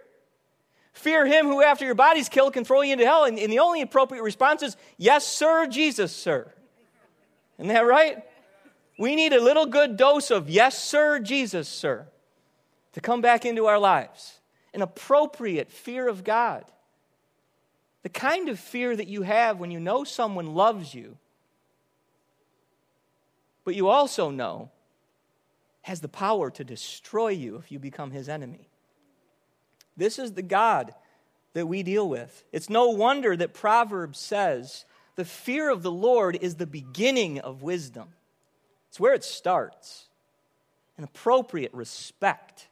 fear 0.93 1.28
him 1.28 1.45
who 1.45 1.62
after 1.62 1.86
your 1.86 1.95
body's 1.95 2.28
killed 2.28 2.53
can 2.53 2.66
throw 2.66 2.82
you 2.82 2.93
into 2.93 3.05
hell. 3.05 3.24
And, 3.24 3.38
and 3.38 3.53
the 3.53 3.59
only 3.59 3.82
appropriate 3.82 4.24
response 4.24 4.64
is, 4.64 4.76
Yes, 4.97 5.28
sir, 5.28 5.68
Jesus, 5.68 6.12
sir. 6.12 6.51
Isn't 7.59 7.68
that 7.68 7.86
right? 7.86 8.24
We 8.97 9.16
need 9.16 9.32
a 9.32 9.41
little 9.41 9.68
good 9.68 9.95
dose 9.95 10.32
of, 10.32 10.49
Yes, 10.49 10.84
sir, 10.84 11.20
Jesus, 11.20 11.70
sir, 11.70 12.07
to 12.93 12.99
come 12.99 13.22
back 13.22 13.45
into 13.45 13.68
our 13.68 13.80
lives. 13.80 14.39
An 14.74 14.82
appropriate 14.82 15.70
fear 15.70 16.07
of 16.07 16.24
God. 16.24 16.66
The 18.01 18.09
kind 18.09 18.49
of 18.49 18.59
fear 18.59 18.95
that 18.95 19.07
you 19.07 19.22
have 19.22 19.59
when 19.59 19.70
you 19.70 19.80
know 19.80 20.03
someone 20.03 20.55
loves 20.55 20.95
you 20.95 21.20
but 23.72 23.78
you 23.78 23.88
also 23.88 24.30
know 24.30 24.69
has 25.84 26.01
the 26.01 26.09
power 26.09 26.51
to 26.51 26.61
destroy 26.61 27.30
you 27.30 27.55
if 27.55 27.72
you 27.72 27.80
become 27.80 28.11
his 28.11 28.28
enemy. 28.28 28.67
This 29.95 30.19
is 30.19 30.34
the 30.34 30.41
God 30.41 30.93
that 31.53 31.67
we 31.67 31.82
deal 31.82 32.09
with. 32.09 32.43
It's 32.51 32.69
no 32.69 32.89
wonder 32.89 33.34
that 33.34 33.53
Proverbs 33.53 34.19
says 34.19 34.84
the 35.15 35.24
fear 35.24 35.69
of 35.69 35.84
the 35.84 35.91
Lord 35.91 36.38
is 36.41 36.55
the 36.55 36.67
beginning 36.67 37.39
of 37.39 37.61
wisdom. 37.61 38.09
It's 38.89 38.99
where 38.99 39.13
it 39.13 39.24
starts. 39.24 40.09
An 40.97 41.05
appropriate 41.05 41.74
respect 41.74 42.67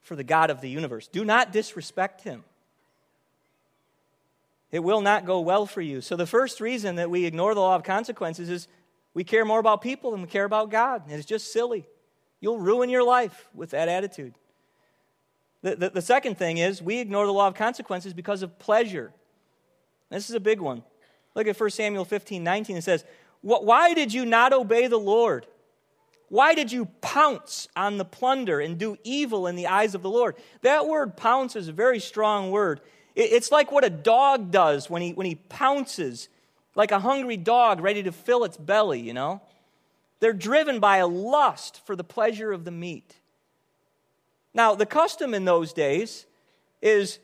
for 0.00 0.16
the 0.16 0.24
God 0.24 0.48
of 0.48 0.62
the 0.62 0.70
universe. 0.70 1.08
Do 1.08 1.26
not 1.26 1.52
disrespect 1.52 2.22
him. 2.22 2.42
It 4.72 4.78
will 4.78 5.02
not 5.02 5.26
go 5.26 5.40
well 5.40 5.66
for 5.66 5.82
you. 5.82 6.00
So, 6.00 6.16
the 6.16 6.24
first 6.26 6.62
reason 6.62 6.96
that 6.96 7.10
we 7.10 7.26
ignore 7.26 7.52
the 7.52 7.60
law 7.60 7.76
of 7.76 7.82
consequences 7.82 8.48
is 8.48 8.66
we 9.16 9.24
care 9.24 9.46
more 9.46 9.58
about 9.58 9.80
people 9.80 10.10
than 10.10 10.20
we 10.20 10.26
care 10.26 10.44
about 10.44 10.70
God. 10.70 11.04
And 11.06 11.12
it's 11.14 11.24
just 11.24 11.50
silly. 11.50 11.86
You'll 12.38 12.58
ruin 12.58 12.90
your 12.90 13.02
life 13.02 13.48
with 13.54 13.70
that 13.70 13.88
attitude. 13.88 14.34
The, 15.62 15.74
the, 15.74 15.88
the, 15.88 16.02
second 16.02 16.36
thing 16.36 16.58
is 16.58 16.82
we 16.82 16.98
ignore 16.98 17.24
the 17.24 17.32
law 17.32 17.46
of 17.46 17.54
consequences 17.54 18.12
because 18.12 18.42
of 18.42 18.58
pleasure. 18.58 19.14
This 20.10 20.28
is 20.28 20.36
a 20.36 20.40
big 20.40 20.60
one. 20.60 20.82
Look 21.34 21.46
at 21.46 21.58
1 21.58 21.70
Samuel 21.70 22.04
15 22.04 22.44
19. 22.44 22.76
It 22.76 22.84
says, 22.84 23.06
Why 23.40 23.94
did 23.94 24.12
you 24.12 24.26
not 24.26 24.52
obey 24.52 24.86
the 24.86 24.98
Lord? 24.98 25.46
Why 26.28 26.54
did 26.54 26.70
you 26.70 26.84
pounce 27.00 27.68
on 27.74 27.96
the 27.96 28.04
plunder 28.04 28.60
and 28.60 28.76
do 28.76 28.98
evil 29.02 29.46
in 29.46 29.56
the 29.56 29.68
eyes 29.68 29.94
of 29.94 30.02
the 30.02 30.10
Lord? 30.10 30.36
That 30.60 30.86
word 30.86 31.16
pounce 31.16 31.56
is 31.56 31.68
a 31.68 31.72
very 31.72 32.00
strong 32.00 32.50
word. 32.50 32.82
It's 33.14 33.50
like 33.50 33.72
what 33.72 33.82
a 33.82 33.88
dog 33.88 34.50
does 34.50 34.90
when 34.90 35.00
he, 35.00 35.14
when 35.14 35.24
he 35.24 35.36
pounces 35.36 36.28
like 36.76 36.92
a 36.92 37.00
hungry 37.00 37.36
dog 37.36 37.80
ready 37.80 38.04
to 38.04 38.12
fill 38.12 38.44
its 38.44 38.56
belly, 38.56 39.00
you 39.00 39.14
know? 39.14 39.40
They're 40.20 40.32
driven 40.32 40.78
by 40.78 40.98
a 40.98 41.06
lust 41.06 41.84
for 41.84 41.96
the 41.96 42.04
pleasure 42.04 42.52
of 42.52 42.64
the 42.64 42.70
meat. 42.70 43.16
Now, 44.54 44.74
the 44.74 44.86
custom 44.86 45.34
in 45.34 45.44
those 45.44 45.72
days 45.72 46.26
is 46.80 47.18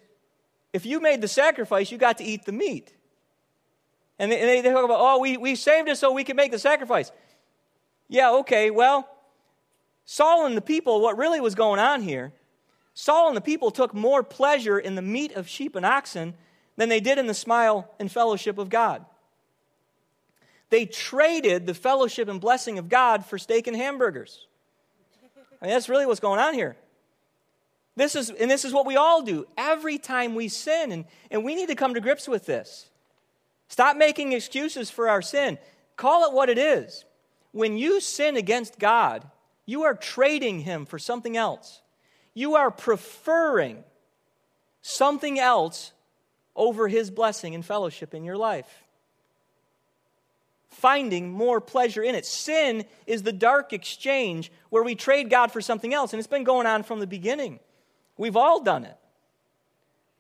if 0.73 0.85
you 0.85 1.01
made 1.01 1.21
the 1.21 1.29
sacrifice, 1.29 1.93
you 1.93 1.99
got 1.99 2.19
to 2.19 2.25
eat 2.25 2.45
the 2.45 2.53
meat. 2.53 2.93
And 4.19 4.33
they, 4.33 4.61
they 4.61 4.71
talk 4.71 4.85
about, 4.85 5.01
oh, 5.01 5.19
we, 5.21 5.37
we 5.37 5.55
saved 5.55 5.89
it 5.89 5.97
so 5.97 6.13
we 6.13 6.25
could 6.25 6.37
make 6.37 6.51
the 6.51 6.59
sacrifice. 6.59 7.13
Yeah, 8.09 8.33
okay, 8.41 8.71
well, 8.71 9.09
Saul 10.05 10.47
and 10.47 10.57
the 10.57 10.63
people, 10.63 11.01
what 11.01 11.17
really 11.17 11.41
was 11.41 11.55
going 11.55 11.81
on 11.81 12.03
here, 12.03 12.33
Saul 12.95 13.29
and 13.29 13.37
the 13.37 13.43
people 13.43 13.71
took 13.71 13.95
more 13.95 14.23
pleasure 14.23 14.79
in 14.79 14.95
the 14.95 15.03
meat 15.03 15.33
of 15.33 15.49
sheep 15.49 15.77
and 15.77 15.87
oxen 15.87 16.35
than 16.77 16.89
they 16.89 17.01
did 17.01 17.19
in 17.19 17.27
the 17.27 17.35
smile 17.35 17.91
and 17.99 18.13
fellowship 18.13 18.59
of 18.59 18.69
God. 18.69 19.05
They 20.73 20.87
traded 20.87 21.67
the 21.67 21.75
fellowship 21.75 22.31
and 22.31 22.41
blessing 22.41 22.79
of 22.79 22.89
God 22.89 23.27
for 23.27 23.37
steak 23.37 23.67
and 23.67 23.77
hamburgers. 23.77 24.47
I 25.61 25.67
mean, 25.67 25.75
that's 25.75 25.91
really 25.91 26.07
what's 26.07 26.19
going 26.19 26.41
on 26.41 26.55
here. 26.55 26.77
This 27.95 28.17
is, 28.17 28.31
and 28.31 28.51
this 28.51 28.65
is 28.65 28.73
what 28.73 28.87
we 28.87 28.97
all 28.97 29.21
do 29.21 29.47
every 29.59 29.99
time 29.99 30.35
we 30.35 30.49
sin, 30.49 30.91
and, 30.91 31.05
and 31.31 31.45
we 31.45 31.55
need 31.55 31.69
to 31.69 31.75
come 31.75 31.93
to 31.93 32.01
grips 32.01 32.27
with 32.27 32.47
this. 32.47 32.89
Stop 33.69 33.99
making 33.99 34.33
excuses 34.33 34.89
for 34.89 35.11
our 35.11 35.21
sin. 35.21 35.59
Call 35.97 36.27
it 36.27 36.33
what 36.33 36.49
it 36.49 36.57
is. 36.57 37.05
When 37.51 37.77
you 37.77 38.01
sin 38.01 38.39
against 38.39 38.79
God, 38.79 39.31
you 39.67 39.83
are 39.83 39.95
trading 39.95 40.61
Him 40.61 40.87
for 40.87 40.99
something 40.99 41.37
else. 41.37 41.83
You 42.33 42.55
are 42.55 42.71
preferring 42.71 43.85
something 44.81 45.39
else 45.39 45.93
over 46.57 46.89
His 46.89 47.11
blessing 47.11 47.55
and 47.55 47.63
fellowship 47.63 48.15
in 48.15 48.25
your 48.25 48.39
life 48.39 48.83
finding 50.73 51.31
more 51.31 51.61
pleasure 51.61 52.03
in 52.03 52.15
it. 52.15 52.27
Sin 52.27 52.85
is 53.07 53.23
the 53.23 53.33
dark 53.33 53.73
exchange 53.73 54.51
where 54.71 54.83
we 54.83 54.95
trade 54.95 55.31
God 55.31 55.53
for 55.53 55.61
something 55.61 55.95
else, 55.95 56.13
and 56.13 56.19
it's 56.19 56.27
been 56.27 56.45
going 56.45 56.67
on 56.67 56.83
from 56.83 57.01
the 57.01 57.07
beginning. 57.07 57.61
We've 58.17 58.37
all 58.37 58.63
done 58.63 58.85
it. 58.85 58.97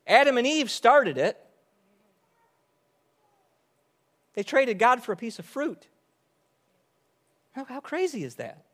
Adam 0.06 0.36
and 0.36 0.46
Eve 0.46 0.70
started 0.70 1.18
it. 1.18 1.38
They 4.34 4.42
traded 4.42 4.78
God 4.78 5.02
for 5.02 5.12
a 5.12 5.16
piece 5.16 5.38
of 5.38 5.44
fruit. 5.44 5.86
How, 7.52 7.64
how 7.64 7.80
crazy 7.80 8.24
is 8.24 8.36
that? 8.36 8.64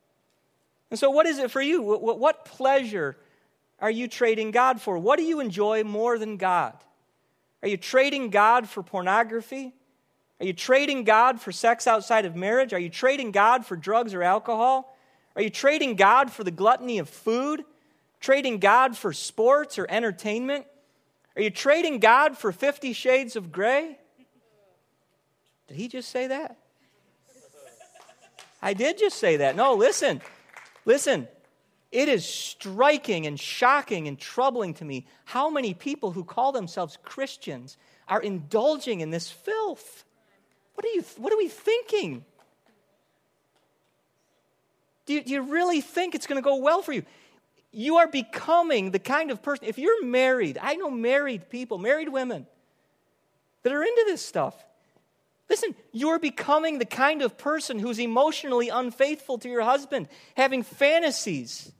And 0.89 0.99
so, 0.99 1.09
what 1.09 1.25
is 1.25 1.37
it 1.37 1.51
for 1.51 1.61
you? 1.61 1.81
What, 1.81 2.19
what 2.19 2.45
pleasure 2.45 3.17
are 3.79 3.91
you 3.91 4.07
trading 4.07 4.51
God 4.51 4.81
for? 4.81 4.97
What 4.97 5.17
do 5.17 5.23
you 5.23 5.39
enjoy 5.39 5.83
more 5.83 6.17
than 6.17 6.37
God? 6.37 6.73
Are 7.61 7.67
you 7.67 7.77
trading 7.77 8.29
God 8.29 8.67
for 8.69 8.81
pornography? 8.81 9.73
Are 10.39 10.45
you 10.45 10.53
trading 10.53 11.03
God 11.03 11.41
for 11.41 11.51
sex 11.51 11.85
outside 11.85 12.25
of 12.25 12.35
marriage? 12.35 12.73
Are 12.73 12.79
you 12.79 12.89
trading 12.89 13.31
God 13.31 13.65
for 13.65 13.75
drugs 13.75 14.13
or 14.13 14.23
alcohol? 14.23 14.95
Are 15.35 15.41
you 15.41 15.49
trading 15.49 15.95
God 15.95 16.31
for 16.31 16.43
the 16.43 16.51
gluttony 16.51 16.99
of 16.99 17.09
food? 17.09 17.63
Trading 18.19 18.59
God 18.59 18.97
for 18.97 19.11
sports 19.11 19.77
or 19.77 19.85
entertainment? 19.89 20.65
Are 21.35 21.41
you 21.41 21.49
trading 21.49 21.99
God 21.99 22.37
for 22.37 22.51
50 22.51 22.93
shades 22.93 23.35
of 23.35 23.51
Grey? 23.51 23.97
Did 25.67 25.77
he 25.77 25.87
just 25.87 26.09
say 26.09 26.27
that? 26.27 26.57
I 28.61 28.73
did 28.73 28.97
just 28.97 29.17
say 29.17 29.37
that. 29.37 29.55
No, 29.55 29.75
listen. 29.75 30.21
Listen. 30.85 31.27
It 31.91 32.07
is 32.07 32.23
striking 32.25 33.25
and 33.25 33.39
shocking 33.39 34.07
and 34.07 34.19
troubling 34.19 34.75
to 34.75 34.85
me 34.85 35.07
how 35.25 35.49
many 35.49 35.73
people 35.73 36.11
who 36.11 36.23
call 36.23 36.51
themselves 36.51 36.97
Christians 37.01 37.77
are 38.07 38.21
indulging 38.21 39.01
in 39.01 39.09
this 39.09 39.31
filth. 39.31 40.03
What 40.79 40.85
are, 40.85 40.95
you, 40.95 41.03
what 41.17 41.33
are 41.33 41.37
we 41.37 41.49
thinking? 41.49 42.23
Do 45.05 45.13
you, 45.13 45.23
do 45.25 45.33
you 45.33 45.41
really 45.41 45.81
think 45.81 46.15
it's 46.15 46.25
going 46.25 46.41
to 46.41 46.41
go 46.41 46.55
well 46.55 46.81
for 46.81 46.93
you? 46.93 47.03
You 47.73 47.97
are 47.97 48.07
becoming 48.07 48.91
the 48.91 48.99
kind 48.99 49.29
of 49.29 49.43
person, 49.43 49.67
if 49.67 49.77
you're 49.77 50.05
married, 50.05 50.57
I 50.61 50.75
know 50.75 50.89
married 50.89 51.49
people, 51.49 51.79
married 51.79 52.07
women 52.07 52.47
that 53.63 53.73
are 53.73 53.83
into 53.83 54.03
this 54.07 54.25
stuff. 54.25 54.55
Listen, 55.49 55.75
you're 55.91 56.17
becoming 56.17 56.79
the 56.79 56.85
kind 56.85 57.23
of 57.23 57.37
person 57.37 57.77
who's 57.77 57.99
emotionally 57.99 58.69
unfaithful 58.69 59.37
to 59.39 59.49
your 59.49 59.63
husband, 59.63 60.07
having 60.37 60.63
fantasies 60.63 61.73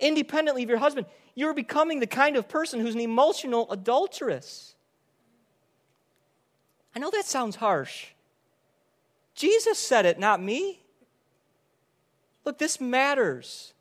independently 0.00 0.62
of 0.62 0.70
your 0.70 0.78
husband. 0.78 1.06
You're 1.34 1.52
becoming 1.52 2.00
the 2.00 2.06
kind 2.06 2.38
of 2.38 2.48
person 2.48 2.80
who's 2.80 2.94
an 2.94 3.00
emotional 3.02 3.70
adulteress. 3.70 4.74
I 6.96 6.98
know 6.98 7.10
that 7.10 7.26
sounds 7.26 7.56
harsh. 7.56 8.06
Jesus 9.34 9.78
said 9.78 10.06
it, 10.06 10.18
not 10.18 10.42
me. 10.42 10.80
Look, 12.46 12.56
this 12.56 12.80
matters. 12.80 13.74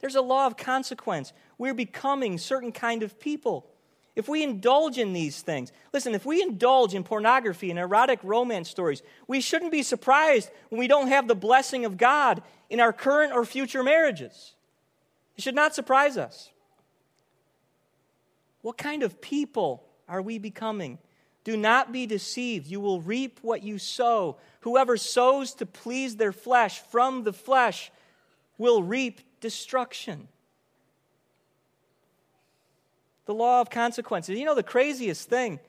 There's 0.00 0.14
a 0.14 0.22
law 0.22 0.46
of 0.46 0.56
consequence. 0.56 1.34
We're 1.58 1.74
becoming 1.74 2.38
certain 2.38 2.72
kind 2.72 3.02
of 3.02 3.20
people. 3.20 3.66
if 4.16 4.28
we 4.28 4.44
indulge 4.44 4.96
in 4.96 5.12
these 5.12 5.42
things, 5.42 5.72
listen, 5.92 6.14
if 6.14 6.24
we 6.24 6.40
indulge 6.40 6.94
in 6.94 7.02
pornography 7.02 7.68
and 7.68 7.78
erotic 7.78 8.20
romance 8.22 8.70
stories, 8.70 9.02
we 9.26 9.40
shouldn't 9.40 9.72
be 9.72 9.82
surprised 9.82 10.50
when 10.70 10.78
we 10.78 10.86
don't 10.86 11.08
have 11.08 11.28
the 11.28 11.34
blessing 11.34 11.84
of 11.84 11.98
God 11.98 12.40
in 12.70 12.80
our 12.80 12.92
current 12.92 13.32
or 13.32 13.44
future 13.44 13.82
marriages. 13.82 14.54
It 15.36 15.42
should 15.42 15.56
not 15.56 15.74
surprise 15.74 16.16
us. 16.16 16.50
What 18.62 18.78
kind 18.78 19.02
of 19.02 19.20
people 19.20 19.84
are 20.08 20.22
we 20.22 20.38
becoming? 20.38 20.98
Do 21.44 21.56
not 21.56 21.92
be 21.92 22.06
deceived. 22.06 22.66
You 22.66 22.80
will 22.80 23.00
reap 23.00 23.38
what 23.42 23.62
you 23.62 23.78
sow. 23.78 24.38
Whoever 24.60 24.96
sows 24.96 25.54
to 25.54 25.66
please 25.66 26.16
their 26.16 26.32
flesh 26.32 26.80
from 26.90 27.24
the 27.24 27.32
flesh 27.32 27.92
will 28.56 28.82
reap 28.82 29.20
destruction 29.40 30.28
the 33.26 33.34
law 33.34 33.60
of 33.60 33.70
consequences. 33.70 34.38
You 34.38 34.44
know, 34.44 34.54
the 34.54 34.62
craziest 34.62 35.28
thing 35.28 35.60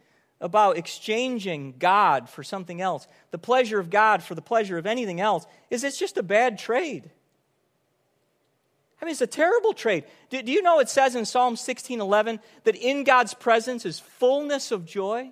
about 0.41 0.77
exchanging 0.77 1.75
God 1.79 2.29
for 2.29 2.43
something 2.43 2.81
else, 2.81 3.07
the 3.31 3.37
pleasure 3.37 3.79
of 3.79 3.89
God 3.89 4.21
for 4.21 4.35
the 4.35 4.41
pleasure 4.41 4.77
of 4.77 4.85
anything 4.85 5.21
else, 5.21 5.45
is 5.69 5.83
it's 5.83 5.97
just 5.97 6.17
a 6.17 6.23
bad 6.23 6.59
trade. 6.59 7.09
I 9.01 9.05
mean, 9.05 9.11
it's 9.11 9.21
a 9.21 9.27
terrible 9.27 9.73
trade. 9.73 10.05
Do, 10.29 10.41
do 10.41 10.51
you 10.51 10.61
know 10.61 10.79
it 10.79 10.89
says 10.89 11.15
in 11.15 11.25
Psalm 11.25 11.55
16 11.55 12.01
11 12.01 12.39
that 12.63 12.75
in 12.75 13.03
God's 13.03 13.33
presence 13.33 13.85
is 13.85 13.99
fullness 13.99 14.71
of 14.71 14.85
joy? 14.85 15.31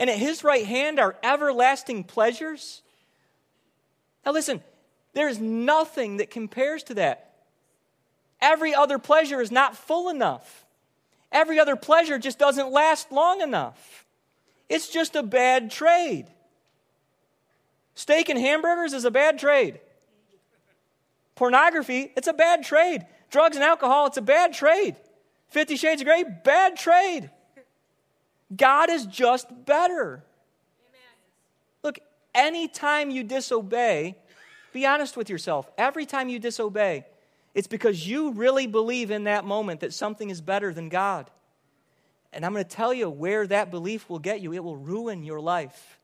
And 0.00 0.08
at 0.08 0.18
his 0.18 0.42
right 0.42 0.64
hand 0.64 0.98
are 0.98 1.14
everlasting 1.22 2.04
pleasures? 2.04 2.80
Now, 4.24 4.32
listen, 4.32 4.62
there's 5.12 5.38
nothing 5.38 6.16
that 6.16 6.30
compares 6.30 6.82
to 6.84 6.94
that. 6.94 7.34
Every 8.40 8.74
other 8.74 8.98
pleasure 8.98 9.42
is 9.42 9.52
not 9.52 9.76
full 9.76 10.08
enough. 10.08 10.64
Every 11.30 11.60
other 11.60 11.76
pleasure 11.76 12.18
just 12.18 12.38
doesn't 12.38 12.72
last 12.72 13.12
long 13.12 13.42
enough. 13.42 14.06
It's 14.70 14.88
just 14.88 15.16
a 15.16 15.22
bad 15.22 15.70
trade. 15.70 16.26
Steak 17.94 18.30
and 18.30 18.38
hamburgers 18.38 18.94
is 18.94 19.04
a 19.04 19.10
bad 19.10 19.38
trade. 19.38 19.80
Pornography, 21.34 22.10
it's 22.16 22.28
a 22.28 22.32
bad 22.32 22.64
trade. 22.64 23.04
Drugs 23.30 23.56
and 23.56 23.64
alcohol, 23.64 24.06
it's 24.06 24.16
a 24.16 24.22
bad 24.22 24.54
trade. 24.54 24.96
Fifty 25.48 25.76
Shades 25.76 26.00
of 26.00 26.06
Grey, 26.06 26.24
bad 26.24 26.76
trade. 26.76 27.30
God 28.54 28.90
is 28.90 29.06
just 29.06 29.46
better. 29.64 30.24
Look, 31.82 31.98
anytime 32.34 33.10
you 33.10 33.22
disobey, 33.22 34.16
be 34.72 34.86
honest 34.86 35.16
with 35.16 35.30
yourself. 35.30 35.70
Every 35.78 36.06
time 36.06 36.28
you 36.28 36.38
disobey, 36.38 37.06
it's 37.54 37.66
because 37.66 38.06
you 38.06 38.32
really 38.32 38.66
believe 38.66 39.10
in 39.10 39.24
that 39.24 39.44
moment 39.44 39.80
that 39.80 39.92
something 39.92 40.30
is 40.30 40.40
better 40.40 40.72
than 40.72 40.88
God. 40.88 41.30
And 42.32 42.44
I'm 42.44 42.52
going 42.52 42.64
to 42.64 42.70
tell 42.70 42.94
you 42.94 43.10
where 43.10 43.46
that 43.46 43.70
belief 43.70 44.08
will 44.08 44.20
get 44.20 44.40
you. 44.40 44.52
It 44.52 44.62
will 44.62 44.76
ruin 44.76 45.24
your 45.24 45.40
life. 45.40 45.98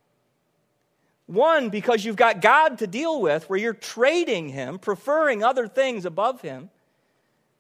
One, 1.27 1.71
because 1.71 2.05
you've 2.05 2.17
got 2.17 2.41
God 2.41 2.79
to 2.79 2.87
deal 2.87 3.21
with, 3.21 3.49
where 3.49 3.59
you're 3.59 3.75
trading 3.75 4.49
Him, 4.49 4.79
preferring 4.79 5.43
other 5.43 5.67
things 5.67 6.05
above 6.05 6.41
Him. 6.41 6.71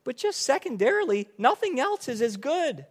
But 0.04 0.16
just 0.16 0.42
secondarily, 0.42 1.28
nothing 1.36 1.80
else 1.80 2.08
is 2.08 2.22
as 2.22 2.36
good. 2.36 2.86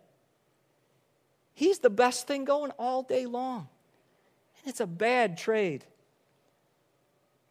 He's 1.55 1.79
the 1.79 1.89
best 1.89 2.27
thing 2.27 2.45
going 2.45 2.71
all 2.71 3.01
day 3.01 3.25
long. 3.25 3.69
And 4.59 4.69
it's 4.69 4.81
a 4.81 4.85
bad 4.85 5.37
trade. 5.37 5.85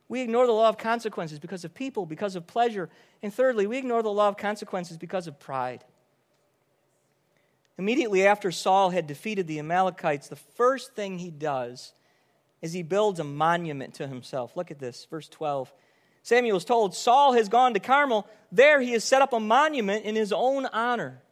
We 0.09 0.21
ignore 0.21 0.47
the 0.47 0.53
law 0.53 0.69
of 0.69 0.79
consequences 0.79 1.39
because 1.39 1.65
of 1.65 1.75
people, 1.75 2.05
because 2.07 2.37
of 2.37 2.47
pleasure. 2.47 2.91
And 3.23 3.33
thirdly, 3.33 3.67
we 3.67 3.79
ignore 3.79 4.03
the 4.03 4.13
law 4.13 4.29
of 4.29 4.37
consequences 4.37 4.99
because 4.99 5.27
of 5.27 5.41
pride. 5.41 5.83
Immediately 7.79 8.27
after 8.27 8.53
Saul 8.53 8.91
had 8.91 9.07
defeated 9.07 9.47
the 9.47 9.59
Amalekites, 9.59 10.29
the 10.29 10.37
first 10.37 10.95
thing 10.95 11.19
he 11.19 11.31
does 11.31 11.95
is 12.63 12.73
he 12.73 12.83
builds 12.83 13.19
a 13.19 13.25
monument 13.25 13.95
to 13.95 14.07
himself. 14.07 14.57
Look 14.57 14.71
at 14.71 14.79
this, 14.79 15.07
verse 15.11 15.29
12. 15.29 15.73
Samuel 16.23 16.57
is 16.57 16.65
told, 16.65 16.95
Saul 16.95 17.33
has 17.33 17.49
gone 17.49 17.75
to 17.75 17.81
Carmel. 17.81 18.29
There 18.53 18.81
he 18.81 18.93
has 18.93 19.05
set 19.05 19.23
up 19.23 19.33
a 19.33 19.41
monument 19.41 20.05
in 20.05 20.15
his 20.15 20.33
own 20.33 20.67
honor. 20.67 21.23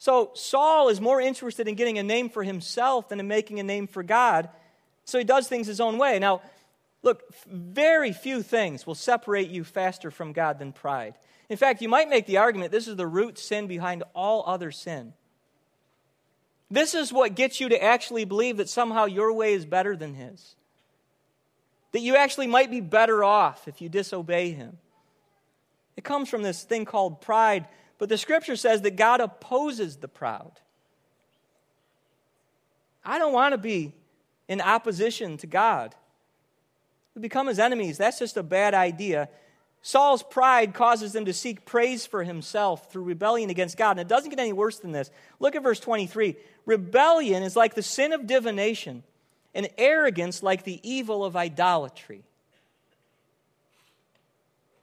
So 0.00 0.30
Saul 0.32 0.88
is 0.88 0.98
more 0.98 1.20
interested 1.20 1.68
in 1.68 1.74
getting 1.74 1.98
a 1.98 2.02
name 2.02 2.30
for 2.30 2.42
himself 2.42 3.10
than 3.10 3.20
in 3.20 3.28
making 3.28 3.60
a 3.60 3.62
name 3.62 3.86
for 3.86 4.02
God. 4.02 4.48
So 5.04 5.18
he 5.18 5.24
does 5.24 5.46
things 5.46 5.66
his 5.66 5.78
own 5.78 5.98
way. 5.98 6.18
Now, 6.18 6.40
look, 7.02 7.22
very 7.46 8.14
few 8.14 8.42
things 8.42 8.86
will 8.86 8.94
separate 8.94 9.50
you 9.50 9.62
faster 9.62 10.10
from 10.10 10.32
God 10.32 10.58
than 10.58 10.72
pride. 10.72 11.16
In 11.50 11.58
fact, 11.58 11.82
you 11.82 11.88
might 11.90 12.08
make 12.08 12.24
the 12.24 12.38
argument 12.38 12.72
this 12.72 12.88
is 12.88 12.96
the 12.96 13.06
root 13.06 13.38
sin 13.38 13.66
behind 13.66 14.02
all 14.14 14.42
other 14.46 14.70
sin. 14.70 15.12
This 16.70 16.94
is 16.94 17.12
what 17.12 17.34
gets 17.34 17.60
you 17.60 17.68
to 17.68 17.82
actually 17.82 18.24
believe 18.24 18.56
that 18.56 18.70
somehow 18.70 19.04
your 19.04 19.34
way 19.34 19.52
is 19.52 19.66
better 19.66 19.96
than 19.96 20.14
his. 20.14 20.54
That 21.92 22.00
you 22.00 22.16
actually 22.16 22.46
might 22.46 22.70
be 22.70 22.80
better 22.80 23.22
off 23.22 23.68
if 23.68 23.82
you 23.82 23.90
disobey 23.90 24.52
him. 24.52 24.78
It 25.94 26.04
comes 26.04 26.30
from 26.30 26.40
this 26.40 26.62
thing 26.62 26.86
called 26.86 27.20
pride, 27.20 27.66
but 28.00 28.08
the 28.08 28.18
scripture 28.18 28.56
says 28.56 28.80
that 28.80 28.96
God 28.96 29.20
opposes 29.20 29.96
the 29.96 30.08
proud. 30.08 30.52
I 33.04 33.18
don't 33.18 33.34
want 33.34 33.52
to 33.52 33.58
be 33.58 33.92
in 34.48 34.62
opposition 34.62 35.36
to 35.36 35.46
God. 35.46 35.94
We 37.14 37.20
become 37.20 37.46
his 37.46 37.58
enemies. 37.58 37.98
That's 37.98 38.18
just 38.18 38.38
a 38.38 38.42
bad 38.42 38.72
idea. 38.72 39.28
Saul's 39.82 40.22
pride 40.22 40.72
causes 40.72 41.14
him 41.14 41.26
to 41.26 41.34
seek 41.34 41.66
praise 41.66 42.06
for 42.06 42.24
himself 42.24 42.90
through 42.90 43.02
rebellion 43.02 43.50
against 43.50 43.76
God. 43.76 43.92
And 43.92 44.00
it 44.00 44.08
doesn't 44.08 44.30
get 44.30 44.38
any 44.38 44.54
worse 44.54 44.78
than 44.78 44.92
this. 44.92 45.10
Look 45.38 45.54
at 45.54 45.62
verse 45.62 45.80
23. 45.80 46.36
Rebellion 46.64 47.42
is 47.42 47.54
like 47.54 47.74
the 47.74 47.82
sin 47.82 48.14
of 48.14 48.26
divination, 48.26 49.02
and 49.54 49.68
arrogance 49.76 50.42
like 50.42 50.64
the 50.64 50.80
evil 50.82 51.22
of 51.22 51.36
idolatry. 51.36 52.22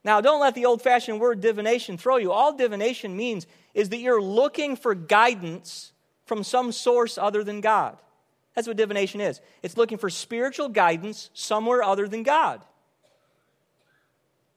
Now, 0.04 0.22
don't 0.22 0.39
let 0.39 0.56
the 0.56 0.66
old 0.66 0.82
fashioned 0.82 1.20
word 1.20 1.41
divination 1.41 1.98
throw 1.98 2.18
you. 2.18 2.32
All 2.32 2.56
divination 2.56 3.16
means 3.16 3.45
is 3.74 3.89
that 3.89 3.98
you're 3.98 4.22
looking 4.22 4.76
for 4.76 4.95
guidance 4.95 5.91
from 6.26 6.43
some 6.43 6.72
source 6.72 7.18
other 7.18 7.43
than 7.43 7.62
God. 7.62 7.98
That's 8.56 8.68
what 8.68 8.78
divination 8.78 9.22
is 9.22 9.39
it's 9.62 9.78
looking 9.78 9.98
for 9.98 10.10
spiritual 10.10 10.70
guidance 10.70 11.30
somewhere 11.34 11.84
other 11.84 12.08
than 12.08 12.24
God. 12.24 12.62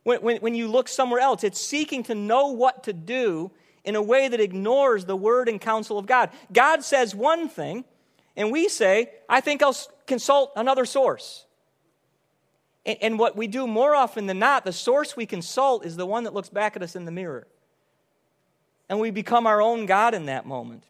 When, 0.05 0.23
when, 0.23 0.37
when 0.39 0.55
you 0.55 0.69
look 0.69 0.89
somewhere 0.89 1.21
else, 1.21 1.45
it's 1.45 1.61
seeking 1.61 2.05
to 2.05 2.15
know 2.15 2.49
what 2.49 2.85
to 2.85 2.93
do 2.93 3.51
in 3.85 3.97
a 3.97 4.03
way 4.03 4.29
that 4.29 4.41
ignores 4.41 5.05
the 5.05 5.17
word 5.17 5.49
and 5.49 5.61
counsel 5.61 5.99
of 5.99 6.07
God. 6.07 6.31
God 6.53 6.83
says 6.83 7.15
one 7.15 7.49
thing, 7.49 7.85
and 8.37 8.51
we 8.51 8.69
say, 8.69 9.11
I 9.29 9.41
think 9.41 9.63
I'll 9.63 9.77
consult 10.07 10.53
another 10.57 10.87
source. 10.87 11.45
And, 12.87 12.99
and 13.01 13.19
what 13.19 13.37
we 13.37 13.47
do 13.47 13.67
more 13.67 13.95
often 13.95 14.27
than 14.27 14.39
not, 14.39 14.65
the 14.65 14.73
source 14.73 15.17
we 15.17 15.27
consult 15.27 15.85
is 15.85 15.97
the 15.97 16.07
one 16.07 16.25
that 16.25 16.35
looks 16.35 16.49
back 16.49 16.77
at 16.77 16.83
us 16.83 16.97
in 16.97 17.05
the 17.05 17.13
mirror. 17.13 17.47
And 18.89 18.99
we 18.99 19.11
become 19.11 19.47
our 19.47 19.63
own 19.63 19.87
God 19.87 20.15
in 20.15 20.27
that 20.27 20.47
moment. 20.47 20.85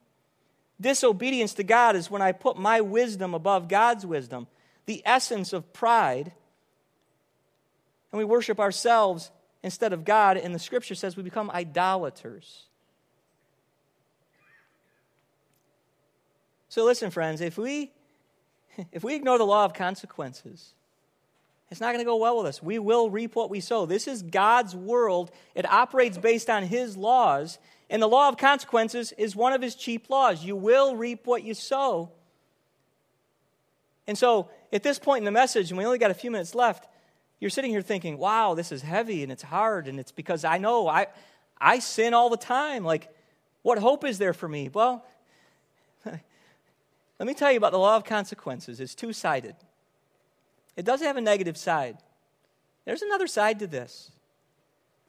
Disobedience 0.80 1.54
to 1.54 1.62
God 1.62 1.96
is 1.96 2.10
when 2.10 2.22
I 2.22 2.32
put 2.32 2.56
my 2.56 2.80
wisdom 2.80 3.34
above 3.34 3.68
God's 3.68 4.06
wisdom, 4.06 4.46
the 4.86 5.02
essence 5.04 5.52
of 5.52 5.72
pride. 5.72 6.32
And 8.10 8.18
we 8.18 8.24
worship 8.24 8.58
ourselves 8.58 9.30
instead 9.62 9.92
of 9.92 10.06
God, 10.06 10.38
and 10.38 10.54
the 10.54 10.58
scripture 10.58 10.94
says 10.94 11.16
we 11.16 11.22
become 11.22 11.50
idolaters. 11.50 12.64
So 16.70 16.84
listen, 16.84 17.10
friends, 17.10 17.40
if 17.40 17.58
we 17.58 17.90
if 18.92 19.04
we 19.04 19.14
ignore 19.14 19.36
the 19.36 19.44
law 19.44 19.64
of 19.64 19.74
consequences, 19.74 20.72
it's 21.70 21.80
not 21.80 21.92
going 21.92 22.00
to 22.00 22.04
go 22.04 22.16
well 22.16 22.36
with 22.38 22.46
us. 22.46 22.62
We 22.62 22.78
will 22.78 23.10
reap 23.10 23.36
what 23.36 23.48
we 23.48 23.60
sow. 23.60 23.86
This 23.86 24.08
is 24.08 24.22
God's 24.22 24.74
world. 24.74 25.30
It 25.54 25.70
operates 25.70 26.18
based 26.18 26.50
on 26.50 26.64
his 26.64 26.96
laws, 26.96 27.58
and 27.88 28.02
the 28.02 28.08
law 28.08 28.28
of 28.28 28.36
consequences 28.36 29.12
is 29.12 29.36
one 29.36 29.52
of 29.52 29.62
his 29.62 29.76
chief 29.76 30.10
laws. 30.10 30.44
You 30.44 30.56
will 30.56 30.96
reap 30.96 31.26
what 31.26 31.44
you 31.44 31.54
sow. 31.54 32.10
And 34.06 34.18
so, 34.18 34.50
at 34.72 34.82
this 34.82 34.98
point 34.98 35.20
in 35.20 35.24
the 35.24 35.30
message, 35.30 35.70
and 35.70 35.78
we 35.78 35.84
only 35.84 35.98
got 35.98 36.10
a 36.10 36.14
few 36.14 36.30
minutes 36.30 36.54
left, 36.54 36.88
you're 37.38 37.50
sitting 37.50 37.70
here 37.70 37.82
thinking, 37.82 38.18
wow, 38.18 38.54
this 38.54 38.72
is 38.72 38.82
heavy 38.82 39.22
and 39.22 39.30
it's 39.30 39.42
hard, 39.42 39.86
and 39.86 40.00
it's 40.00 40.12
because 40.12 40.44
I 40.44 40.58
know 40.58 40.88
I, 40.88 41.06
I 41.60 41.78
sin 41.78 42.12
all 42.14 42.28
the 42.28 42.36
time. 42.36 42.84
Like, 42.84 43.08
what 43.62 43.78
hope 43.78 44.04
is 44.04 44.18
there 44.18 44.32
for 44.32 44.48
me? 44.48 44.68
Well, 44.72 45.04
let 46.04 46.20
me 47.20 47.34
tell 47.34 47.50
you 47.52 47.58
about 47.58 47.72
the 47.72 47.78
law 47.78 47.96
of 47.96 48.04
consequences. 48.04 48.80
It's 48.80 48.94
two 48.94 49.12
sided, 49.12 49.54
it 50.80 50.86
does 50.86 51.02
have 51.02 51.18
a 51.18 51.20
negative 51.20 51.58
side. 51.58 51.98
There's 52.86 53.02
another 53.02 53.26
side 53.26 53.58
to 53.58 53.66
this. 53.66 54.12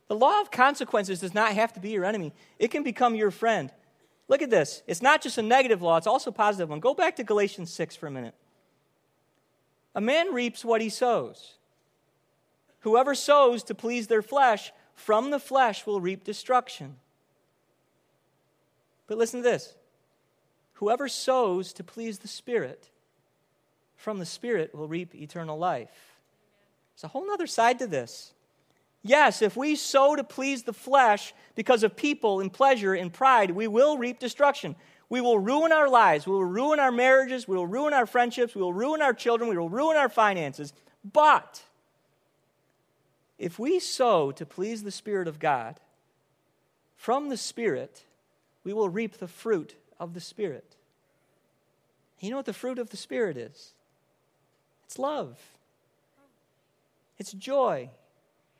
The 0.09 0.17
law 0.17 0.41
of 0.41 0.51
consequences 0.51 1.21
does 1.21 1.33
not 1.33 1.53
have 1.53 1.71
to 1.71 1.79
be 1.79 1.91
your 1.91 2.03
enemy, 2.03 2.33
it 2.59 2.71
can 2.71 2.83
become 2.83 3.15
your 3.15 3.31
friend. 3.31 3.71
Look 4.27 4.41
at 4.41 4.49
this. 4.49 4.83
It's 4.85 5.01
not 5.01 5.21
just 5.21 5.37
a 5.37 5.41
negative 5.41 5.81
law, 5.81 5.95
it's 5.95 6.07
also 6.07 6.29
a 6.29 6.33
positive 6.33 6.67
one. 6.67 6.81
Go 6.81 6.93
back 6.93 7.15
to 7.15 7.23
Galatians 7.23 7.71
6 7.71 7.95
for 7.95 8.07
a 8.07 8.11
minute. 8.11 8.35
A 9.95 10.01
man 10.01 10.33
reaps 10.33 10.65
what 10.65 10.81
he 10.81 10.89
sows. 10.89 11.53
Whoever 12.81 13.15
sows 13.15 13.63
to 13.63 13.73
please 13.73 14.07
their 14.07 14.21
flesh, 14.21 14.73
from 14.93 15.31
the 15.31 15.39
flesh 15.39 15.85
will 15.85 16.01
reap 16.01 16.25
destruction. 16.25 16.97
But 19.07 19.17
listen 19.17 19.41
to 19.41 19.49
this 19.49 19.73
whoever 20.73 21.07
sows 21.07 21.71
to 21.71 21.83
please 21.85 22.19
the 22.19 22.27
Spirit, 22.27 22.89
from 24.01 24.17
the 24.17 24.25
Spirit 24.25 24.73
will 24.73 24.87
reap 24.87 25.13
eternal 25.13 25.57
life. 25.57 26.17
There's 26.95 27.03
a 27.03 27.09
whole 27.09 27.29
other 27.29 27.45
side 27.45 27.77
to 27.79 27.87
this. 27.87 28.33
Yes, 29.03 29.43
if 29.43 29.55
we 29.55 29.75
sow 29.75 30.15
to 30.15 30.23
please 30.23 30.63
the 30.63 30.73
flesh 30.73 31.33
because 31.55 31.83
of 31.83 31.95
people 31.95 32.39
and 32.39 32.51
pleasure 32.51 32.95
and 32.95 33.13
pride, 33.13 33.51
we 33.51 33.67
will 33.67 33.99
reap 33.99 34.19
destruction. 34.19 34.75
We 35.07 35.21
will 35.21 35.37
ruin 35.37 35.71
our 35.71 35.87
lives. 35.87 36.25
We 36.25 36.33
will 36.33 36.45
ruin 36.45 36.79
our 36.79 36.91
marriages. 36.91 37.47
We 37.47 37.55
will 37.55 37.67
ruin 37.67 37.93
our 37.93 38.07
friendships. 38.07 38.55
We 38.55 38.61
will 38.61 38.73
ruin 38.73 39.03
our 39.03 39.13
children. 39.13 39.49
We 39.49 39.57
will 39.57 39.69
ruin 39.69 39.97
our 39.97 40.09
finances. 40.09 40.73
But 41.03 41.61
if 43.37 43.59
we 43.59 43.79
sow 43.79 44.31
to 44.31 44.45
please 44.47 44.81
the 44.81 44.91
Spirit 44.91 45.27
of 45.27 45.39
God, 45.39 45.79
from 46.95 47.29
the 47.29 47.37
Spirit, 47.37 48.03
we 48.63 48.73
will 48.73 48.89
reap 48.89 49.17
the 49.17 49.27
fruit 49.27 49.75
of 49.99 50.15
the 50.15 50.21
Spirit. 50.21 50.75
You 52.19 52.31
know 52.31 52.37
what 52.37 52.45
the 52.45 52.53
fruit 52.53 52.79
of 52.79 52.89
the 52.89 52.97
Spirit 52.97 53.37
is? 53.37 53.73
It's 54.91 54.99
love, 54.99 55.39
it's 57.17 57.31
joy, 57.31 57.89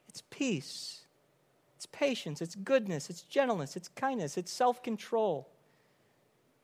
it's 0.07 0.23
peace, 0.29 1.01
it's 1.75 1.87
patience, 1.87 2.41
it's 2.41 2.55
goodness, 2.55 3.09
it's 3.09 3.23
gentleness, 3.23 3.75
it's 3.75 3.89
kindness, 3.89 4.37
it's 4.37 4.49
self 4.49 4.81
control. 4.81 5.49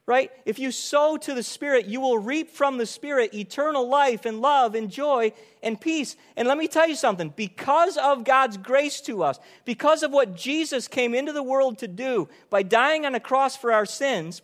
Right? 0.05 0.31
If 0.45 0.57
you 0.57 0.71
sow 0.71 1.17
to 1.17 1.33
the 1.33 1.43
Spirit, 1.43 1.85
you 1.85 1.99
will 1.99 2.17
reap 2.17 2.49
from 2.49 2.77
the 2.77 2.85
Spirit 2.85 3.33
eternal 3.33 3.89
life 3.89 4.25
and 4.25 4.39
love 4.39 4.73
and 4.73 4.89
joy 4.89 5.33
and 5.61 5.81
peace. 5.81 6.15
And 6.37 6.47
let 6.47 6.57
me 6.57 6.69
tell 6.69 6.87
you 6.87 6.95
something. 6.95 7.33
Because 7.35 7.97
of 7.97 8.23
God's 8.23 8.55
grace 8.55 9.01
to 9.01 9.21
us, 9.21 9.37
because 9.65 10.01
of 10.01 10.11
what 10.11 10.33
Jesus 10.33 10.87
came 10.87 11.13
into 11.13 11.33
the 11.33 11.43
world 11.43 11.79
to 11.79 11.89
do 11.89 12.29
by 12.49 12.63
dying 12.63 13.05
on 13.05 13.15
a 13.15 13.19
cross 13.19 13.57
for 13.57 13.73
our 13.73 13.85
sins, 13.85 14.41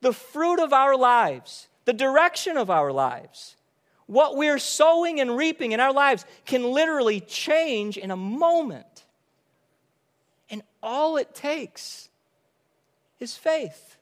the 0.00 0.14
fruit 0.14 0.58
of 0.58 0.72
our 0.72 0.96
lives, 0.96 1.68
the 1.84 1.92
direction 1.92 2.56
of 2.56 2.70
our 2.70 2.90
lives, 2.90 3.56
what 4.08 4.36
we're 4.36 4.58
sowing 4.58 5.20
and 5.20 5.36
reaping 5.36 5.72
in 5.72 5.80
our 5.80 5.92
lives 5.92 6.24
can 6.46 6.64
literally 6.64 7.20
change 7.20 7.98
in 7.98 8.10
a 8.10 8.16
moment. 8.16 9.04
And 10.50 10.62
all 10.82 11.18
it 11.18 11.34
takes 11.34 12.08
is 13.20 13.36
faith. 13.36 13.96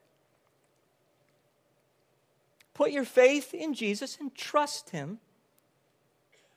Put 2.72 2.92
your 2.92 3.04
faith 3.04 3.52
in 3.52 3.74
Jesus 3.74 4.16
and 4.20 4.32
trust 4.32 4.90
Him, 4.90 5.18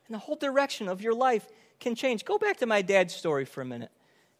and 0.07 0.13
the 0.13 0.19
whole 0.19 0.35
direction 0.35 0.87
of 0.87 1.01
your 1.01 1.15
life 1.15 1.47
can 1.79 1.95
change. 1.95 2.25
Go 2.25 2.37
back 2.37 2.57
to 2.57 2.67
my 2.67 2.83
dad's 2.83 3.15
story 3.15 3.45
for 3.45 3.61
a 3.61 3.65
minute. 3.65 3.91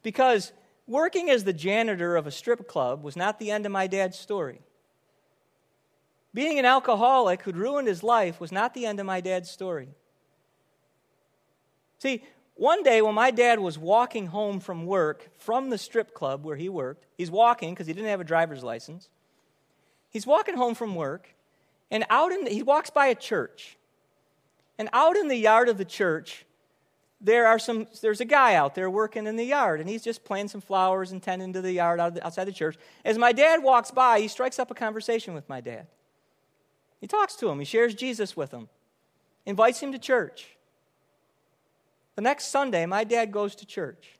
Because 0.04 0.52
working 0.88 1.32
as 1.32 1.46
the 1.46 1.54
janitor 1.54 2.16
of 2.16 2.28
a 2.28 2.32
strip 2.32 2.68
club 2.68 3.04
was 3.04 3.16
not 3.16 3.40
the 3.40 3.50
end 3.50 3.66
of 3.66 3.72
my 3.72 3.88
dad's 3.88 4.20
story. 4.20 4.62
Being 6.34 6.60
an 6.60 6.66
alcoholic 6.66 7.42
who'd 7.42 7.58
ruined 7.58 7.88
his 7.88 8.04
life 8.04 8.40
was 8.40 8.52
not 8.52 8.74
the 8.74 8.86
end 8.86 9.00
of 9.00 9.06
my 9.06 9.22
dad's 9.22 9.50
story. 9.50 9.90
See, 11.98 12.24
one 12.56 12.84
day 12.84 13.02
when 13.02 13.16
my 13.16 13.32
dad 13.32 13.60
was 13.60 13.78
walking 13.78 14.28
home 14.28 14.60
from 14.60 14.86
work 14.86 15.30
from 15.38 15.70
the 15.70 15.78
strip 15.78 16.14
club 16.14 16.44
where 16.44 16.56
he 16.56 16.70
worked, 16.70 17.06
he's 17.18 17.32
walking 17.32 17.74
because 17.74 17.88
he 17.88 17.94
didn't 17.94 18.10
have 18.10 18.22
a 18.22 18.26
driver's 18.26 18.64
license. 18.64 19.10
He's 20.10 20.28
walking 20.28 20.58
home 20.58 20.76
from 20.76 20.96
work, 20.96 21.36
and 21.92 22.06
out 22.10 22.32
in 22.32 22.44
the, 22.44 22.52
he 22.52 22.64
walks 22.64 22.90
by 22.90 23.08
a 23.08 23.16
church. 23.16 23.78
And 24.78 24.90
out 24.94 25.18
in 25.18 25.28
the 25.28 25.36
yard 25.36 25.70
of 25.70 25.78
the 25.78 25.86
church, 25.86 26.46
there 27.22 27.48
are 27.48 27.60
some 27.60 27.88
there's 28.02 28.22
a 28.22 28.26
guy 28.26 28.56
out 28.56 28.76
there 28.76 28.90
working 28.90 29.28
in 29.28 29.36
the 29.36 29.44
yard 29.44 29.82
and 29.82 29.90
he's 29.90 30.04
just 30.04 30.24
planting 30.24 30.48
some 30.48 30.62
flowers 30.62 31.12
and 31.12 31.22
tending 31.22 31.52
to 31.54 31.62
the 31.62 31.74
yard 31.74 32.00
outside 32.00 32.46
the 32.46 32.52
church 32.52 32.78
as 33.04 33.18
my 33.18 33.34
dad 33.34 33.62
walks 33.62 33.92
by 33.92 34.22
he 34.22 34.28
strikes 34.30 34.58
up 34.58 34.72
a 34.72 34.74
conversation 34.74 35.34
with 35.34 35.48
my 35.50 35.60
dad 35.60 35.86
he 37.00 37.08
talks 37.08 37.36
to 37.38 37.50
him, 37.50 37.60
he 37.60 37.66
shares 37.66 37.96
Jesus 37.96 38.36
with 38.36 38.52
him, 38.52 38.70
invites 39.46 39.80
him 39.80 39.92
to 39.92 40.00
church. 40.00 40.58
The 42.16 42.22
next 42.22 42.46
Sunday, 42.46 42.86
my 42.86 43.04
dad 43.04 43.32
goes 43.32 43.56
to 43.56 43.66
church. 43.66 44.20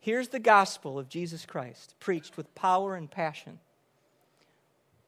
Hears 0.00 0.28
the 0.28 0.38
gospel 0.38 0.98
of 0.98 1.08
Jesus 1.08 1.44
Christ, 1.46 1.94
preached 1.98 2.36
with 2.36 2.54
power 2.54 2.94
and 2.94 3.10
passion. 3.10 3.58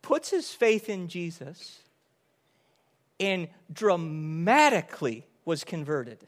Puts 0.03 0.31
his 0.31 0.51
faith 0.53 0.89
in 0.89 1.09
Jesus 1.09 1.81
and 3.21 3.49
dramatically 3.71 5.27
was 5.45 5.63
converted. 5.63 6.27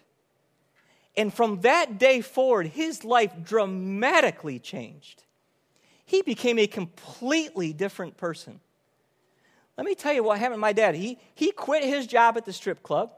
And 1.17 1.33
from 1.33 1.63
that 1.63 1.99
day 1.99 2.21
forward, 2.21 2.67
his 2.69 3.05
life 3.05 3.33
dramatically 3.43 4.59
changed. 4.59 5.25
He 6.05 6.23
became 6.23 6.59
a 6.59 6.67
completely 6.67 7.73
different 7.73 8.17
person. 8.17 8.61
Let 9.77 9.87
me 9.87 9.95
tell 9.95 10.13
you 10.13 10.23
what 10.23 10.39
happened 10.39 10.57
to 10.57 10.61
my 10.61 10.73
dad. 10.73 10.95
He, 10.95 11.19
he 11.35 11.51
quit 11.51 11.85
his 11.85 12.07
job 12.07 12.37
at 12.37 12.45
the 12.45 12.53
strip 12.53 12.83
club. 12.83 13.13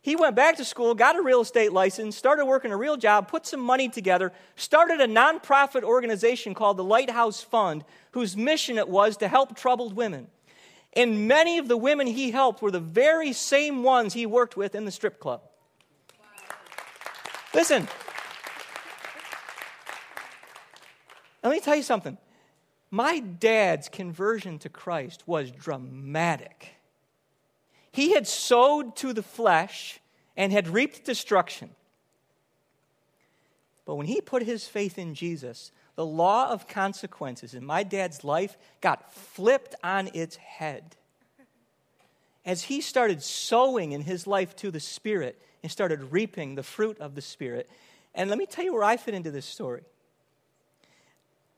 He 0.00 0.16
went 0.16 0.36
back 0.36 0.56
to 0.56 0.64
school, 0.64 0.94
got 0.94 1.16
a 1.16 1.22
real 1.22 1.40
estate 1.40 1.72
license, 1.72 2.16
started 2.16 2.46
working 2.46 2.70
a 2.70 2.76
real 2.76 2.96
job, 2.96 3.28
put 3.28 3.46
some 3.46 3.60
money 3.60 3.88
together, 3.88 4.32
started 4.56 5.00
a 5.00 5.06
nonprofit 5.06 5.82
organization 5.82 6.54
called 6.54 6.76
the 6.76 6.84
Lighthouse 6.84 7.42
Fund, 7.42 7.84
whose 8.12 8.36
mission 8.36 8.78
it 8.78 8.88
was 8.88 9.16
to 9.18 9.28
help 9.28 9.56
troubled 9.56 9.94
women. 9.94 10.28
And 10.94 11.28
many 11.28 11.58
of 11.58 11.68
the 11.68 11.76
women 11.76 12.06
he 12.06 12.30
helped 12.30 12.62
were 12.62 12.70
the 12.70 12.80
very 12.80 13.32
same 13.32 13.82
ones 13.82 14.14
he 14.14 14.24
worked 14.24 14.56
with 14.56 14.74
in 14.74 14.84
the 14.84 14.90
strip 14.90 15.20
club. 15.20 15.42
Wow. 16.18 16.26
Listen, 17.54 17.88
let 21.42 21.50
me 21.50 21.60
tell 21.60 21.76
you 21.76 21.82
something. 21.82 22.16
My 22.90 23.20
dad's 23.20 23.88
conversion 23.88 24.58
to 24.60 24.68
Christ 24.68 25.24
was 25.26 25.50
dramatic. 25.50 26.70
He 27.92 28.14
had 28.14 28.26
sowed 28.26 28.96
to 28.96 29.12
the 29.12 29.22
flesh 29.22 30.00
and 30.36 30.52
had 30.52 30.68
reaped 30.68 31.04
destruction. 31.04 31.70
But 33.84 33.96
when 33.96 34.06
he 34.06 34.20
put 34.20 34.42
his 34.42 34.66
faith 34.66 34.98
in 34.98 35.14
Jesus, 35.14 35.72
the 35.96 36.06
law 36.06 36.50
of 36.50 36.68
consequences 36.68 37.54
in 37.54 37.64
my 37.64 37.82
dad's 37.82 38.22
life 38.22 38.56
got 38.80 39.12
flipped 39.12 39.74
on 39.82 40.10
its 40.14 40.36
head. 40.36 40.96
As 42.44 42.64
he 42.64 42.80
started 42.80 43.22
sowing 43.22 43.92
in 43.92 44.02
his 44.02 44.26
life 44.26 44.54
to 44.56 44.70
the 44.70 44.80
Spirit 44.80 45.40
and 45.62 45.72
started 45.72 46.12
reaping 46.12 46.54
the 46.54 46.62
fruit 46.62 46.98
of 47.00 47.14
the 47.14 47.20
Spirit. 47.20 47.68
And 48.14 48.30
let 48.30 48.38
me 48.38 48.46
tell 48.46 48.64
you 48.64 48.72
where 48.72 48.84
I 48.84 48.96
fit 48.96 49.14
into 49.14 49.30
this 49.30 49.46
story. 49.46 49.82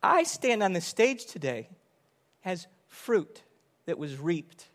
I 0.02 0.22
stand 0.22 0.62
on 0.62 0.72
the 0.72 0.80
stage 0.80 1.26
today 1.26 1.68
as 2.44 2.66
fruit 2.88 3.42
that 3.86 3.98
was 3.98 4.18
reaped. 4.18 4.66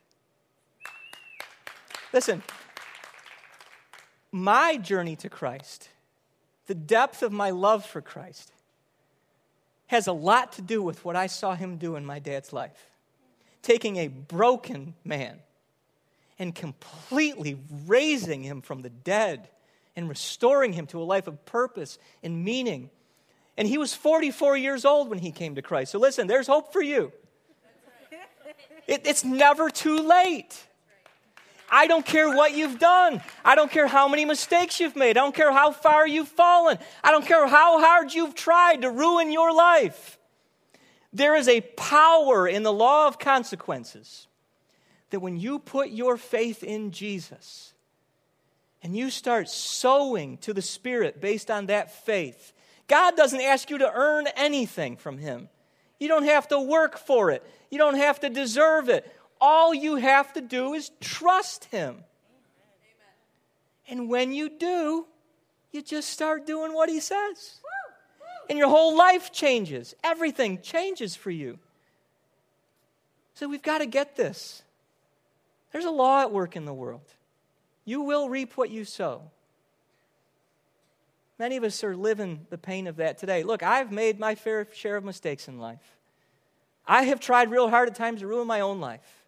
Listen, 2.13 2.43
my 4.32 4.78
journey 4.78 5.15
to 5.17 5.30
Christ, 5.30 5.89
the 6.67 6.76
depth 6.76 7.23
of 7.23 7.32
my 7.32 7.49
love 7.49 7.86
for 7.86 8.01
Christ, 8.01 8.51
has 9.88 10.07
a 10.07 10.13
lot 10.13 10.53
to 10.53 10.61
do 10.61 10.82
with 10.82 11.03
what 11.05 11.15
I 11.15 11.28
saw 11.28 11.55
him 11.55 11.78
do 11.78 11.95
in 11.95 12.05
my 12.05 12.19
dad's 12.19 12.53
life. 12.53 12.89
Taking 13.61 13.97
a 13.97 14.07
broken 14.07 14.93
man 15.03 15.39
and 16.38 16.53
completely 16.53 17.57
raising 17.86 18.43
him 18.43 18.61
from 18.61 18.82
the 18.82 18.89
dead 18.89 19.49
and 19.95 20.09
restoring 20.09 20.73
him 20.73 20.88
to 20.88 21.01
a 21.01 21.03
life 21.03 21.28
of 21.28 21.45
purpose 21.45 21.97
and 22.21 22.43
meaning 22.43 22.89
and 23.58 23.68
he 23.68 23.78
was 23.78 23.93
44 23.93 24.58
years 24.58 24.86
old 24.86 25.10
when 25.10 25.20
he 25.20 25.32
came 25.32 25.56
to 25.56 25.62
Christ. 25.62 25.91
So 25.91 25.99
listen, 25.99 26.28
there's 26.28 26.47
hope 26.47 26.74
for 26.74 26.82
you. 26.82 27.12
It, 28.88 29.08
it's 29.08 29.24
never 29.24 29.70
too 29.70 29.99
late. 29.99 30.68
I 31.70 31.88
don't 31.88 32.06
care 32.06 32.30
what 32.30 32.56
you've 32.56 32.78
done. 32.78 33.22
I 33.43 33.56
don't 33.56 33.72
care 33.72 33.88
how 33.88 34.08
many 34.08 34.26
mistakes 34.26 34.80
you've 34.80 34.95
made. 34.95 35.18
I 35.18 35.22
don't 35.22 35.36
care 35.36 35.51
how 35.51 35.72
far 35.72 36.08
you've 36.08 36.28
fallen. 36.28 36.78
I 37.03 37.12
don't 37.12 37.26
care 37.26 37.47
how 37.47 37.80
hard 37.80 38.14
you've 38.14 38.36
tried 38.36 38.84
to 38.84 38.91
ruin 38.91 39.32
your 39.32 39.51
life. 39.53 40.20
There 41.12 41.36
is 41.36 41.47
a 41.47 41.62
power 41.62 42.47
in 42.47 42.64
the 42.64 42.74
law 42.74 43.08
of 43.08 43.18
consequences 43.18 44.28
that 45.10 45.22
when 45.22 45.38
you 45.38 45.60
put 45.60 45.89
your 45.89 46.18
faith 46.18 46.64
in 46.64 46.91
Jesus 46.91 47.74
and 48.84 48.95
you 48.95 49.10
start 49.10 49.49
sowing 49.49 50.38
to 50.39 50.53
the 50.53 50.62
Spirit 50.62 51.22
based 51.22 51.49
on 51.49 51.68
that 51.68 52.06
faith, 52.06 52.53
God 52.88 53.15
doesn't 53.15 53.41
ask 53.41 53.69
you 53.69 53.79
to 53.79 53.91
earn 53.91 54.27
anything 54.36 54.97
from 54.97 55.17
Him. 55.17 55.49
You 55.99 56.07
don't 56.07 56.25
have 56.25 56.47
to 56.49 56.59
work 56.59 56.97
for 56.97 57.31
it, 57.31 57.43
you 57.69 57.77
don't 57.77 57.97
have 57.97 58.19
to 58.21 58.29
deserve 58.29 58.89
it. 58.89 59.11
All 59.41 59.73
you 59.73 59.97
have 59.97 60.33
to 60.33 60.41
do 60.41 60.73
is 60.73 60.91
trust 61.01 61.65
Him. 61.65 62.03
And 63.88 64.09
when 64.09 64.31
you 64.31 64.49
do, 64.49 65.05
you 65.71 65.81
just 65.81 66.09
start 66.09 66.47
doing 66.47 66.73
what 66.73 66.89
He 66.89 66.99
says. 66.99 67.59
And 68.49 68.57
your 68.57 68.69
whole 68.69 68.95
life 68.95 69.31
changes. 69.31 69.95
Everything 70.03 70.61
changes 70.61 71.15
for 71.15 71.31
you. 71.31 71.59
So 73.33 73.49
we've 73.49 73.61
got 73.61 73.79
to 73.79 73.86
get 73.86 74.15
this. 74.15 74.63
There's 75.71 75.86
a 75.86 75.91
law 75.91 76.21
at 76.21 76.31
work 76.31 76.55
in 76.55 76.65
the 76.65 76.73
world. 76.73 77.13
You 77.83 78.01
will 78.01 78.29
reap 78.29 78.55
what 78.55 78.69
you 78.69 78.86
sow. 78.86 79.31
Many 81.38 81.57
of 81.57 81.63
us 81.63 81.83
are 81.83 81.95
living 81.95 82.45
the 82.49 82.57
pain 82.57 82.88
of 82.88 82.95
that 82.97 83.17
today. 83.17 83.43
Look, 83.43 83.61
I've 83.61 83.91
made 83.91 84.19
my 84.19 84.36
fair 84.36 84.67
share 84.73 84.95
of 84.95 85.03
mistakes 85.03 85.47
in 85.47 85.59
life. 85.59 85.97
I 86.88 87.03
have 87.03 87.19
tried 87.19 87.51
real 87.51 87.69
hard 87.69 87.89
at 87.89 87.95
times 87.95 88.21
to 88.21 88.27
ruin 88.27 88.47
my 88.47 88.61
own 88.61 88.79
life. 88.79 89.25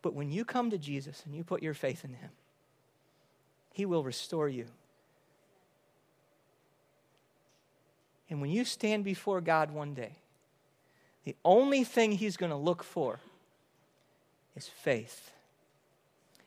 But 0.00 0.14
when 0.14 0.32
you 0.32 0.44
come 0.44 0.70
to 0.70 0.78
Jesus 0.78 1.22
and 1.24 1.34
you 1.34 1.44
put 1.44 1.62
your 1.62 1.74
faith 1.74 2.04
in 2.04 2.14
Him, 2.14 2.30
He 3.72 3.86
will 3.86 4.02
restore 4.02 4.48
you. 4.48 4.66
And 8.28 8.40
when 8.40 8.50
you 8.50 8.64
stand 8.64 9.04
before 9.04 9.40
God 9.40 9.70
one 9.70 9.94
day, 9.94 10.16
the 11.24 11.36
only 11.44 11.84
thing 11.84 12.12
He's 12.12 12.36
going 12.36 12.50
to 12.50 12.56
look 12.56 12.82
for 12.82 13.20
is 14.56 14.66
faith. 14.66 15.30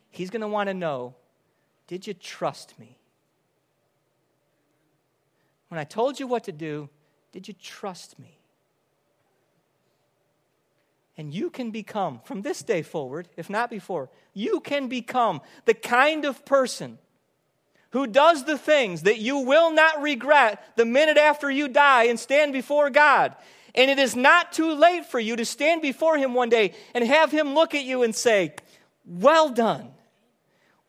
He's 0.10 0.30
going 0.30 0.42
to 0.42 0.48
want 0.48 0.68
to 0.68 0.74
know 0.74 1.16
did 1.88 2.08
you 2.08 2.14
trust 2.14 2.78
me? 2.80 2.98
When 5.70 5.80
I 5.80 5.84
told 5.84 6.20
you 6.20 6.28
what 6.28 6.46
to 6.46 6.52
do, 6.52 6.90
did 7.32 7.48
you 7.48 7.54
trust 7.54 8.18
me? 8.20 8.40
And 11.18 11.34
you 11.34 11.50
can 11.50 11.72
become, 11.72 12.20
from 12.24 12.42
this 12.42 12.62
day 12.62 12.82
forward, 12.82 13.30
if 13.38 13.50
not 13.50 13.70
before, 13.70 14.10
you 14.34 14.60
can 14.60 14.88
become 14.88 15.42
the 15.66 15.74
kind 15.74 16.26
of 16.26 16.46
person 16.46 16.98
who 17.92 18.06
does 18.06 18.44
the 18.44 18.58
things 18.58 19.04
that 19.04 19.20
you 19.20 19.40
will 19.40 19.72
not 19.72 20.02
regret 20.02 20.62
the 20.76 20.84
minute 20.84 21.18
after 21.18 21.50
you 21.50 21.70
die 21.70 22.06
and 22.06 22.20
stand 22.20 22.52
before 22.52 22.90
God. 22.90 23.34
And 23.74 23.90
it 23.90 24.00
is 24.00 24.16
not 24.16 24.52
too 24.52 24.74
late 24.74 25.06
for 25.06 25.20
you 25.20 25.38
to 25.38 25.46
stand 25.46 25.82
before 25.82 26.18
Him 26.18 26.34
one 26.34 26.50
day 26.50 26.74
and 26.94 27.06
have 27.06 27.32
Him 27.32 27.54
look 27.54 27.74
at 27.74 27.86
you 27.86 28.04
and 28.04 28.14
say, 28.14 28.56
Well 29.06 29.50
done, 29.50 29.92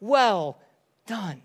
well 0.01 0.61
done. 1.07 1.43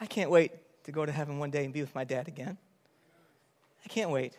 I 0.00 0.06
can't 0.06 0.30
wait 0.30 0.52
to 0.84 0.92
go 0.92 1.06
to 1.06 1.12
heaven 1.12 1.38
one 1.38 1.50
day 1.50 1.64
and 1.64 1.72
be 1.72 1.80
with 1.80 1.94
my 1.94 2.04
dad 2.04 2.28
again. 2.28 2.58
I 3.84 3.88
can't 3.88 4.10
wait 4.10 4.36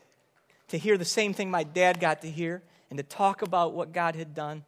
to 0.70 0.78
hear 0.78 0.98
the 0.98 1.06
same 1.06 1.34
thing 1.34 1.50
my 1.50 1.64
dad 1.64 2.00
got 2.00 2.22
to 2.22 2.30
hear 2.30 2.62
and 2.90 2.98
to 2.98 3.04
talk 3.04 3.42
about 3.42 3.74
what 3.74 3.92
God 3.92 4.16
had 4.16 4.34
done. 4.34 4.64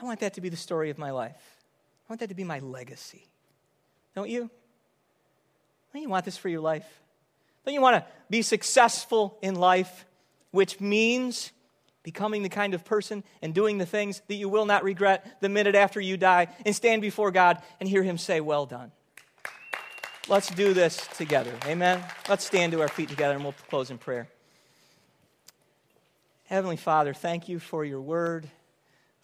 I 0.00 0.04
want 0.04 0.20
that 0.20 0.34
to 0.34 0.40
be 0.40 0.48
the 0.48 0.56
story 0.56 0.90
of 0.90 0.98
my 0.98 1.10
life. 1.10 1.58
I 2.08 2.12
want 2.12 2.20
that 2.20 2.28
to 2.28 2.34
be 2.34 2.44
my 2.44 2.60
legacy. 2.60 3.26
Don't 4.14 4.30
you? 4.30 4.50
Don't 5.92 6.02
you 6.02 6.08
want 6.08 6.24
this 6.24 6.36
for 6.36 6.48
your 6.48 6.60
life? 6.60 6.86
Don't 7.64 7.74
you 7.74 7.80
want 7.80 7.96
to 7.96 8.04
be 8.30 8.42
successful 8.42 9.38
in 9.42 9.56
life, 9.56 10.06
which 10.52 10.80
means 10.80 11.52
becoming 12.08 12.42
the 12.42 12.48
kind 12.48 12.72
of 12.72 12.86
person 12.86 13.22
and 13.42 13.52
doing 13.52 13.76
the 13.76 13.84
things 13.84 14.22
that 14.28 14.36
you 14.36 14.48
will 14.48 14.64
not 14.64 14.82
regret 14.82 15.42
the 15.42 15.48
minute 15.50 15.74
after 15.74 16.00
you 16.00 16.16
die 16.16 16.46
and 16.64 16.74
stand 16.74 17.02
before 17.02 17.30
God 17.30 17.60
and 17.80 17.86
hear 17.86 18.02
Him 18.02 18.16
say, 18.16 18.40
Well 18.40 18.64
done. 18.64 18.92
Let's 20.26 20.48
do 20.48 20.72
this 20.72 21.06
together. 21.18 21.52
Amen. 21.66 22.02
Let's 22.26 22.46
stand 22.46 22.72
to 22.72 22.80
our 22.80 22.88
feet 22.88 23.10
together 23.10 23.34
and 23.34 23.44
we'll 23.44 23.54
close 23.68 23.90
in 23.90 23.98
prayer. 23.98 24.26
Heavenly 26.46 26.78
Father, 26.78 27.12
thank 27.12 27.46
you 27.46 27.58
for 27.58 27.84
your 27.84 28.00
word. 28.00 28.48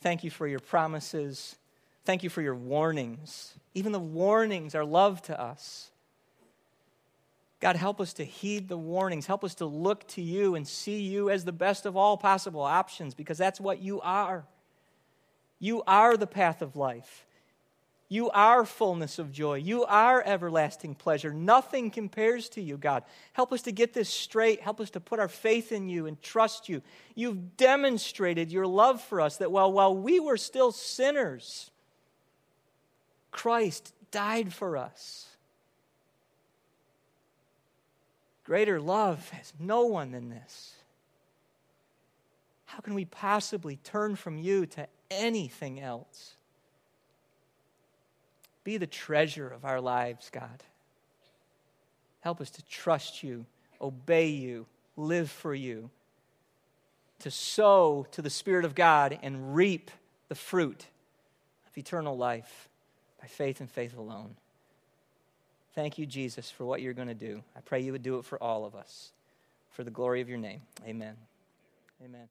Thank 0.02 0.22
you 0.22 0.28
for 0.28 0.46
your 0.46 0.60
promises. 0.60 1.56
Thank 2.04 2.22
you 2.22 2.28
for 2.28 2.42
your 2.42 2.54
warnings. 2.54 3.54
Even 3.72 3.92
the 3.92 3.98
warnings 3.98 4.74
are 4.74 4.84
love 4.84 5.22
to 5.22 5.40
us. 5.40 5.90
God, 7.64 7.76
help 7.76 7.98
us 7.98 8.12
to 8.12 8.26
heed 8.26 8.68
the 8.68 8.76
warnings. 8.76 9.24
Help 9.24 9.42
us 9.42 9.54
to 9.54 9.64
look 9.64 10.06
to 10.08 10.20
you 10.20 10.54
and 10.54 10.68
see 10.68 11.00
you 11.00 11.30
as 11.30 11.46
the 11.46 11.52
best 11.52 11.86
of 11.86 11.96
all 11.96 12.18
possible 12.18 12.60
options 12.60 13.14
because 13.14 13.38
that's 13.38 13.58
what 13.58 13.80
you 13.80 14.02
are. 14.02 14.44
You 15.60 15.82
are 15.86 16.18
the 16.18 16.26
path 16.26 16.60
of 16.60 16.76
life. 16.76 17.24
You 18.10 18.28
are 18.32 18.66
fullness 18.66 19.18
of 19.18 19.32
joy. 19.32 19.54
You 19.54 19.86
are 19.86 20.22
everlasting 20.26 20.94
pleasure. 20.94 21.32
Nothing 21.32 21.90
compares 21.90 22.50
to 22.50 22.60
you, 22.60 22.76
God. 22.76 23.02
Help 23.32 23.50
us 23.50 23.62
to 23.62 23.72
get 23.72 23.94
this 23.94 24.10
straight. 24.10 24.60
Help 24.60 24.78
us 24.78 24.90
to 24.90 25.00
put 25.00 25.18
our 25.18 25.26
faith 25.26 25.72
in 25.72 25.88
you 25.88 26.04
and 26.04 26.20
trust 26.20 26.68
you. 26.68 26.82
You've 27.14 27.56
demonstrated 27.56 28.52
your 28.52 28.66
love 28.66 29.00
for 29.00 29.22
us 29.22 29.38
that 29.38 29.50
while, 29.50 29.72
while 29.72 29.96
we 29.96 30.20
were 30.20 30.36
still 30.36 30.70
sinners, 30.70 31.70
Christ 33.30 33.94
died 34.10 34.52
for 34.52 34.76
us. 34.76 35.33
Greater 38.44 38.80
love 38.80 39.30
has 39.30 39.52
no 39.58 39.86
one 39.86 40.12
than 40.12 40.28
this. 40.28 40.74
How 42.66 42.80
can 42.80 42.94
we 42.94 43.04
possibly 43.04 43.76
turn 43.76 44.16
from 44.16 44.38
you 44.38 44.66
to 44.66 44.86
anything 45.10 45.80
else? 45.80 46.34
Be 48.64 48.76
the 48.76 48.86
treasure 48.86 49.48
of 49.48 49.64
our 49.64 49.80
lives, 49.80 50.30
God. 50.30 50.62
Help 52.20 52.40
us 52.40 52.50
to 52.50 52.64
trust 52.64 53.22
you, 53.22 53.46
obey 53.80 54.28
you, 54.28 54.66
live 54.96 55.30
for 55.30 55.54
you, 55.54 55.90
to 57.20 57.30
sow 57.30 58.06
to 58.12 58.22
the 58.22 58.30
Spirit 58.30 58.64
of 58.64 58.74
God 58.74 59.18
and 59.22 59.54
reap 59.54 59.90
the 60.28 60.34
fruit 60.34 60.86
of 61.66 61.78
eternal 61.78 62.16
life 62.16 62.68
by 63.20 63.26
faith 63.26 63.60
and 63.60 63.70
faith 63.70 63.96
alone. 63.96 64.36
Thank 65.74 65.98
you, 65.98 66.06
Jesus, 66.06 66.50
for 66.50 66.64
what 66.64 66.80
you're 66.80 66.92
going 66.92 67.08
to 67.08 67.14
do. 67.14 67.42
I 67.56 67.60
pray 67.60 67.80
you 67.80 67.92
would 67.92 68.02
do 68.02 68.18
it 68.18 68.24
for 68.24 68.40
all 68.42 68.64
of 68.64 68.74
us. 68.74 69.12
For 69.70 69.82
the 69.82 69.90
glory 69.90 70.20
of 70.20 70.28
your 70.28 70.38
name. 70.38 70.60
Amen. 70.86 71.16
Amen. 72.04 72.28